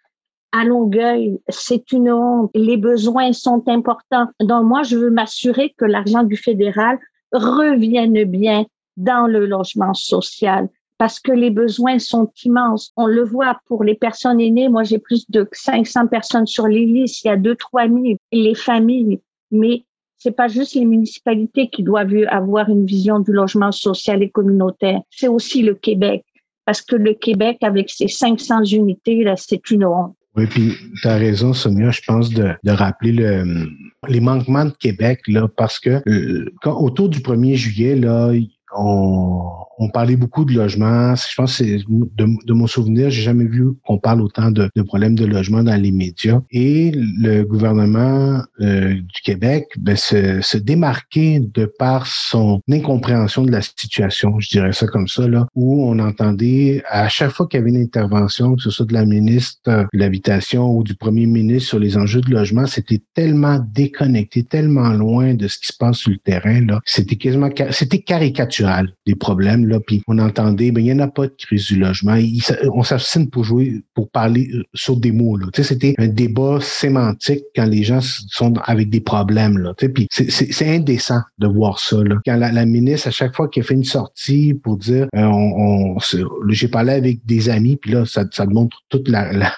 à 0.52 0.64
Longueuil. 0.64 1.38
C'est 1.48 1.92
une 1.92 2.10
honte. 2.10 2.50
Les 2.54 2.76
besoins 2.76 3.32
sont 3.32 3.62
importants. 3.68 4.26
Donc, 4.40 4.64
moi, 4.64 4.82
je 4.82 4.96
veux 4.96 5.10
m'assurer 5.10 5.74
que 5.78 5.84
l'argent 5.84 6.22
du 6.22 6.36
fédéral 6.36 6.98
revienne 7.32 8.24
bien 8.24 8.66
dans 8.96 9.26
le 9.26 9.46
logement 9.46 9.94
social 9.94 10.68
parce 10.98 11.20
que 11.20 11.32
les 11.32 11.50
besoins 11.50 11.98
sont 11.98 12.30
immenses. 12.44 12.92
On 12.96 13.06
le 13.06 13.22
voit 13.22 13.58
pour 13.66 13.84
les 13.84 13.94
personnes 13.94 14.40
aînées. 14.40 14.68
Moi, 14.68 14.84
j'ai 14.84 14.98
plus 14.98 15.28
de 15.30 15.46
500 15.52 16.06
personnes 16.06 16.46
sur 16.46 16.66
les 16.66 16.86
listes. 16.86 17.24
Il 17.24 17.28
y 17.28 17.30
a 17.30 17.36
deux, 17.36 17.54
trois 17.54 17.86
mille 17.86 18.16
les 18.32 18.54
familles. 18.54 19.20
Mais 19.50 19.84
c'est 20.16 20.34
pas 20.34 20.48
juste 20.48 20.74
les 20.74 20.84
municipalités 20.84 21.68
qui 21.68 21.82
doivent 21.82 22.14
avoir 22.28 22.68
une 22.68 22.86
vision 22.86 23.20
du 23.20 23.32
logement 23.32 23.72
social 23.72 24.22
et 24.22 24.30
communautaire. 24.30 25.00
C'est 25.10 25.28
aussi 25.28 25.62
le 25.62 25.74
Québec. 25.74 26.24
Parce 26.64 26.82
que 26.82 26.96
le 26.96 27.14
Québec, 27.14 27.58
avec 27.62 27.90
ses 27.90 28.08
500 28.08 28.64
unités, 28.64 29.22
là, 29.22 29.36
c'est 29.36 29.70
une 29.70 29.84
honte. 29.84 30.16
Oui, 30.34 30.46
puis 30.46 30.72
tu 31.00 31.08
as 31.08 31.16
raison, 31.16 31.54
Sonia, 31.54 31.90
je 31.90 32.02
pense 32.06 32.30
de, 32.30 32.50
de 32.62 32.70
rappeler 32.70 33.12
le, 33.12 33.68
les 34.08 34.20
manquements 34.20 34.66
de 34.66 34.72
Québec, 34.72 35.20
là, 35.28 35.48
parce 35.56 35.78
que 35.78 36.02
euh, 36.08 36.52
quand, 36.60 36.78
autour 36.78 37.08
du 37.08 37.20
1er 37.20 37.54
juillet, 37.54 37.94
là, 37.96 38.32
on, 38.72 39.65
on 39.78 39.88
parlait 39.88 40.16
beaucoup 40.16 40.44
de 40.44 40.54
logement. 40.54 41.14
Je 41.14 41.34
pense 41.34 41.58
que 41.58 41.64
c'est 41.64 41.78
de, 41.86 42.52
mon 42.52 42.66
souvenir, 42.66 43.10
j'ai 43.10 43.22
jamais 43.22 43.44
vu 43.44 43.68
qu'on 43.84 43.98
parle 43.98 44.22
autant 44.22 44.50
de, 44.50 44.68
de, 44.74 44.82
problèmes 44.82 45.14
de 45.14 45.24
logement 45.24 45.62
dans 45.62 45.80
les 45.80 45.92
médias. 45.92 46.40
Et 46.50 46.92
le 46.94 47.42
gouvernement 47.42 48.42
euh, 48.60 48.94
du 48.94 49.20
Québec 49.22 49.66
ben, 49.78 49.96
se, 49.96 50.56
démarquait 50.56 51.40
de 51.40 51.66
par 51.66 52.06
son 52.06 52.60
incompréhension 52.70 53.44
de 53.44 53.50
la 53.50 53.60
situation, 53.60 54.40
je 54.40 54.48
dirais 54.48 54.72
ça 54.72 54.86
comme 54.86 55.08
ça, 55.08 55.28
là, 55.28 55.46
où 55.54 55.84
on 55.84 55.98
entendait 55.98 56.82
à 56.88 57.08
chaque 57.08 57.30
fois 57.30 57.46
qu'il 57.46 57.60
y 57.60 57.62
avait 57.62 57.70
une 57.70 57.82
intervention, 57.82 58.56
que 58.56 58.62
ce 58.62 58.70
soit 58.70 58.86
de 58.86 58.94
la 58.94 59.04
ministre 59.04 59.60
de 59.66 59.98
l'Habitation 59.98 60.76
ou 60.76 60.82
du 60.82 60.94
premier 60.94 61.26
ministre 61.26 61.68
sur 61.68 61.78
les 61.78 61.96
enjeux 61.96 62.20
de 62.20 62.30
logement, 62.30 62.66
c'était 62.66 63.02
tellement 63.14 63.60
déconnecté, 63.72 64.44
tellement 64.44 64.90
loin 64.90 65.34
de 65.34 65.46
ce 65.48 65.58
qui 65.58 65.66
se 65.66 65.76
passe 65.76 65.98
sur 65.98 66.10
le 66.10 66.18
terrain. 66.18 66.66
C'était 66.84 67.16
quasiment, 67.16 67.50
c'était 67.70 68.00
caricatural 68.00 68.92
des 69.06 69.14
problèmes 69.14 69.65
là, 69.66 69.80
puis 69.80 70.02
on 70.06 70.18
entendait, 70.18 70.70
ben 70.70 70.80
il 70.80 70.84
n'y 70.84 70.92
en 70.92 71.04
a 71.04 71.08
pas 71.08 71.26
de 71.26 71.34
crise 71.36 71.66
du 71.66 71.78
logement. 71.78 72.16
on 72.72 72.82
s'assine 72.82 73.28
pour 73.28 73.44
jouer, 73.44 73.82
pour 73.94 74.10
parler 74.10 74.48
euh, 74.54 74.62
sur 74.74 74.96
des 74.96 75.12
mots. 75.12 75.36
Là. 75.36 75.46
Tu 75.52 75.62
sais, 75.62 75.74
c'était 75.74 75.94
un 75.98 76.08
débat 76.08 76.58
sémantique 76.60 77.44
quand 77.54 77.66
les 77.66 77.82
gens 77.82 78.00
sont 78.00 78.54
avec 78.64 78.90
des 78.90 79.00
problèmes. 79.00 79.58
Là. 79.58 79.74
Tu 79.76 79.86
sais, 79.86 79.92
puis 79.92 80.08
c'est 80.10 80.74
indécent 80.74 81.20
de 81.38 81.46
voir 81.46 81.78
ça. 81.78 82.02
Là. 82.02 82.16
Quand 82.24 82.36
la, 82.36 82.66
ministre, 82.66 83.08
à 83.08 83.10
chaque 83.10 83.34
fois 83.34 83.48
qu'elle 83.48 83.64
fait 83.64 83.74
une 83.74 83.84
sortie 83.84 84.54
pour 84.54 84.76
dire, 84.76 85.06
euh, 85.14 85.24
on, 85.24 85.96
j'ai 86.48 86.68
parlé 86.68 86.92
avec 86.92 87.24
des 87.26 87.48
amis, 87.48 87.76
puis 87.76 87.92
là, 87.92 88.04
ça, 88.04 88.24
ça 88.30 88.46
montre 88.46 88.82
toute 88.88 89.08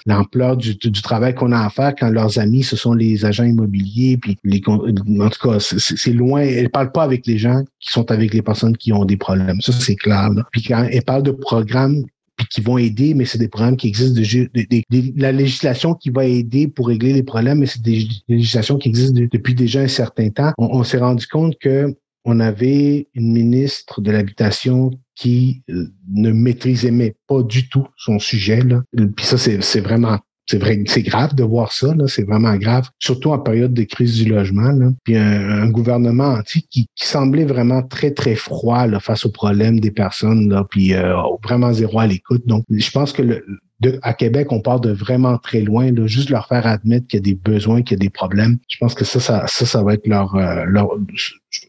l'ampleur 0.06 0.56
du, 0.56 0.74
du, 0.74 1.02
travail 1.02 1.34
qu'on 1.34 1.52
a 1.52 1.64
à 1.64 1.70
faire 1.70 1.94
quand 1.98 2.10
leurs 2.10 2.38
amis, 2.38 2.62
ce 2.62 2.76
sont 2.76 2.92
les 2.92 3.24
agents 3.24 3.44
immobiliers, 3.44 4.18
puis 4.20 4.38
les, 4.44 4.62
en 4.66 5.28
tout 5.30 5.48
cas, 5.48 5.58
c'est 5.60 6.12
loin. 6.12 6.40
Elle 6.40 6.70
parle 6.70 6.92
pas 6.92 7.02
avec 7.02 7.26
les 7.26 7.38
gens 7.38 7.62
qui 7.80 7.90
sont 7.90 8.10
avec 8.10 8.34
les 8.34 8.42
personnes 8.42 8.76
qui 8.76 8.92
ont 8.92 9.04
des 9.04 9.16
problèmes. 9.16 9.60
Ça, 9.60 9.72
c'est 9.72 9.96
clair. 9.98 10.30
Puis 10.52 10.62
quand 10.62 10.86
elle 10.90 11.02
parle 11.02 11.22
de 11.22 11.30
programmes 11.30 12.04
qui 12.50 12.60
vont 12.60 12.78
aider, 12.78 13.14
mais 13.14 13.24
c'est 13.24 13.38
des 13.38 13.48
programmes 13.48 13.76
qui 13.76 13.88
existent 13.88 14.20
de, 14.20 15.20
la 15.20 15.32
législation 15.32 15.94
qui 15.94 16.10
va 16.10 16.24
aider 16.24 16.68
pour 16.68 16.88
régler 16.88 17.12
les 17.12 17.22
problèmes, 17.22 17.58
mais 17.58 17.66
c'est 17.66 17.82
des 17.82 18.06
législations 18.28 18.78
qui 18.78 18.88
existent 18.88 19.20
depuis 19.32 19.54
déjà 19.54 19.80
un 19.80 19.88
certain 19.88 20.30
temps. 20.30 20.52
On, 20.58 20.84
s'est 20.84 20.98
rendu 20.98 21.26
compte 21.26 21.58
que 21.58 21.94
on 22.24 22.40
avait 22.40 23.08
une 23.14 23.32
ministre 23.32 24.00
de 24.00 24.10
l'habitation 24.10 24.90
qui 25.14 25.62
euh, 25.70 25.88
ne 26.12 26.30
maîtrisait 26.30 27.14
pas 27.26 27.42
du 27.42 27.68
tout 27.68 27.86
son 27.96 28.18
sujet. 28.18 28.60
Là. 28.62 28.82
Puis 29.16 29.24
ça, 29.24 29.38
c'est 29.38 29.80
vraiment 29.80 30.18
c'est 30.48 30.58
vrai, 30.58 30.82
c'est 30.86 31.02
grave 31.02 31.34
de 31.34 31.44
voir 31.44 31.72
ça, 31.72 31.94
là, 31.94 32.06
c'est 32.08 32.24
vraiment 32.24 32.56
grave, 32.56 32.88
surtout 32.98 33.30
en 33.30 33.38
période 33.38 33.74
de 33.74 33.82
crise 33.82 34.14
du 34.16 34.30
logement. 34.30 34.72
Là. 34.72 34.90
Puis 35.04 35.16
un, 35.16 35.68
gouvernement 35.68 36.34
anti 36.34 36.66
qui, 36.70 36.88
qui, 36.96 37.06
semblait 37.06 37.44
vraiment 37.44 37.82
très, 37.82 38.12
très 38.12 38.34
froid 38.34 38.86
là, 38.86 38.98
face 39.00 39.26
aux 39.26 39.30
problèmes 39.30 39.80
des 39.80 39.90
personnes, 39.90 40.48
là, 40.48 40.64
puis 40.68 40.94
euh, 40.94 41.14
vraiment 41.42 41.72
zéro 41.72 42.00
à 42.00 42.06
l'écoute. 42.06 42.46
Donc, 42.46 42.64
je 42.70 42.90
pense 42.90 43.12
que 43.12 43.22
le, 43.22 43.44
de, 43.80 43.98
à 44.02 44.14
Québec, 44.14 44.50
on 44.50 44.60
part 44.60 44.80
de 44.80 44.90
vraiment 44.90 45.38
très 45.38 45.60
loin. 45.60 45.92
Là, 45.92 46.06
juste 46.06 46.30
leur 46.30 46.48
faire 46.48 46.66
admettre 46.66 47.06
qu'il 47.06 47.18
y 47.18 47.22
a 47.22 47.24
des 47.24 47.34
besoins, 47.34 47.82
qu'il 47.82 47.98
y 47.98 48.00
a 48.00 48.04
des 48.04 48.10
problèmes. 48.10 48.58
Je 48.68 48.76
pense 48.78 48.94
que 48.94 49.04
ça, 49.04 49.20
ça, 49.20 49.46
ça, 49.46 49.66
ça 49.66 49.82
va 49.82 49.94
être 49.94 50.06
leur, 50.06 50.34
euh, 50.34 50.64
leur 50.64 50.88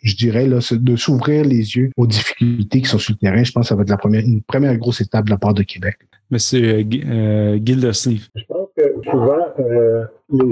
je 0.02 0.16
dirais, 0.16 0.48
là, 0.48 0.60
de 0.72 0.96
s'ouvrir 0.96 1.44
les 1.44 1.76
yeux 1.76 1.92
aux 1.98 2.08
difficultés 2.08 2.82
qui 2.82 2.90
sont 2.90 2.98
sur 2.98 3.14
le 3.14 3.18
terrain. 3.18 3.44
Je 3.44 3.52
pense 3.52 3.66
que 3.66 3.70
ça 3.70 3.76
va 3.76 3.84
être 3.84 3.90
la 3.90 3.98
première, 3.98 4.24
une 4.24 4.42
première 4.42 4.78
grosse 4.78 5.02
étape 5.02 5.26
de 5.26 5.32
la 5.32 5.38
part 5.38 5.54
de 5.54 5.64
Québec. 5.64 5.98
Monsieur 6.32 6.86
euh, 7.06 7.60
Gildersleeve. 7.64 8.28
Je 8.36 8.44
pense 8.48 8.59
souvent, 9.04 9.46
euh, 9.60 10.06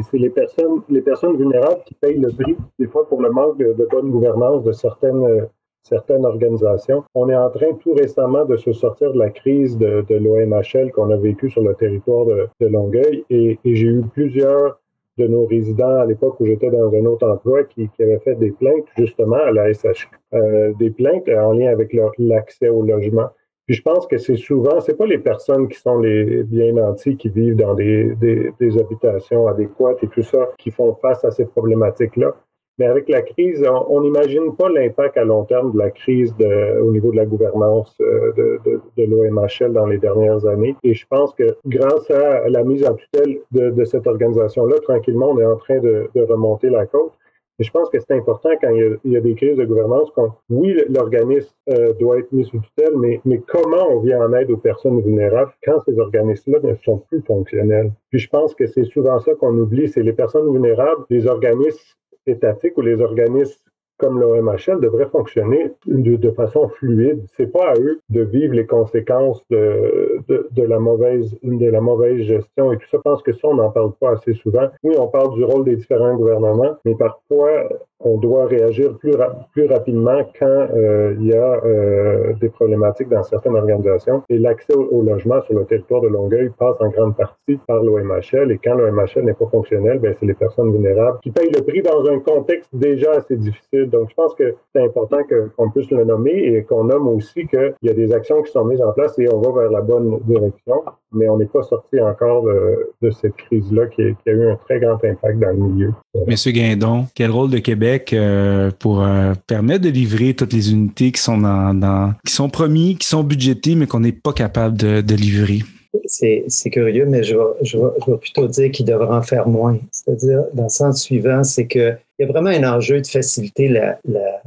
c'est 0.10 0.18
les 0.18 0.30
personnes, 0.30 0.82
les 0.90 1.02
personnes 1.02 1.38
vulnérables 1.38 1.82
qui 1.86 1.94
payent 1.96 2.20
le 2.20 2.32
prix, 2.32 2.56
des 2.80 2.88
fois 2.88 3.08
pour 3.08 3.22
le 3.22 3.30
manque 3.30 3.58
de, 3.58 3.88
bonne 3.90 4.10
gouvernance 4.10 4.64
de 4.64 4.72
certaines, 4.72 5.24
euh, 5.24 5.46
certaines 5.84 6.26
organisations. 6.26 7.04
On 7.14 7.30
est 7.30 7.36
en 7.36 7.50
train 7.50 7.74
tout 7.80 7.94
récemment 7.94 8.46
de 8.46 8.58
se 8.58 8.74
sortir 8.74 9.14
de 9.14 9.20
la 9.20 9.30
crise 9.30 9.78
de, 9.78 10.04
l'OMHL 10.10 10.92
qu'on 10.92 11.12
a 11.12 11.18
vécu 11.18 11.50
sur 11.50 11.62
le 11.62 11.76
territoire 11.76 12.26
de, 12.26 12.68
Longueuil 12.68 13.24
et, 13.30 13.60
j'ai 13.64 13.88
eu 13.88 14.02
plusieurs 14.14 14.80
de 15.18 15.26
nos 15.28 15.46
résidents 15.46 15.98
à 15.98 16.06
l'époque 16.06 16.40
où 16.40 16.46
j'étais 16.46 16.70
dans 16.70 16.94
un 16.94 17.06
autre 17.06 17.28
emploi 17.28 17.64
qui, 17.64 17.90
avaient 18.00 18.20
fait 18.20 18.36
des 18.36 18.52
plaintes 18.52 18.86
justement 18.98 19.38
à 19.38 19.52
la 19.52 19.74
SH, 19.74 20.10
euh, 20.34 20.74
des 20.78 20.92
plaintes 20.92 21.28
en 21.30 21.54
lien 21.54 21.72
avec 21.72 21.96
l'accès 22.20 22.70
au 22.70 22.84
logement. 22.84 23.30
Puis 23.68 23.76
je 23.76 23.82
pense 23.82 24.08
que 24.08 24.18
c'est 24.18 24.38
souvent, 24.38 24.80
c'est 24.80 24.96
pas 24.96 25.06
les 25.06 25.18
personnes 25.18 25.68
qui 25.68 25.78
sont 25.78 26.00
les 26.00 26.44
bien 26.44 26.72
nantis 26.72 27.18
qui 27.18 27.28
vivent 27.28 27.58
dans 27.58 27.74
des, 27.74 28.16
des, 28.16 28.80
habitations 28.80 29.46
adéquates 29.48 30.02
et 30.04 30.08
tout 30.08 30.24
ça 30.24 30.50
qui 30.58 30.72
font 30.72 30.96
face 31.02 31.26
à 31.26 31.32
ces 31.32 31.46
problématiques-là. 31.46 32.34
Mais 32.80 32.86
avec 32.86 33.10
la 33.10 33.24
crise, 33.24 33.66
on 33.90 34.02
n'imagine 34.02 34.56
pas 34.56 34.70
l'impact 34.70 35.18
à 35.18 35.26
long 35.26 35.44
terme 35.44 35.74
de 35.74 35.80
la 35.80 35.90
crise 35.90 36.34
au 36.82 36.92
niveau 36.92 37.12
de 37.12 37.18
la 37.18 37.26
gouvernance 37.26 37.94
euh, 38.00 38.32
de, 38.38 38.60
de, 38.64 38.82
de 38.98 39.04
l'OMHL 39.04 39.74
dans 39.74 39.88
les 39.88 39.98
dernières 39.98 40.46
années. 40.46 40.76
Et 40.84 40.94
je 40.94 41.06
pense 41.08 41.34
que 41.34 41.58
grâce 41.66 42.10
à 42.12 42.48
la 42.48 42.64
mise 42.64 42.86
en 42.86 42.94
tutelle 42.94 43.40
de, 43.52 43.84
cette 43.84 44.08
organisation-là, 44.08 44.80
tranquillement, 44.80 45.32
on 45.32 45.40
est 45.40 45.46
en 45.46 45.58
train 45.58 45.80
de 45.80 46.10
remonter 46.16 46.70
la 46.70 46.86
côte. 46.86 47.12
Je 47.60 47.72
pense 47.72 47.90
que 47.90 48.00
c'est 48.00 48.14
important 48.14 48.52
quand 48.62 48.70
il 48.70 48.78
y, 48.78 48.84
a, 48.84 48.90
il 49.04 49.12
y, 49.14 49.18
a, 49.18 49.22
des 49.22 49.34
crises 49.34 49.58
de 49.58 49.66
gouvernance, 49.66 50.12
qu'on, 50.12 50.32
oui, 50.50 50.80
l'organisme 50.90 51.50
euh, 51.70 51.94
doit 51.94 52.20
être 52.20 52.32
mis 52.32 52.46
sous 52.46 52.60
tutelle, 52.60 52.96
mais, 52.98 53.20
mais 53.26 53.42
comment 53.48 53.90
on 53.90 54.00
vient 54.00 54.22
en 54.22 54.32
aide 54.34 54.52
aux 54.52 54.58
personnes 54.58 55.02
vulnérables 55.02 55.52
quand 55.64 55.80
ces 55.86 55.98
organismes-là 55.98 56.60
ne 56.62 56.76
sont 56.86 57.00
plus 57.10 57.22
fonctionnels? 57.22 57.92
Puis 58.12 58.20
je 58.20 58.30
pense 58.30 58.54
que 58.54 58.68
c'est 58.68 58.84
souvent 58.84 59.20
ça 59.20 59.34
qu'on 59.34 59.58
oublie, 59.58 59.90
c'est 59.90 60.04
les 60.04 60.14
personnes 60.14 60.52
vulnérables, 60.52 61.04
les 61.10 61.26
organismes 61.26 61.80
étatiques 62.28 62.78
ou 62.78 62.82
les 62.82 63.02
organismes 63.02 63.60
comme 63.98 64.20
l'OMHL 64.20 64.80
devraient 64.80 65.10
fonctionner 65.10 65.72
de, 65.86 66.32
façon 66.32 66.70
fluide. 66.70 67.24
C'est 67.36 67.52
pas 67.52 67.72
à 67.72 67.80
eux 67.80 68.00
de 68.10 68.22
vivre 68.22 68.54
les 68.54 68.66
conséquences 68.66 69.44
de, 69.50 70.22
de, 70.28 70.64
la 70.64 70.80
mauvaise 70.80 71.36
de 71.44 71.70
la 71.70 71.82
mauvaise 71.82 72.22
gestion 72.24 72.72
et 72.72 72.78
tout 72.78 72.88
ça. 72.92 72.98
Je 72.98 73.02
pense 73.02 73.24
que 73.24 73.34
ça, 73.34 73.48
on 73.48 73.56
n'en 73.56 73.72
parle 73.72 73.94
pas 74.00 74.12
assez 74.12 74.34
souvent. 74.34 74.68
Oui, 74.84 74.96
on 75.00 75.08
parle 75.08 75.34
du 75.36 75.44
rôle 75.44 75.66
des 75.66 75.76
différents 75.76 76.16
gouvernements, 76.16 76.78
mais 76.86 76.96
parfois, 76.96 77.70
on 78.00 78.18
doit 78.18 78.46
réagir 78.46 78.96
plus, 78.98 79.14
plus 79.54 79.66
rapidement 79.66 80.20
quand 80.40 80.46
euh, 80.46 81.16
il 81.20 81.28
y 81.28 81.34
a 81.34 81.62
euh, 81.66 82.34
des 82.40 82.50
problématiques 82.50 83.10
dans 83.10 83.24
certaines 83.24 83.56
organisations. 83.56 84.24
Et 84.30 84.38
l'accès 84.38 84.76
au, 84.76 84.84
au, 84.92 85.02
logement 85.02 85.42
sur 85.44 85.58
le 85.58 85.66
territoire 85.66 86.02
de 86.02 86.08
Longueuil 86.08 86.52
passe 86.58 86.76
en 86.80 86.90
grande 86.90 87.16
partie 87.16 87.58
par 87.68 87.82
l'OMHL. 87.84 88.52
Et 88.52 88.60
quand 88.64 88.76
l'OMHL 88.76 89.24
n'est 89.24 89.34
pas 89.34 89.48
fonctionnel, 89.48 90.00
ben, 90.00 90.16
c'est 90.20 90.26
les 90.26 90.36
personnes 90.36 90.72
vulnérables 90.72 91.20
qui 91.24 91.32
payent 91.32 91.52
le 91.52 91.62
prix 91.62 91.82
dans 91.82 92.06
un 92.06 92.20
contexte 92.20 92.70
déjà 92.74 93.12
assez 93.14 93.36
difficile. 93.36 93.87
Donc, 93.90 94.10
je 94.10 94.16
pense 94.16 94.34
que 94.36 94.56
c'est 94.74 94.84
important 94.84 95.20
qu'on 95.56 95.70
puisse 95.70 95.90
le 95.92 96.04
nommer 96.06 96.32
et 96.32 96.64
qu'on 96.64 96.86
nomme 96.86 97.08
aussi 97.08 97.48
qu'il 97.48 97.74
y 97.84 97.90
a 97.90 97.94
des 97.94 98.12
actions 98.14 98.42
qui 98.42 98.52
sont 98.52 98.66
mises 98.66 98.82
en 98.82 98.92
place 98.92 99.18
et 99.20 99.28
on 99.32 99.40
va 99.40 99.62
vers 99.62 99.72
la 99.72 99.82
bonne 99.82 100.20
direction. 100.26 100.84
Mais 101.14 101.30
on 101.30 101.38
n'est 101.38 101.46
pas 101.46 101.64
sorti 101.64 102.00
encore 102.02 102.44
de, 102.44 102.92
de 103.02 103.12
cette 103.12 103.36
crise-là 103.36 103.88
qui, 103.88 104.02
a 104.02 104.32
eu 104.32 104.50
un 104.50 104.56
très 104.56 104.80
grand 104.80 105.02
impact 105.04 105.40
dans 105.40 105.50
le 105.50 105.56
milieu. 105.56 105.94
Monsieur 106.28 106.52
Guindon, 106.52 107.06
quel 107.16 107.32
rôle 107.32 107.50
de 107.50 107.60
Québec 107.60 108.12
euh, 108.14 108.72
pour 108.78 109.02
euh, 109.02 109.34
permettre 109.48 109.86
de 109.86 109.90
livrer 109.90 110.34
toutes 110.34 110.54
les 110.54 110.72
unités 110.72 111.12
qui 111.12 111.22
sont 111.22 111.38
dans, 111.38 112.14
qui 112.26 112.34
sont 112.34 112.50
promis, 112.50 112.98
qui 112.98 113.08
sont 113.08 113.24
budgétées, 113.24 113.76
mais 113.76 113.88
qu'on 113.88 114.02
n'est 114.02 114.12
pas 114.12 114.34
capable 114.34 114.78
de 114.78 115.16
livrer? 115.16 115.60
C'est 116.06 116.70
curieux, 116.72 117.06
mais 117.06 117.24
je 117.24 117.36
vais, 117.38 118.18
plutôt 118.18 118.48
dire 118.48 118.72
qu'il 118.72 118.86
devrait 118.86 119.16
en 119.16 119.22
faire 119.22 119.48
moins. 119.48 119.78
C'est-à-dire, 119.92 120.44
dans 120.54 120.64
le 120.64 120.70
sens 120.70 121.02
suivant, 121.02 121.44
c'est 121.44 121.68
qu'il 121.68 121.98
y 122.20 122.24
a 122.24 122.28
vraiment 122.28 122.50
un 122.50 122.64
enjeu 122.64 123.02
de 123.02 123.08
faciliter 123.08 123.68
la, 123.68 124.00
la, 124.08 124.42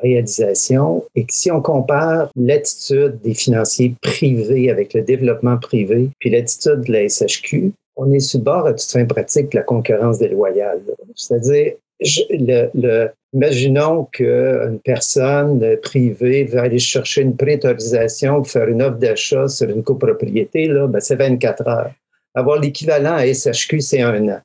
réalisation 0.00 1.04
et 1.16 1.24
que 1.24 1.34
si 1.34 1.50
on 1.50 1.60
compare 1.60 2.30
l'attitude 2.36 3.18
des 3.20 3.34
financiers 3.34 3.96
privés 4.00 4.70
avec 4.70 4.94
le 4.94 5.02
développement 5.02 5.56
privé, 5.56 6.08
puis 6.20 6.30
l'attitude 6.30 6.82
de 6.82 6.92
la 6.92 7.08
SHQ, 7.08 7.72
on 7.96 8.12
est 8.12 8.20
sur 8.20 8.38
bord 8.38 8.66
à 8.66 8.74
toute 8.74 8.88
fin 8.88 9.04
pratique 9.04 9.50
de 9.50 9.56
la 9.56 9.64
concurrence 9.64 10.18
déloyale. 10.18 10.80
C'est-à-dire, 11.16 11.72
le, 12.00 12.70
le, 12.74 13.10
imaginons 13.32 14.04
qu'une 14.04 14.80
personne 14.84 15.76
privée 15.82 16.44
va 16.44 16.62
aller 16.62 16.78
chercher 16.78 17.22
une 17.22 17.36
préautorisation 17.36 18.36
pour 18.36 18.50
faire 18.50 18.68
une 18.68 18.82
offre 18.82 18.98
d'achat 18.98 19.48
sur 19.48 19.68
une 19.68 19.82
copropriété, 19.82 20.66
là, 20.66 20.86
ben 20.86 21.00
c'est 21.00 21.16
24 21.16 21.68
heures. 21.68 21.92
Avoir 22.34 22.60
l'équivalent 22.60 23.14
à 23.14 23.26
SHQ, 23.26 23.80
c'est 23.80 24.02
un 24.02 24.28
an. 24.28 24.40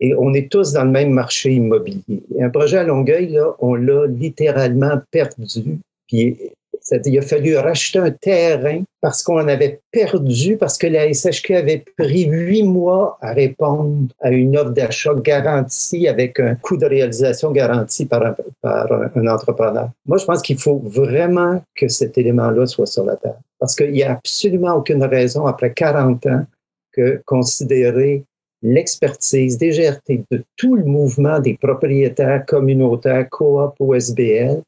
Et 0.00 0.14
on 0.14 0.32
est 0.32 0.50
tous 0.50 0.72
dans 0.72 0.84
le 0.84 0.90
même 0.90 1.10
marché 1.10 1.52
immobilier. 1.52 2.22
Un 2.40 2.50
projet 2.50 2.78
à 2.78 2.84
Longueuil, 2.84 3.30
là, 3.30 3.54
on 3.58 3.74
l'a 3.74 4.06
littéralement 4.06 5.00
perdu. 5.10 5.78
Puis 6.06 6.36
il 6.90 7.18
a 7.18 7.22
fallu 7.22 7.56
racheter 7.56 7.98
un 7.98 8.10
terrain 8.10 8.82
parce 9.00 9.22
qu'on 9.22 9.46
avait 9.48 9.80
perdu, 9.90 10.56
parce 10.56 10.78
que 10.78 10.86
la 10.86 11.12
SHQ 11.12 11.54
avait 11.54 11.84
pris 11.96 12.24
huit 12.24 12.62
mois 12.62 13.18
à 13.20 13.32
répondre 13.32 14.08
à 14.20 14.30
une 14.30 14.56
offre 14.56 14.70
d'achat 14.70 15.14
garantie 15.14 16.08
avec 16.08 16.40
un 16.40 16.54
coût 16.56 16.76
de 16.76 16.86
réalisation 16.86 17.52
garanti 17.52 18.06
par 18.06 18.24
un, 18.24 18.36
par 18.60 18.90
un 19.14 19.26
entrepreneur. 19.26 19.90
Moi, 20.06 20.18
je 20.18 20.24
pense 20.24 20.42
qu'il 20.42 20.58
faut 20.58 20.82
vraiment 20.84 21.62
que 21.76 21.88
cet 21.88 22.18
élément-là 22.18 22.66
soit 22.66 22.86
sur 22.86 23.04
la 23.04 23.16
table. 23.16 23.38
Parce 23.58 23.74
qu'il 23.74 23.92
n'y 23.92 24.02
a 24.02 24.12
absolument 24.12 24.74
aucune 24.74 25.02
raison, 25.04 25.46
après 25.46 25.72
40 25.72 26.26
ans, 26.26 26.44
que 26.92 27.22
considérer 27.24 28.24
l'expertise 28.62 29.56
des 29.58 29.78
de 30.30 30.44
tout 30.56 30.74
le 30.74 30.84
mouvement 30.84 31.38
des 31.38 31.56
propriétaires 31.56 32.44
communautaires, 32.44 33.28
coop 33.30 33.74
ou 33.78 33.94
SBL 33.94 34.62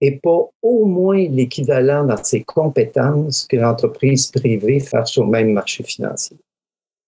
et 0.00 0.18
pas 0.18 0.48
au 0.62 0.86
moins 0.86 1.28
l'équivalent 1.28 2.04
dans 2.04 2.22
ses 2.22 2.42
compétences 2.42 3.46
que 3.46 3.56
l'entreprise 3.56 4.28
privée 4.28 4.80
fait 4.80 5.06
sur 5.06 5.24
le 5.24 5.30
même 5.30 5.52
marché 5.52 5.84
financier. 5.84 6.36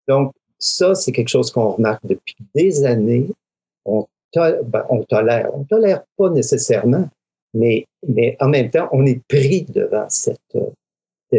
Donc, 0.08 0.34
ça, 0.58 0.96
c'est 0.96 1.12
quelque 1.12 1.30
chose 1.30 1.52
qu'on 1.52 1.70
remarque 1.70 2.06
depuis 2.06 2.36
des 2.56 2.84
années. 2.86 3.28
On, 3.86 4.08
ben, 4.36 4.86
on 4.90 5.04
tolère. 5.04 5.52
On 5.54 5.64
tolère 5.64 6.04
pas 6.18 6.30
nécessairement, 6.32 7.08
mais, 7.54 7.86
mais 8.08 8.36
en 8.40 8.50
même 8.50 8.70
temps, 8.70 8.90
on 8.92 9.06
est 9.06 9.22
pris 9.28 9.64
devant 9.64 10.08
cette, 10.10 10.40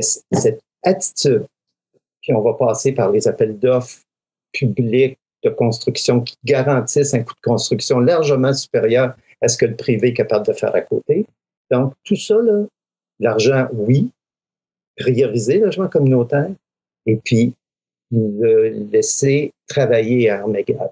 cette 0.00 0.60
attitude. 0.82 1.46
Puis 2.22 2.32
on 2.32 2.42
va 2.42 2.54
passer 2.54 2.92
par 2.92 3.10
les 3.10 3.26
appels 3.26 3.58
d'offres 3.58 4.00
publics 4.52 5.18
de 5.42 5.50
construction 5.50 6.20
qui 6.20 6.36
garantissent 6.44 7.14
un 7.14 7.22
coût 7.22 7.34
de 7.34 7.40
construction 7.40 7.98
largement 7.98 8.52
supérieur 8.52 9.14
à 9.40 9.48
ce 9.48 9.56
que 9.56 9.66
le 9.66 9.76
privé 9.76 10.08
est 10.08 10.14
capable 10.14 10.46
de 10.46 10.52
faire 10.52 10.74
à 10.74 10.82
côté. 10.82 11.26
Donc, 11.70 11.94
tout 12.04 12.16
ça, 12.16 12.36
l'argent, 13.18 13.68
oui, 13.72 14.10
prioriser 14.96 15.58
le 15.58 15.66
logement 15.66 15.88
communautaire 15.88 16.50
et 17.06 17.16
puis 17.16 17.54
le 18.10 18.88
laisser 18.92 19.52
travailler 19.66 20.30
à 20.30 20.40
armes 20.40 20.56
égales. 20.56 20.90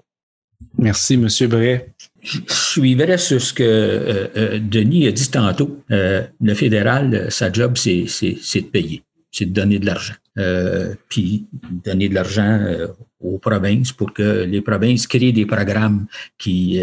Merci, 0.77 1.13
M. 1.15 1.27
Bray. 1.47 1.85
Je 2.21 2.39
suivrai 2.47 3.17
sur 3.17 3.41
ce 3.41 3.53
que 3.53 3.63
euh, 3.63 4.27
euh, 4.35 4.59
Denis 4.59 5.07
a 5.07 5.11
dit 5.11 5.29
tantôt. 5.29 5.79
Euh, 5.91 6.23
le 6.41 6.53
fédéral, 6.53 7.31
sa 7.31 7.51
job, 7.51 7.77
c'est 7.77 8.03
de 8.03 8.69
payer, 8.69 9.03
c'est 9.31 9.45
de 9.45 9.53
donner 9.53 9.79
de 9.79 9.85
l'argent. 9.85 10.15
Euh, 10.37 10.95
puis 11.09 11.47
donner 11.85 12.09
de 12.09 12.13
l'argent 12.13 12.59
euh, 12.61 12.87
aux 13.19 13.37
provinces 13.37 13.91
pour 13.91 14.13
que 14.13 14.43
les 14.43 14.61
provinces 14.61 15.07
créent 15.07 15.33
des 15.33 15.45
programmes 15.45 16.07
qui, 16.37 16.81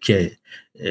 qui 0.00 0.12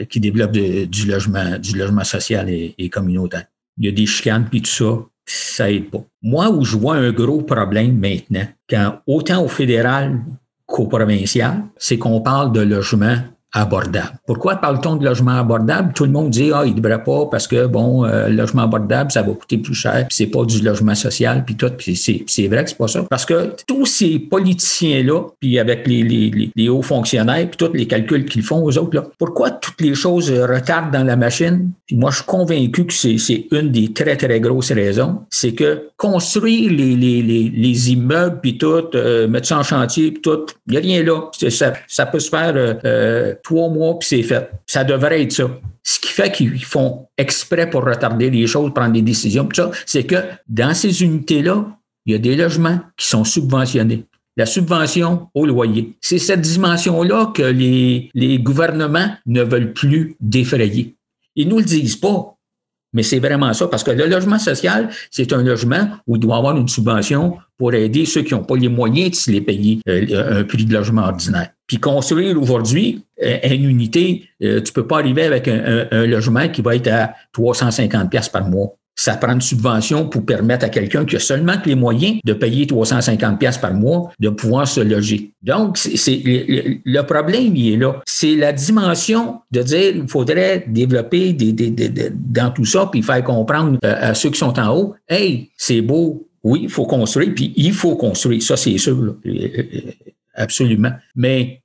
qui 0.10 0.20
développent 0.20 0.52
de, 0.52 0.86
du 0.86 1.08
logement, 1.08 1.58
du 1.58 1.78
logement 1.78 2.04
social 2.04 2.50
et, 2.50 2.76
et, 2.78 2.90
communautaire. 2.90 3.46
Il 3.78 3.86
y 3.86 3.90
a 3.90 3.92
des 3.92 4.06
chicanes 4.06 4.48
puis 4.50 4.62
tout 4.62 4.70
ça, 4.70 5.00
ça 5.26 5.72
aide 5.72 5.90
pas. 5.90 6.04
Moi, 6.22 6.50
où 6.50 6.64
je 6.64 6.78
vois 6.78 6.96
un 6.96 7.12
gros 7.12 7.42
problème 7.42 7.98
maintenant, 7.98 8.48
quand 8.70 9.00
autant 9.08 9.44
au 9.44 9.48
fédéral 9.48 10.20
qu'au 10.66 10.88
provincial, 10.88 11.64
c'est 11.78 11.98
qu'on 11.98 12.22
parle 12.22 12.52
de 12.52 12.62
logement 12.62 13.18
abordable. 13.54 14.14
Pourquoi 14.26 14.56
parle-t-on 14.56 14.96
de 14.96 15.04
logement 15.04 15.38
abordable? 15.38 15.92
Tout 15.94 16.06
le 16.06 16.12
monde 16.12 16.30
dit, 16.30 16.52
ah, 16.54 16.64
il 16.66 16.74
ne 16.74 16.80
devrait 16.80 17.04
pas 17.04 17.26
parce 17.26 17.48
que, 17.48 17.66
bon, 17.66 18.06
euh, 18.06 18.30
logement 18.30 18.64
abordable, 18.64 19.12
ça 19.12 19.22
va 19.22 19.34
coûter 19.34 19.58
plus 19.58 19.74
cher, 19.74 20.06
puis 20.08 20.16
c'est 20.16 20.28
pas 20.28 20.46
du 20.46 20.62
logement 20.62 20.96
social, 20.96 21.44
puis 21.46 21.56
tout. 21.56 21.70
Puis 21.78 21.96
c'est 21.96 22.48
vrai 22.48 22.64
que 22.64 22.70
c'est 22.70 22.78
pas 22.78 22.88
ça. 22.88 23.04
Parce 23.10 23.26
que 23.26 23.54
tous 23.68 23.86
ces 23.86 24.20
politiciens-là, 24.20 25.24
puis 25.40 25.60
avec 25.60 25.86
les, 25.86 26.04
les, 26.04 26.52
les, 26.56 26.70
hauts 26.70 26.82
fonctionnaires, 26.82 27.48
puis 27.50 27.58
tous 27.58 27.74
les 27.74 27.88
calculs 27.88 28.26
qu'ils 28.26 28.44
font 28.44 28.64
aux 28.64 28.78
autres, 28.78 28.96
là, 28.96 29.04
pourquoi 29.18 29.52
toutes 29.52 29.82
les 29.82 29.96
choses 29.96 30.32
retardent 30.32 30.92
dans 30.92 31.04
la 31.04 31.18
machine? 31.18 31.72
Puis 31.88 31.98
moi, 31.98 32.12
je 32.12 32.18
suis 32.18 32.26
convaincu 32.26 32.86
que 32.86 32.94
c'est 32.94 33.48
une 33.52 33.72
des 33.72 33.92
très, 33.92 34.16
très 34.16 34.40
grosses 34.40 34.72
raisons. 34.72 35.24
C'est 35.30 35.54
que 35.54 35.90
construire 35.98 36.72
les, 36.72 36.96
les, 36.96 37.22
les, 37.22 37.52
les 37.54 37.92
immeubles, 37.92 38.40
puis 38.42 38.58
tout, 38.58 38.96
euh, 38.96 39.28
mettre 39.28 39.48
ça 39.48 39.60
en 39.60 39.64
chantier, 39.64 40.12
puis 40.12 40.22
tout, 40.22 40.46
il 40.68 40.72
n'y 40.72 40.78
a 40.78 40.80
rien 40.80 41.04
là. 41.04 41.30
Ça, 41.50 41.74
ça 41.88 42.06
peut 42.06 42.20
se 42.20 42.30
faire... 42.30 42.54
Euh, 42.56 43.34
trois 43.44 43.70
mois, 43.70 43.98
puis 44.00 44.08
c'est 44.08 44.24
fait. 44.24 44.50
Ça 44.66 44.84
devrait 44.84 45.22
être 45.22 45.32
ça. 45.32 45.50
Ce 45.84 46.00
qui 46.00 46.10
fait 46.10 46.32
qu'ils 46.32 46.64
font 46.64 47.08
exprès 47.18 47.70
pour 47.70 47.84
retarder 47.84 48.30
les 48.30 48.48
choses, 48.48 48.74
prendre 48.74 48.94
des 48.94 49.02
décisions, 49.02 49.46
tout 49.46 49.56
ça, 49.56 49.72
c'est 49.86 50.04
que 50.04 50.16
dans 50.48 50.74
ces 50.74 51.04
unités-là, 51.04 51.66
il 52.06 52.14
y 52.14 52.16
a 52.16 52.20
des 52.20 52.36
logements 52.36 52.80
qui 52.98 53.08
sont 53.08 53.24
subventionnés. 53.24 54.06
La 54.38 54.46
subvention 54.46 55.28
au 55.34 55.46
loyer. 55.46 55.98
C'est 56.02 56.18
cette 56.18 56.42
dimension-là 56.42 57.32
que 57.36 57.44
les, 57.44 58.10
les 58.14 58.40
gouvernements 58.40 59.10
ne 59.26 59.44
veulent 59.44 59.74
plus 59.74 60.16
défrayer. 60.20 60.96
Ils 61.36 61.48
nous 61.48 61.60
le 61.60 61.66
disent 61.66 61.98
pas. 61.98 62.38
Mais 62.94 63.04
c'est 63.04 63.20
vraiment 63.20 63.54
ça, 63.54 63.68
parce 63.68 63.84
que 63.84 63.92
le 63.92 64.06
logement 64.06 64.40
social, 64.40 64.90
c'est 65.12 65.32
un 65.32 65.42
logement 65.42 65.88
où 66.08 66.18
il 66.18 66.20
doit 66.20 66.36
y 66.36 66.38
avoir 66.38 66.58
une 66.58 66.68
subvention 66.68 67.38
pour 67.58 67.74
aider 67.74 68.06
ceux 68.06 68.22
qui 68.24 68.34
n'ont 68.34 68.44
pas 68.44 68.58
les 68.58 68.68
moyens 68.68 69.12
de 69.12 69.16
se 69.16 69.32
les 69.32 69.40
payer 69.40 69.80
euh, 69.88 70.42
un 70.42 70.44
prix 70.44 70.66
de 70.66 70.74
logement 70.74 71.04
ordinaire. 71.04 71.52
Puis 71.72 71.80
construire 71.80 72.38
aujourd'hui 72.38 73.06
euh, 73.24 73.38
une 73.50 73.64
unité, 73.64 74.26
euh, 74.44 74.60
tu 74.60 74.74
peux 74.74 74.86
pas 74.86 75.00
arriver 75.00 75.24
avec 75.24 75.48
un, 75.48 76.06
logement 76.06 76.50
qui 76.50 76.62
va 76.62 76.76
être 76.76 76.90
à 76.90 77.14
350 77.32 78.10
pièces 78.10 78.28
par 78.28 78.46
mois. 78.50 78.76
ça 78.94 79.16
prend 79.16 79.32
une 79.32 79.40
subvention 79.40 80.10
pour 80.10 80.26
permettre 80.26 80.66
à 80.66 80.70
quelqu'un 80.70 81.06
qui 81.06 81.16
a 81.16 81.20
seulement 81.20 81.58
que 81.58 81.70
les 81.70 81.76
moyens 81.76 82.18
de 82.26 82.34
payer 82.34 82.68
350 82.68 83.40
pièces 83.40 83.58
par 83.58 83.74
mois 83.74 84.12
de 84.20 84.28
pouvoir 84.28 84.68
se 84.68 84.82
loger. 84.82 85.32
Donc, 85.42 85.78
c'est 85.78 86.22
le, 86.26 87.02
problème, 87.04 87.56
il 87.56 87.76
est 87.76 87.78
là. 87.78 88.02
C'est 88.06 88.36
la 88.36 88.52
dimension 88.52 89.40
de 89.52 89.62
dire 89.62 89.96
il 89.96 90.10
faudrait 90.10 90.66
développer 90.68 91.32
des, 91.32 91.54
dans 92.14 92.52
tout 92.52 92.66
ça, 92.66 92.90
puis 92.92 93.02
faire 93.02 93.24
comprendre 93.24 93.78
euh, 93.86 94.10
à 94.12 94.14
ceux 94.14 94.32
qui 94.32 94.40
sont 94.40 94.60
en 94.60 94.76
haut, 94.76 94.96
hey, 95.08 95.52
c'est 95.56 95.80
beau, 95.80 96.28
oui, 96.44 96.62
il 96.64 96.70
faut 96.70 96.86
construire, 96.86 97.32
puis 97.34 97.54
il 97.56 97.72
faut 97.72 97.96
construire, 97.96 98.44
ça 98.44 98.58
c'est 98.58 98.78
sûr, 98.78 99.16
absolument. 100.34 100.92
Mais 101.16 101.62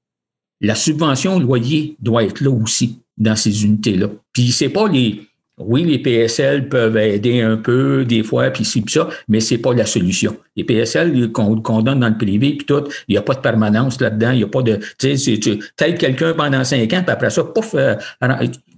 la 0.60 0.74
subvention 0.74 1.38
loyer 1.38 1.96
doit 2.00 2.24
être 2.24 2.40
là 2.40 2.50
aussi 2.50 3.00
dans 3.16 3.36
ces 3.36 3.64
unités-là. 3.64 4.08
Puis 4.32 4.52
c'est 4.52 4.68
pas 4.68 4.88
les 4.88 5.26
oui, 5.58 5.84
les 5.84 5.98
PSL 5.98 6.68
peuvent 6.68 6.98
aider 6.98 7.40
un 7.40 7.56
peu 7.56 8.04
des 8.04 8.22
fois, 8.22 8.50
puis 8.50 8.64
ci, 8.64 8.82
puis 8.82 8.92
ça, 8.92 9.08
mais 9.26 9.40
c'est 9.40 9.56
pas 9.56 9.72
la 9.72 9.86
solution. 9.86 10.36
Les 10.54 10.64
PSL 10.64 11.32
qu'on 11.32 11.82
donne 11.82 12.00
dans 12.00 12.08
le 12.08 12.16
privé, 12.18 12.56
puis 12.56 12.66
tout, 12.66 12.84
il 13.08 13.12
n'y 13.12 13.16
a 13.16 13.22
pas 13.22 13.32
de 13.32 13.40
permanence 13.40 13.98
là-dedans, 13.98 14.32
il 14.32 14.38
n'y 14.38 14.44
a 14.44 14.48
pas 14.48 14.60
de... 14.60 14.78
Tu 14.98 15.16
sais, 15.16 15.38
tu 15.38 15.58
aides 15.80 15.98
quelqu'un 15.98 16.34
pendant 16.34 16.62
cinq 16.62 16.92
ans, 16.92 17.02
puis 17.02 17.10
après 17.10 17.30
ça, 17.30 17.42
pouf, 17.42 17.74
euh, 17.74 17.94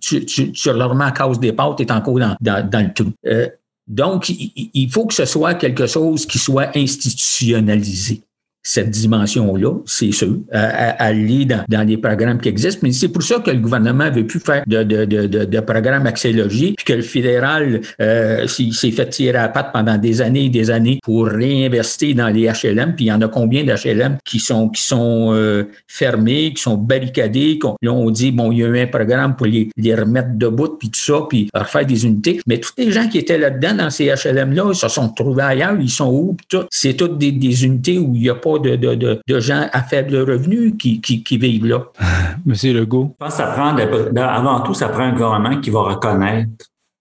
tu, 0.01 0.25
tu, 0.25 0.53
tu, 0.53 0.71
à 0.71 1.11
cause 1.11 1.41
des 1.41 1.53
pâtes, 1.53 1.79
tu 1.79 1.83
es 1.83 1.91
encore 1.91 2.21
dans, 2.21 2.37
le 2.63 2.95
trou. 2.95 3.11
Euh, 3.27 3.49
donc, 3.89 4.29
il 4.29 4.89
faut 4.93 5.07
que 5.07 5.15
ce 5.15 5.25
soit 5.25 5.55
quelque 5.55 5.87
chose 5.87 6.27
qui 6.27 6.39
soit 6.39 6.77
institutionnalisé 6.77 8.23
cette 8.63 8.91
dimension-là, 8.91 9.73
c'est 9.87 10.13
sûr, 10.13 10.39
à, 10.53 11.03
aller 11.03 11.45
dans, 11.45 11.65
dans, 11.69 11.87
les 11.87 11.97
programmes 11.97 12.41
qui 12.41 12.49
existent. 12.49 12.81
Mais 12.83 12.93
c'est 12.93 13.09
pour 13.09 13.23
ça 13.23 13.39
que 13.41 13.51
le 13.51 13.59
gouvernement 13.59 14.11
veut 14.11 14.27
plus 14.27 14.41
faire 14.41 14.63
de, 14.67 14.83
de, 14.83 15.05
de, 15.05 15.27
de, 15.27 15.45
de 15.45 15.61
programmes 15.61 16.09
puis 16.13 16.75
que 16.85 16.93
le 16.93 17.03
fédéral 17.03 17.81
euh, 18.01 18.47
s'est 18.47 18.91
fait 18.91 19.09
tirer 19.09 19.39
à 19.39 19.43
la 19.43 19.49
patte 19.49 19.73
pendant 19.73 19.97
des 19.97 20.21
années 20.21 20.47
et 20.47 20.49
des 20.49 20.71
années 20.71 20.99
pour 21.03 21.27
réinvestir 21.27 22.15
dans 22.15 22.29
les 22.29 22.49
HLM. 22.49 22.95
Puis 22.95 23.07
il 23.07 23.09
y 23.09 23.13
en 23.13 23.21
a 23.23 23.29
combien 23.29 23.65
d'HLM 23.65 24.19
qui 24.25 24.39
sont 24.39 24.69
qui 24.69 24.83
sont 24.83 25.33
euh, 25.33 25.65
fermés, 25.87 26.53
qui 26.55 26.63
sont 26.63 26.77
barricadés. 26.77 27.59
Là, 27.83 27.93
on 27.93 28.11
dit, 28.11 28.33
bon, 28.33 28.53
il 28.53 28.59
y 28.59 28.65
a 28.65 28.67
eu 28.67 28.81
un 28.81 28.87
programme 28.87 29.37
pour 29.37 29.47
les, 29.47 29.71
les 29.77 29.95
remettre 29.95 30.31
debout, 30.35 30.77
puis 30.79 30.91
tout 30.91 31.01
ça, 31.01 31.21
puis 31.29 31.49
refaire 31.55 31.87
des 31.87 32.07
unités. 32.07 32.41
Mais 32.47 32.59
tous 32.59 32.73
les 32.77 32.93
gens 32.93 33.09
qui 33.09 33.19
étaient 33.19 33.39
là-dedans, 33.39 33.75
dans 33.75 33.91
ces 33.91 34.07
HLM-là, 34.07 34.67
ils 34.71 34.77
se 34.77 34.89
sont 34.89 35.09
trouvés 35.11 35.43
ailleurs, 35.43 35.77
ils 35.81 35.91
sont 35.91 36.11
où, 36.11 36.37
tout. 36.49 36.65
C'est 36.71 36.95
toutes 36.95 37.19
des, 37.19 37.33
des 37.33 37.65
unités 37.65 37.99
où 37.99 38.15
il 38.15 38.23
n'y 38.23 38.31
a 38.31 38.35
pas 38.35 38.48
de, 38.57 38.77
de, 38.77 38.95
de, 39.27 39.41
gens 39.41 39.69
à 39.73 39.83
faible 39.83 40.17
revenu 40.17 40.77
qui, 40.77 41.03
qui, 41.03 41.23
qui 41.23 41.37
vivent 41.37 41.67
là. 41.67 41.85
Monsieur 42.47 42.73
Legault. 42.73 43.15
Je 43.21 43.25
pense 43.27 43.37
que 43.37 43.43
ça 43.43 43.49
prend, 43.49 43.77
avant 44.17 44.61
tout, 44.61 44.73
ça 44.73 44.89
prend 44.89 45.03
un 45.03 45.13
gouvernement 45.13 45.61
qui 45.61 45.69
va 45.69 45.83
reconnaître 45.83 46.49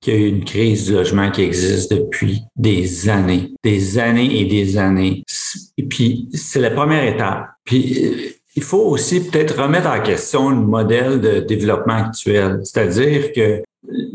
qu'il 0.02 0.14
y 0.14 0.24
a 0.24 0.28
une 0.28 0.44
crise 0.44 0.88
du 0.88 0.94
logement 0.94 1.32
qui 1.32 1.44
existe 1.44 1.92
depuis 1.92 2.42
des 2.56 3.10
années, 3.10 3.54
des 3.64 3.98
années 3.98 4.42
et 4.42 4.46
des 4.46 4.78
années. 4.78 5.24
Et 5.78 5.84
puis, 5.84 6.28
c'est 6.34 6.60
la 6.60 6.72
première 6.72 7.04
étape. 7.04 7.48
Puis, 7.64 8.36
il 8.56 8.64
faut 8.64 8.82
aussi 8.90 9.30
peut-être 9.30 9.62
remettre 9.62 9.88
en 9.88 10.02
question 10.02 10.50
le 10.50 10.58
modèle 10.58 11.22
de 11.22 11.40
développement 11.40 12.06
actuel. 12.08 12.60
C'est-à-dire 12.64 13.32
que 13.32 13.64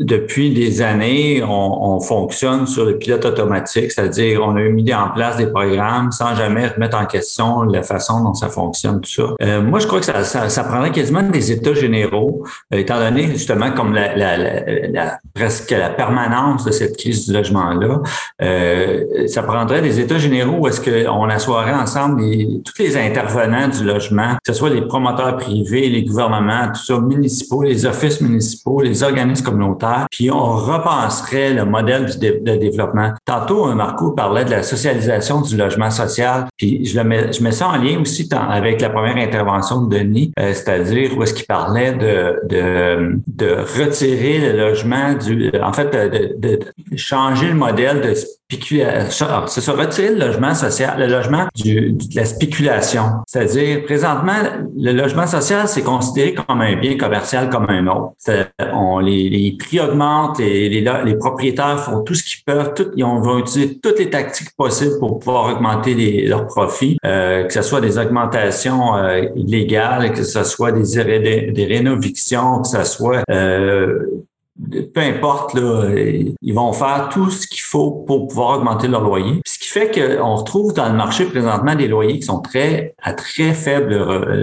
depuis 0.03 0.51
des 0.53 0.83
années, 0.83 1.43
on, 1.43 2.01
fonctionne 2.01 2.67
sur 2.67 2.85
le 2.85 2.99
pilote 2.99 3.25
automatique, 3.25 3.93
c'est-à-dire 3.93 4.43
on 4.43 4.57
a 4.57 4.63
mis 4.63 4.93
en 4.93 5.11
place 5.11 5.37
des 5.37 5.47
programmes 5.47 6.11
sans 6.11 6.35
jamais 6.35 6.67
remettre 6.67 6.99
en 6.99 7.07
question 7.07 7.63
la 7.63 7.83
façon 7.83 8.25
dont 8.25 8.35
ça 8.35 8.49
fonctionne, 8.49 9.01
tout 9.01 9.11
ça. 9.11 9.23
Euh, 9.43 9.63
moi, 9.63 9.79
je 9.79 9.87
crois 9.87 10.01
que 10.01 10.07
ça, 10.07 10.25
ça, 10.25 10.65
prendrait 10.65 10.91
quasiment 10.91 11.23
des 11.23 11.53
états 11.53 11.75
généraux, 11.75 12.43
euh, 12.73 12.79
étant 12.79 12.99
donné 12.99 13.29
justement 13.33 13.71
comme 13.73 13.95
la, 13.95 14.17
la, 14.17 14.37
la, 14.37 15.19
presque 15.35 15.71
la 15.71 15.91
permanence 15.91 16.65
de 16.65 16.73
cette 16.73 16.97
crise 16.97 17.27
du 17.27 17.35
logement-là. 17.35 18.01
Euh, 18.43 19.27
ça 19.29 19.43
prendrait 19.43 19.83
des 19.83 20.01
états 20.01 20.19
généraux 20.19 20.59
où 20.61 20.69
est-ce 20.69 20.81
qu'on 20.81 21.29
assoirait 21.29 21.75
ensemble 21.75 22.23
les, 22.23 22.63
tous 22.65 22.83
les 22.83 22.97
intervenants 22.97 23.69
du 23.69 23.85
logement, 23.85 24.35
que 24.45 24.53
ce 24.53 24.55
soit 24.55 24.71
les 24.71 24.83
promoteurs 24.83 25.37
privés, 25.37 25.89
les 25.89 26.03
gouvernements, 26.03 26.69
tout 26.69 26.83
ça, 26.83 26.99
municipaux, 26.99 27.63
les 27.63 27.87
offices 27.87 28.21
municipaux, 28.21 28.81
les 28.81 29.03
organismes 29.03 29.45
puis 30.11 30.31
on 30.31 30.57
repenserait 30.57 31.55
le 31.55 31.65
modèle 31.65 32.07
de 32.19 32.57
développement. 32.57 33.13
Tantôt, 33.25 33.69
euh, 33.69 33.75
Marco 33.75 34.13
parlait 34.13 34.45
de 34.45 34.51
la 34.51 34.63
socialisation 34.63 35.41
du 35.41 35.57
logement 35.57 35.91
social, 35.91 36.47
puis 36.57 36.85
je, 36.85 36.97
le 36.99 37.05
mets, 37.05 37.33
je 37.33 37.43
mets 37.43 37.53
ça 37.53 37.69
en 37.69 37.77
lien 37.77 38.01
aussi 38.01 38.29
avec 38.33 38.81
la 38.81 38.91
première 38.91 39.17
intervention 39.17 39.83
de 39.83 39.99
Denis, 39.99 40.33
euh, 40.39 40.53
c'est-à-dire 40.55 41.17
où 41.17 41.23
est-ce 41.23 41.35
qu'il 41.35 41.47
parlait 41.47 41.93
de, 41.93 42.41
de, 42.49 43.21
de 43.27 43.57
retirer 43.79 44.39
le 44.39 44.59
logement 44.59 45.15
du, 45.15 45.51
en 45.63 45.73
fait, 45.73 45.91
de, 45.91 46.35
de, 46.39 46.59
changer 46.97 47.49
le 47.49 47.55
modèle 47.55 48.01
de 48.01 48.15
spéculation. 48.53 49.27
C'est 49.47 49.61
ça, 49.61 49.73
retirer 49.73 50.11
le 50.11 50.27
logement 50.27 50.55
social, 50.55 50.99
le 50.99 51.07
logement 51.07 51.47
du, 51.55 51.93
de 51.93 52.17
la 52.17 52.25
spéculation. 52.25 53.05
C'est-à-dire, 53.27 53.85
présentement, 53.85 54.33
le 54.77 54.93
logement 54.93 55.27
social, 55.27 55.69
c'est 55.69 55.83
considéré 55.83 56.35
comme 56.35 56.61
un 56.61 56.77
bien 56.77 56.97
commercial 56.97 57.49
comme 57.49 57.67
un 57.69 57.87
autre. 57.87 58.13
On, 58.73 58.99
les, 58.99 59.29
les 59.29 59.57
prix 59.59 59.81
augmentent, 59.81 60.39
les, 60.39 60.69
les, 60.69 60.85
les, 61.05 61.17
propriétaires 61.17 61.81
font 61.81 62.03
tout 62.03 62.15
ce 62.15 62.23
qu'ils 62.23 62.45
peuvent, 62.45 62.75
tout, 62.75 62.91
ils 62.97 63.05
vont 63.05 63.39
utiliser 63.39 63.79
toutes 63.79 63.99
les 63.99 64.11
tactiques 64.11 64.55
possibles 64.57 64.99
pour 64.99 65.19
pouvoir 65.19 65.55
augmenter 65.55 65.95
les, 65.95 66.27
leurs 66.27 66.47
profits, 66.47 66.99
euh, 67.05 67.45
que 67.45 67.53
ce 67.53 67.63
soit 67.63 67.81
des 67.81 67.99
augmentations 67.99 68.97
euh, 68.97 69.23
illégales, 69.37 70.13
que 70.13 70.25
ce 70.25 70.45
soit 70.45 70.73
des, 70.73 71.05
des, 71.05 71.53
des 71.53 71.65
rénovictions, 71.67 72.63
que 72.63 72.69
ce 72.69 72.85
soit 72.85 73.23
euh, 73.31 73.99
peu 74.95 75.01
importe, 75.01 75.55
là, 75.55 75.91
ils 76.41 76.55
vont 76.55 76.73
faire 76.73 77.09
tout 77.13 77.31
ce 77.31 77.47
qu'il 77.47 77.63
faut 77.63 78.05
pour 78.07 78.29
pouvoir 78.29 78.59
augmenter 78.59 78.89
leur 78.89 79.03
loyer. 79.03 79.41
Ce 79.47 79.59
qui 79.59 79.69
fait 79.69 79.91
qu'on 79.91 80.37
retrouve 80.37 80.75
dans 80.75 80.89
le 80.89 80.95
marché 80.95 81.25
présentement 81.25 81.75
des 81.75 81.89
loyers 81.89 82.19
qui 82.19 82.27
sont 82.27 82.41
très 82.41 82.95
à 83.03 83.13
très 83.15 83.55
faible 83.55 83.95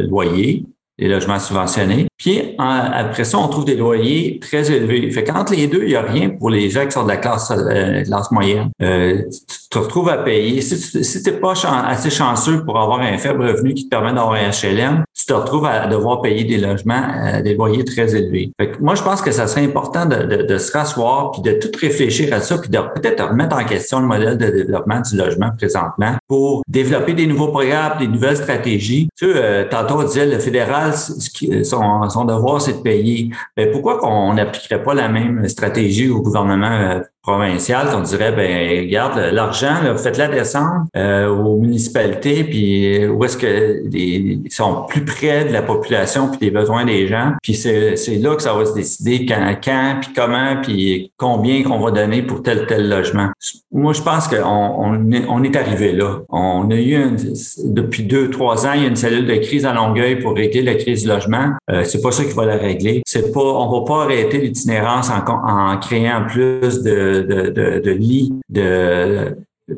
loyer, 0.10 0.66
les 1.00 1.08
logements 1.08 1.40
subventionnés. 1.40 2.08
Puis 2.18 2.56
après 2.58 3.24
ça, 3.24 3.38
on 3.40 3.48
trouve 3.48 3.64
des 3.64 3.76
loyers 3.76 4.40
très 4.40 4.70
élevés. 4.70 5.10
Fait 5.12 5.24
qu'entre 5.24 5.54
les 5.54 5.68
deux, 5.68 5.84
il 5.84 5.90
n'y 5.90 5.96
a 5.96 6.02
rien 6.02 6.30
pour 6.30 6.50
les 6.50 6.70
gens 6.70 6.86
qui 6.86 6.92
sont 6.92 7.04
de 7.04 7.08
la 7.08 7.18
classe, 7.18 7.52
euh, 7.52 8.04
classe 8.04 8.30
moyenne. 8.32 8.70
Euh, 8.82 9.24
te 9.70 9.78
retrouves 9.78 10.10
à 10.10 10.18
payer. 10.18 10.62
Si 10.62 11.24
tu 11.24 11.30
n'es 11.30 11.38
pas 11.38 11.54
assez 11.88 12.10
chanceux 12.10 12.64
pour 12.66 12.80
avoir 12.80 13.02
un 13.02 13.18
faible 13.18 13.44
revenu 13.48 13.74
qui 13.74 13.86
te 13.86 13.90
permet 13.90 14.14
d'avoir 14.14 14.34
un 14.34 14.50
HLM, 14.50 15.04
tu 15.14 15.26
te 15.26 15.34
retrouves 15.34 15.66
à 15.66 15.86
devoir 15.86 16.22
payer 16.22 16.44
des 16.44 16.58
logements, 16.58 17.04
euh, 17.16 17.42
des 17.42 17.54
loyers 17.54 17.84
très 17.84 18.16
élevés. 18.16 18.52
Fait 18.60 18.72
que 18.72 18.82
moi, 18.82 18.96
je 18.96 19.04
pense 19.04 19.22
que 19.22 19.32
ça 19.32 19.48
serait 19.48 19.64
important 19.64 20.06
de, 20.06 20.24
de, 20.24 20.44
de 20.44 20.58
se 20.58 20.72
rasseoir 20.72 21.32
puis 21.32 21.42
de 21.42 21.52
tout 21.52 21.70
réfléchir 21.80 22.34
à 22.34 22.40
ça 22.40 22.58
puis 22.58 22.70
de 22.70 22.80
peut-être 22.96 23.24
remettre 23.24 23.56
en 23.56 23.64
question 23.64 24.00
le 24.00 24.08
modèle 24.08 24.38
de 24.38 24.48
développement 24.48 25.02
du 25.02 25.16
logement 25.16 25.52
présentement 25.56 26.16
pour 26.28 26.64
développer 26.68 27.14
des 27.14 27.28
nouveaux 27.28 27.50
programmes, 27.50 28.00
des 28.00 28.08
nouvelles 28.08 28.38
stratégies. 28.38 29.10
Tu 29.18 29.32
sais, 29.32 29.34
euh, 29.36 29.66
tantôt 29.70 30.00
on 30.00 30.04
disait 30.04 30.26
le 30.26 30.40
fédéral, 30.40 30.94
son, 30.96 32.10
son 32.10 32.26
devoir, 32.26 32.62
c'est 32.62 32.74
de 32.74 32.82
payer. 32.82 33.30
Ben, 33.56 33.70
pourquoi 33.72 34.00
qu'on 34.00 34.34
n'appliquerait 34.34 34.84
pas 34.84 34.94
la 34.94 35.10
même 35.10 35.48
stratégie 35.48 36.10
au 36.10 36.22
gouvernement 36.22 37.02
euh, 37.30 37.38
provincial, 37.38 37.88
on 37.96 38.02
dirait, 38.02 38.32
ben 38.32 38.82
regarde, 38.82 39.18
l'argent, 39.32 39.76
faites-la 39.98 40.28
descendre 40.28 40.86
euh, 40.96 41.28
aux 41.30 41.58
municipalités, 41.58 42.44
puis 42.44 43.08
où 43.08 43.24
est-ce 43.24 43.38
que 43.38 43.84
ils 43.92 44.52
sont 44.52 44.86
plus 44.88 45.04
près 45.06 45.46
de 45.46 45.54
la 45.54 45.62
population 45.62 46.30
puis 46.30 46.40
des 46.40 46.52
besoins 46.52 46.86
des 46.86 47.08
gens. 47.08 47.34
Puis 47.42 47.54
c'est, 47.54 47.96
là 48.20 48.36
que 48.36 48.42
ça 48.42 48.54
va 48.54 48.66
se 48.66 48.74
décider 48.74 49.26
quand, 49.26 49.98
puis 50.02 50.12
comment, 50.16 50.62
puis 50.62 51.12
combien 51.18 51.64
qu'on 51.64 51.80
va 51.80 51.92
donner 51.92 52.22
pour 52.22 52.42
tel 52.42 52.66
tel 52.68 52.90
logement. 52.90 53.30
Moi, 53.72 53.94
je 53.94 54.02
pense 54.02 54.28
qu'on 54.28 54.40
on 54.44 55.44
est, 55.44 55.56
arrivé 55.56 55.92
là. 55.94 56.20
On 56.30 56.70
a 56.72 56.76
eu 56.76 57.16
depuis 57.64 58.04
deux, 58.04 58.30
trois 58.30 58.66
ans, 58.66 58.72
il 58.76 58.84
y 58.84 58.86
a 58.86 58.88
une 58.88 58.96
cellule 58.96 59.26
de 59.26 59.36
crise 59.36 59.66
à 59.66 59.74
Longueuil 59.74 60.20
pour 60.20 60.36
régler 60.36 60.62
la 60.62 60.76
crise 60.76 61.04
du 61.04 61.08
logement. 61.08 61.52
Euh, 61.72 61.84
c'est 61.84 62.02
pas 62.02 62.12
ça 62.12 62.24
qui 62.24 62.34
va 62.34 62.46
la 62.46 62.58
régler. 62.58 63.02
C'est 63.06 63.32
pas, 63.32 63.42
on 63.42 63.80
va 63.80 63.86
pas 63.86 64.04
arrêter 64.04 64.40
l'itinérance 64.40 65.10
en, 65.10 65.24
en 65.28 65.78
créant 65.78 66.26
plus 66.28 66.82
de 66.82 67.19
de, 67.22 67.80
de, 67.80 67.92
lits 67.92 68.32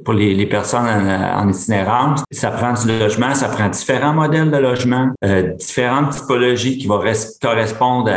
pour 0.04 0.14
les, 0.14 0.46
personnes 0.46 0.88
en, 0.88 1.50
itinérance. 1.50 2.24
Ça 2.32 2.52
prend 2.52 2.74
du 2.74 3.00
logement, 3.00 3.34
ça 3.36 3.50
prend 3.50 3.70
différents 3.70 4.14
modèles 4.14 4.52
de 4.52 4.58
logement, 4.58 5.10
euh, 5.24 5.54
différentes 5.54 6.12
typologies 6.12 6.78
qui 6.78 6.88
vont 6.88 7.02
correspondre 7.42 8.12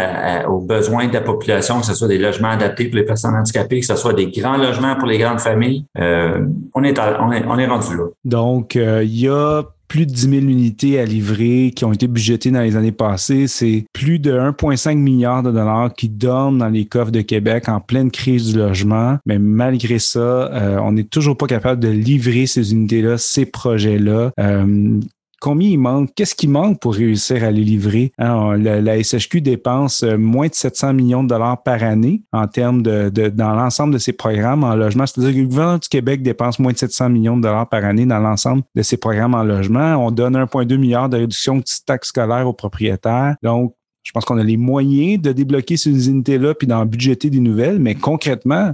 aux 0.49 0.61
besoins 0.61 1.09
de 1.09 1.15
la 1.15 1.21
population, 1.21 1.81
que 1.81 1.87
ce 1.87 1.95
soit 1.95 2.09
des 2.09 2.19
logements 2.19 2.51
adaptés 2.51 2.87
pour 2.87 2.97
les 2.97 3.05
personnes 3.05 3.35
handicapées, 3.35 3.81
que 3.81 3.87
ce 3.87 3.97
soit 3.97 4.13
des 4.13 4.31
grands 4.31 4.57
logements 4.57 4.97
pour 4.97 5.09
les 5.09 5.19
grandes 5.19 5.41
familles. 5.41 5.85
Euh, 5.99 6.45
on, 6.75 6.85
est 6.85 6.99
on, 6.99 7.33
est, 7.33 7.45
on 7.47 7.59
est 7.59 7.67
rendu 7.67 7.97
là. 7.97 8.05
Donc, 8.25 8.77
euh, 8.77 9.03
il 9.03 9.21
y 9.21 9.29
a 9.29 9.63
plus 9.89 10.07
de 10.07 10.13
10 10.13 10.31
000 10.31 10.43
unités 10.43 10.99
à 10.99 11.05
livrer 11.05 11.73
qui 11.75 11.85
ont 11.85 11.93
été 11.93 12.07
budgétées 12.07 12.51
dans 12.51 12.63
les 12.63 12.77
années 12.77 12.93
passées. 12.93 13.47
C'est 13.47 13.85
plus 13.93 14.19
de 14.19 14.33
1,5 14.33 14.97
milliard 14.97 15.43
de 15.43 15.51
dollars 15.51 15.93
qui 15.95 16.09
dorment 16.09 16.59
dans 16.59 16.69
les 16.69 16.87
coffres 16.87 17.11
de 17.11 17.21
Québec 17.21 17.69
en 17.69 17.81
pleine 17.81 18.11
crise 18.11 18.53
du 18.53 18.59
logement. 18.59 19.19
Mais 19.27 19.39
malgré 19.39 19.99
ça, 19.99 20.19
euh, 20.19 20.79
on 20.79 20.93
n'est 20.93 21.05
toujours 21.05 21.37
pas 21.37 21.47
capable 21.47 21.81
de 21.81 21.89
livrer 21.89 22.47
ces 22.47 22.73
unités-là, 22.73 23.19
ces 23.19 23.47
projets-là. 23.47 24.33
Euh, 24.39 25.01
combien 25.45 25.69
il 25.69 25.79
manque, 25.79 26.09
qu'est-ce 26.15 26.35
qui 26.35 26.49
manque 26.49 26.81
pour 26.81 26.95
réussir 26.95 27.45
à 27.45 27.51
les 27.51 27.63
livrer? 27.63 28.13
Hein, 28.17 28.57
la, 28.57 29.03
SHQ 29.03 29.43
dépense 29.43 30.03
euh, 30.03 30.17
moins 30.17 30.49
de 30.49 30.55
700 30.55 30.95
millions 30.95 31.23
de 31.23 31.29
dollars 31.29 31.63
par 31.63 31.83
année 31.83 32.23
en 32.33 32.47
termes 32.49 32.83
de, 32.83 33.11
dans 33.11 33.53
l'ensemble 33.53 33.93
de 33.93 33.99
ses 33.99 34.15
programmes 34.15 34.65
en 34.65 34.75
logement. 34.75 35.05
C'est-à-dire 35.05 35.35
que 35.35 35.41
le 35.41 35.47
gouvernement 35.47 35.77
du 35.77 35.89
Québec 35.91 36.23
dépense 36.23 36.59
moins 36.59 36.73
de 36.73 36.79
700 36.79 37.11
millions 37.11 37.37
de 37.37 37.43
dollars 37.43 37.69
par 37.69 37.85
année 37.85 38.07
dans 38.07 38.21
l'ensemble 38.21 38.63
de 38.75 38.81
ses 38.81 38.97
programmes 38.97 39.35
en 39.35 39.45
logement. 39.45 39.97
On 39.97 40.11
donne 40.11 40.35
1,2 40.35 40.79
milliard 40.79 41.11
de 41.11 41.19
réduction 41.19 41.57
de 41.57 41.65
taxes 41.85 42.09
scolaires 42.09 42.49
aux 42.49 42.55
propriétaires. 42.55 43.37
Donc, 43.43 43.75
je 44.03 44.13
pense 44.13 44.25
qu'on 44.25 44.39
a 44.39 44.43
les 44.43 44.57
moyens 44.57 45.21
de 45.21 45.33
débloquer 45.33 45.77
ces 45.77 46.09
unités-là 46.09 46.55
puis 46.55 46.67
d'en 46.67 46.87
budgéter 46.87 47.29
des 47.29 47.41
nouvelles, 47.41 47.81
mais 47.81 47.95
concrètement, 47.95 48.73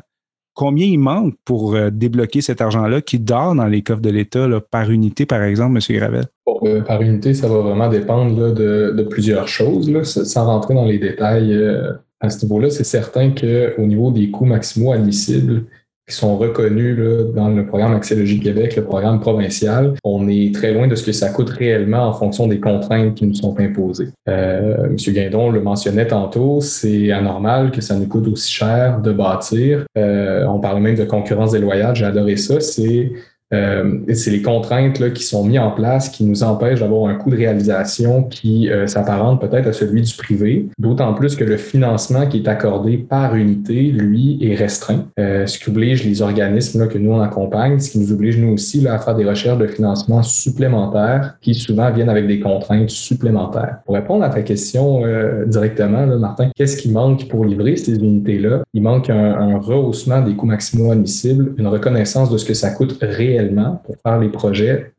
combien 0.60 0.84
il 0.84 0.98
manque 0.98 1.36
pour 1.46 1.74
euh, 1.74 1.88
débloquer 1.90 2.42
cet 2.42 2.60
argent-là 2.60 3.00
qui 3.00 3.18
dort 3.18 3.54
dans 3.54 3.64
les 3.64 3.80
coffres 3.80 4.02
de 4.02 4.10
l'État 4.10 4.46
par 4.70 4.90
unité, 4.90 5.24
par 5.24 5.42
exemple, 5.42 5.78
M. 5.78 5.96
Gravel? 5.96 6.24
Euh, 6.64 6.82
par 6.82 7.00
unité, 7.00 7.32
ça 7.32 7.48
va 7.48 7.60
vraiment 7.60 7.88
dépendre 7.88 8.52
de, 8.52 9.06
plusieurs 9.08 9.48
choses. 9.48 9.90
sans 10.04 10.44
rentrer 10.44 10.74
dans 10.74 10.84
les 10.84 10.98
détails 10.98 11.54
euh, 11.54 11.92
à 12.20 12.28
ce 12.28 12.44
niveau-là, 12.44 12.68
c'est 12.68 12.84
certain 12.84 13.30
qu'au 13.30 13.86
niveau 13.86 14.10
des 14.10 14.30
coûts 14.30 14.44
maximaux 14.44 14.92
admissibles, 14.92 15.64
qui 16.10 16.16
sont 16.16 16.36
reconnus 16.36 16.98
dans 17.34 17.48
le 17.48 17.64
programme 17.64 17.94
Québec, 18.00 18.76
le 18.76 18.84
programme 18.84 19.20
provincial. 19.20 19.94
On 20.04 20.28
est 20.28 20.52
très 20.54 20.72
loin 20.72 20.88
de 20.88 20.94
ce 20.96 21.04
que 21.04 21.12
ça 21.12 21.30
coûte 21.30 21.50
réellement 21.50 22.08
en 22.08 22.12
fonction 22.12 22.48
des 22.48 22.58
contraintes 22.58 23.14
qui 23.14 23.26
nous 23.26 23.34
sont 23.34 23.58
imposées. 23.58 24.08
Euh, 24.28 24.86
M. 24.86 24.96
Guindon 24.96 25.50
le 25.50 25.60
mentionnait 25.62 26.06
tantôt, 26.06 26.60
c'est 26.60 27.12
anormal 27.12 27.70
que 27.70 27.80
ça 27.80 27.94
nous 27.94 28.06
coûte 28.06 28.26
aussi 28.28 28.52
cher 28.52 29.00
de 29.00 29.12
bâtir. 29.12 29.84
Euh, 29.96 30.44
on 30.46 30.58
parle 30.58 30.82
même 30.82 30.96
de 30.96 31.04
concurrence 31.04 31.52
déloyale, 31.52 31.94
j'ai 31.94 32.04
adoré 32.04 32.36
ça. 32.36 32.60
C'est 32.60 33.12
c'est 33.52 34.30
les 34.30 34.42
contraintes 34.42 34.98
là, 34.98 35.10
qui 35.10 35.22
sont 35.22 35.44
mises 35.44 35.58
en 35.58 35.70
place 35.70 36.08
qui 36.08 36.24
nous 36.24 36.42
empêchent 36.42 36.80
d'avoir 36.80 37.10
un 37.10 37.14
coût 37.14 37.30
de 37.30 37.36
réalisation 37.36 38.22
qui 38.24 38.70
euh, 38.70 38.86
s'apparente 38.86 39.40
peut-être 39.40 39.66
à 39.66 39.72
celui 39.72 40.02
du 40.02 40.14
privé, 40.14 40.68
d'autant 40.78 41.14
plus 41.14 41.36
que 41.36 41.44
le 41.44 41.56
financement 41.56 42.26
qui 42.26 42.38
est 42.38 42.48
accordé 42.48 42.96
par 42.96 43.34
unité, 43.34 43.82
lui, 43.90 44.38
est 44.40 44.54
restreint, 44.54 45.06
euh, 45.18 45.46
ce 45.46 45.58
qui 45.58 45.68
oblige 45.70 46.04
les 46.04 46.22
organismes 46.22 46.80
là, 46.80 46.86
que 46.86 46.98
nous 46.98 47.12
on 47.12 47.20
accompagne, 47.20 47.78
ce 47.78 47.90
qui 47.90 47.98
nous 47.98 48.12
oblige 48.12 48.38
nous 48.38 48.52
aussi 48.52 48.80
là, 48.80 48.94
à 48.94 48.98
faire 48.98 49.14
des 49.14 49.24
recherches 49.24 49.58
de 49.58 49.66
financement 49.66 50.22
supplémentaires 50.22 51.36
qui 51.40 51.54
souvent 51.54 51.90
viennent 51.90 52.08
avec 52.08 52.26
des 52.26 52.40
contraintes 52.40 52.90
supplémentaires. 52.90 53.78
Pour 53.84 53.94
répondre 53.94 54.24
à 54.24 54.28
ta 54.28 54.42
question 54.42 55.04
euh, 55.04 55.44
directement, 55.46 56.06
là, 56.06 56.16
Martin, 56.16 56.50
qu'est-ce 56.54 56.76
qui 56.76 56.90
manque 56.90 57.28
pour 57.28 57.44
livrer 57.44 57.76
ces 57.76 57.96
unités-là? 57.96 58.62
Il 58.74 58.82
manque 58.82 59.10
un, 59.10 59.34
un 59.34 59.58
rehaussement 59.58 60.20
des 60.20 60.34
coûts 60.34 60.46
maximaux 60.46 60.92
admissibles, 60.92 61.54
une 61.58 61.66
reconnaissance 61.66 62.30
de 62.30 62.38
ce 62.38 62.44
que 62.44 62.54
ça 62.54 62.70
coûte 62.70 62.98
réellement 63.00 63.39
pour 63.84 63.96
faire 64.04 64.18
les 64.18 64.28
projets 64.28 64.92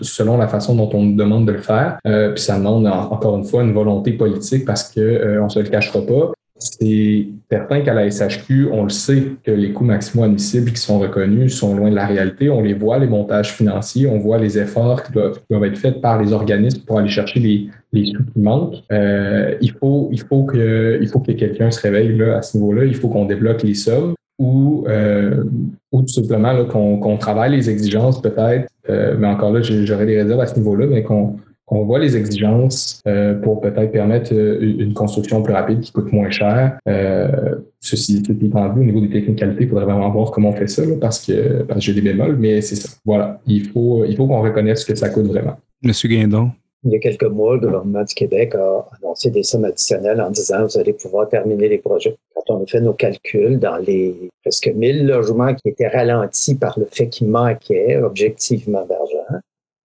selon 0.00 0.36
la 0.36 0.48
façon 0.48 0.74
dont 0.74 0.90
on 0.92 1.02
nous 1.02 1.16
demande 1.16 1.46
de 1.46 1.52
le 1.52 1.58
faire. 1.58 1.98
Euh, 2.06 2.32
puis 2.32 2.42
ça 2.42 2.58
demande 2.58 2.86
encore 2.86 3.36
une 3.36 3.44
fois 3.44 3.62
une 3.62 3.72
volonté 3.72 4.12
politique 4.12 4.64
parce 4.64 4.90
que 4.90 5.00
euh, 5.00 5.42
on 5.42 5.48
se 5.48 5.58
le 5.58 5.68
cachera 5.68 6.00
pas. 6.00 6.32
C'est 6.56 7.26
certain 7.50 7.80
qu'à 7.80 7.94
la 7.94 8.08
SHQ, 8.08 8.68
on 8.70 8.84
le 8.84 8.88
sait 8.88 9.24
que 9.42 9.50
les 9.50 9.72
coûts 9.72 9.84
maximaux 9.84 10.22
admissibles 10.22 10.70
qui 10.70 10.80
sont 10.80 11.00
reconnus 11.00 11.54
sont 11.54 11.76
loin 11.76 11.90
de 11.90 11.96
la 11.96 12.06
réalité. 12.06 12.48
On 12.48 12.62
les 12.62 12.74
voit, 12.74 12.98
les 12.98 13.08
montages 13.08 13.52
financiers, 13.52 14.06
on 14.06 14.18
voit 14.18 14.38
les 14.38 14.56
efforts 14.56 15.02
qui 15.02 15.12
doivent, 15.12 15.64
être 15.64 15.76
faits 15.76 16.00
par 16.00 16.22
les 16.22 16.32
organismes 16.32 16.82
pour 16.86 17.00
aller 17.00 17.08
chercher 17.08 17.40
les, 17.40 18.06
sous 18.06 18.24
qui 18.32 18.40
manquent. 18.40 18.76
Euh, 18.92 19.56
il 19.60 19.72
faut, 19.72 20.10
faut 20.28 20.44
que, 20.44 21.32
quelqu'un 21.32 21.72
se 21.72 21.80
réveille 21.80 22.22
à 22.22 22.40
ce 22.40 22.56
niveau-là. 22.56 22.84
Il 22.84 22.94
faut 22.94 23.08
qu'on 23.08 23.24
débloque 23.24 23.64
les 23.64 23.74
sommes 23.74 24.14
ou, 24.38 24.84
euh, 24.88 25.44
ou 25.92 26.02
tout 26.02 26.08
simplement 26.08 26.64
qu'on 26.64 27.16
travaille 27.16 27.52
les 27.52 27.70
exigences 27.70 28.20
peut-être, 28.20 28.68
euh, 28.88 29.16
mais 29.18 29.26
encore 29.26 29.52
là, 29.52 29.62
j'aurais 29.62 30.06
des 30.06 30.20
réserves 30.20 30.40
à 30.40 30.46
ce 30.46 30.56
niveau-là, 30.56 30.86
mais 30.86 31.02
qu'on 31.02 31.36
voit 31.70 31.98
les 31.98 32.16
exigences 32.16 33.00
euh, 33.06 33.34
pour 33.34 33.60
peut-être 33.60 33.92
permettre 33.92 34.34
euh, 34.34 34.58
une 34.60 34.92
construction 34.92 35.42
plus 35.42 35.54
rapide 35.54 35.80
qui 35.80 35.92
coûte 35.92 36.12
moins 36.12 36.30
cher. 36.30 36.78
Euh, 36.88 37.56
ceci 37.80 38.18
étant 38.18 38.68
dit, 38.68 38.80
au 38.80 38.84
niveau 38.84 39.00
des 39.00 39.10
technicalités, 39.10 39.64
il 39.64 39.68
faudrait 39.68 39.84
vraiment 39.84 40.10
voir 40.10 40.30
comment 40.30 40.50
on 40.50 40.56
fait 40.56 40.68
ça, 40.68 40.84
là, 40.84 40.94
parce 41.00 41.24
que, 41.24 41.62
parce 41.62 41.80
que 41.80 41.86
j'ai 41.86 41.94
des 41.94 42.00
bémols, 42.02 42.36
mais 42.36 42.60
c'est 42.60 42.76
ça. 42.76 42.90
Voilà, 43.04 43.40
il 43.46 43.68
faut, 43.68 44.04
il 44.04 44.16
faut 44.16 44.26
qu'on 44.26 44.42
reconnaisse 44.42 44.84
que 44.84 44.94
ça 44.94 45.08
coûte 45.08 45.26
vraiment. 45.26 45.56
Monsieur 45.82 46.08
Guindon. 46.08 46.50
Il 46.84 46.92
y 46.92 46.96
a 46.96 46.98
quelques 46.98 47.24
mois, 47.24 47.54
le 47.54 47.60
gouvernement 47.60 48.04
du 48.04 48.14
Québec 48.14 48.54
a 48.54 48.86
annoncé 49.00 49.30
des 49.30 49.42
sommes 49.42 49.64
additionnelles 49.64 50.20
en 50.20 50.30
disant 50.30 50.66
vous 50.66 50.78
allez 50.78 50.92
pouvoir 50.92 51.28
terminer 51.28 51.68
les 51.68 51.78
projets. 51.78 52.16
Quand 52.34 52.54
on 52.54 52.62
a 52.62 52.66
fait 52.66 52.82
nos 52.82 52.92
calculs 52.92 53.58
dans 53.58 53.78
les 53.78 54.30
presque 54.42 54.68
1000 54.68 55.06
logements 55.06 55.54
qui 55.54 55.68
étaient 55.68 55.88
ralentis 55.88 56.56
par 56.56 56.78
le 56.78 56.84
fait 56.84 57.08
qu'il 57.08 57.28
manquait 57.28 57.96
objectivement 57.96 58.84
d'argent, 58.84 59.40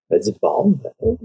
on 0.10 0.16
a 0.16 0.20
dit 0.20 0.36
bon, 0.42 0.76
ben, 0.84 1.18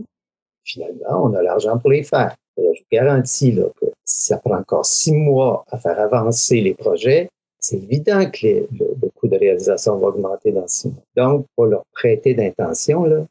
finalement, 0.62 1.24
on 1.24 1.34
a 1.34 1.42
l'argent 1.42 1.76
pour 1.78 1.90
les 1.90 2.04
faire. 2.04 2.36
je 2.56 2.62
vous 2.62 2.86
garantis 2.92 3.50
là, 3.50 3.64
que 3.80 3.86
si 4.04 4.26
ça 4.26 4.38
prend 4.38 4.58
encore 4.58 4.86
six 4.86 5.12
mois 5.12 5.64
à 5.72 5.78
faire 5.78 5.98
avancer 5.98 6.60
les 6.60 6.74
projets, 6.74 7.28
c'est 7.58 7.76
évident 7.76 8.30
que 8.30 8.46
le, 8.46 8.68
le, 9.02 9.08
coût 9.16 9.26
de 9.26 9.36
réalisation 9.36 9.96
va 9.96 10.08
augmenter 10.08 10.52
dans 10.52 10.68
six 10.68 10.88
mois. 10.88 11.02
Donc, 11.16 11.46
pour 11.56 11.66
leur 11.66 11.82
prêter 11.94 12.34
d'intention, 12.34 13.26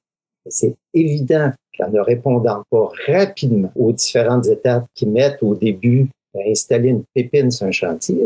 c'est 0.48 0.76
évident 0.94 1.52
qu'en 1.78 1.90
ne 1.90 2.00
répondant 2.00 2.64
pas 2.70 2.92
rapidement 3.08 3.72
aux 3.76 3.92
différentes 3.92 4.48
étapes 4.48 4.86
qui 4.94 5.06
mettent 5.06 5.42
au 5.42 5.56
début 5.56 6.08
à 6.36 6.50
installer 6.50 6.90
une 6.90 7.04
pépine 7.14 7.52
sur 7.52 7.68
un 7.68 7.72
chantier, 7.72 8.18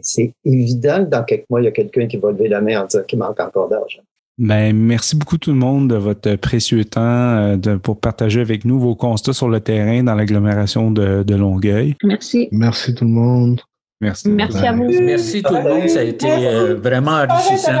c'est 0.00 0.32
évident 0.44 1.04
que 1.04 1.10
dans 1.10 1.24
quelques 1.24 1.48
mois, 1.50 1.60
il 1.60 1.64
y 1.64 1.68
a 1.68 1.72
quelqu'un 1.72 2.06
qui 2.06 2.16
va 2.16 2.30
lever 2.30 2.48
la 2.48 2.60
main 2.60 2.82
en 2.82 2.86
disant 2.86 3.02
qu'il 3.06 3.18
manque 3.18 3.40
encore 3.40 3.68
d'argent. 3.68 4.02
Ben, 4.38 4.72
merci 4.76 5.16
beaucoup 5.16 5.36
tout 5.36 5.50
le 5.50 5.56
monde 5.56 5.90
de 5.90 5.96
votre 5.96 6.36
précieux 6.36 6.84
temps 6.84 7.00
euh, 7.00 7.56
de, 7.56 7.74
pour 7.74 7.98
partager 7.98 8.40
avec 8.40 8.64
nous 8.64 8.78
vos 8.78 8.94
constats 8.94 9.32
sur 9.32 9.48
le 9.48 9.58
terrain 9.58 10.04
dans 10.04 10.14
l'agglomération 10.14 10.92
de, 10.92 11.24
de 11.24 11.34
Longueuil. 11.34 11.96
Merci. 12.04 12.48
Merci 12.52 12.94
tout 12.94 13.04
le 13.04 13.10
monde. 13.10 13.60
Merci. 14.00 14.28
Merci 14.28 14.58
à 14.58 14.72
vous. 14.72 14.84
Merci 14.84 15.42
tout 15.42 15.54
le 15.54 15.62
monde. 15.62 15.88
Ça 15.88 16.00
a 16.00 16.02
été 16.04 16.28
euh, 16.28 16.76
vraiment 16.76 17.24
enrichissant. 17.28 17.72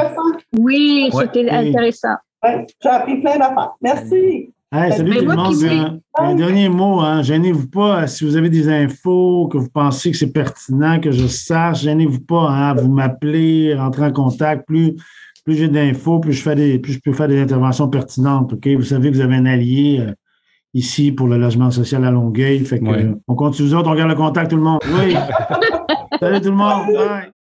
Oui, 0.58 1.10
c'était 1.12 1.48
intéressant. 1.48 2.16
Ouais, 2.42 2.66
J'ai 2.82 2.88
appris 2.88 3.20
plein 3.20 3.38
d'affaires. 3.38 3.72
Merci. 3.80 4.52
Hey, 4.70 4.92
salut 4.92 5.16
tout 5.16 5.24
le 5.24 5.34
monde. 5.34 6.00
Un, 6.18 6.34
dernier 6.34 6.68
mot, 6.68 7.00
hein. 7.00 7.22
gênez-vous 7.22 7.68
pas. 7.68 8.06
Si 8.06 8.24
vous 8.24 8.36
avez 8.36 8.50
des 8.50 8.68
infos, 8.68 9.48
que 9.48 9.56
vous 9.56 9.70
pensez 9.70 10.10
que 10.10 10.16
c'est 10.16 10.32
pertinent, 10.32 11.00
que 11.00 11.10
je 11.10 11.26
sache, 11.26 11.82
gênez-vous 11.82 12.20
pas. 12.20 12.50
Hein. 12.50 12.74
Vous 12.74 12.92
m'appelez, 12.92 13.74
rentrez 13.74 14.04
en 14.04 14.12
contact. 14.12 14.66
Plus, 14.66 14.94
plus 15.44 15.54
j'ai 15.54 15.68
d'infos, 15.68 16.20
plus 16.20 16.34
je 16.34 16.42
fais 16.42 16.54
des, 16.54 16.78
plus 16.78 16.92
je 16.92 17.00
peux 17.00 17.14
faire 17.14 17.28
des 17.28 17.40
interventions 17.40 17.88
pertinentes. 17.88 18.52
Ok, 18.52 18.68
Vous 18.68 18.82
savez 18.82 19.10
que 19.10 19.16
vous 19.16 19.22
avez 19.22 19.36
un 19.36 19.46
allié 19.46 20.00
euh, 20.00 20.12
ici 20.74 21.12
pour 21.12 21.28
le 21.28 21.38
logement 21.38 21.70
social 21.70 22.04
à 22.04 22.10
Longueuil. 22.10 22.62
Fait 22.66 22.78
que, 22.78 23.16
on 23.26 23.34
continue, 23.34 23.74
on 23.74 23.94
garde 23.94 24.10
le 24.10 24.14
contact, 24.16 24.50
tout 24.50 24.56
le 24.56 24.62
monde. 24.62 24.80
Oui. 24.84 25.14
salut 26.20 26.42
tout 26.42 26.50
le 26.50 26.56
monde. 26.56 26.94
Bye. 26.94 27.32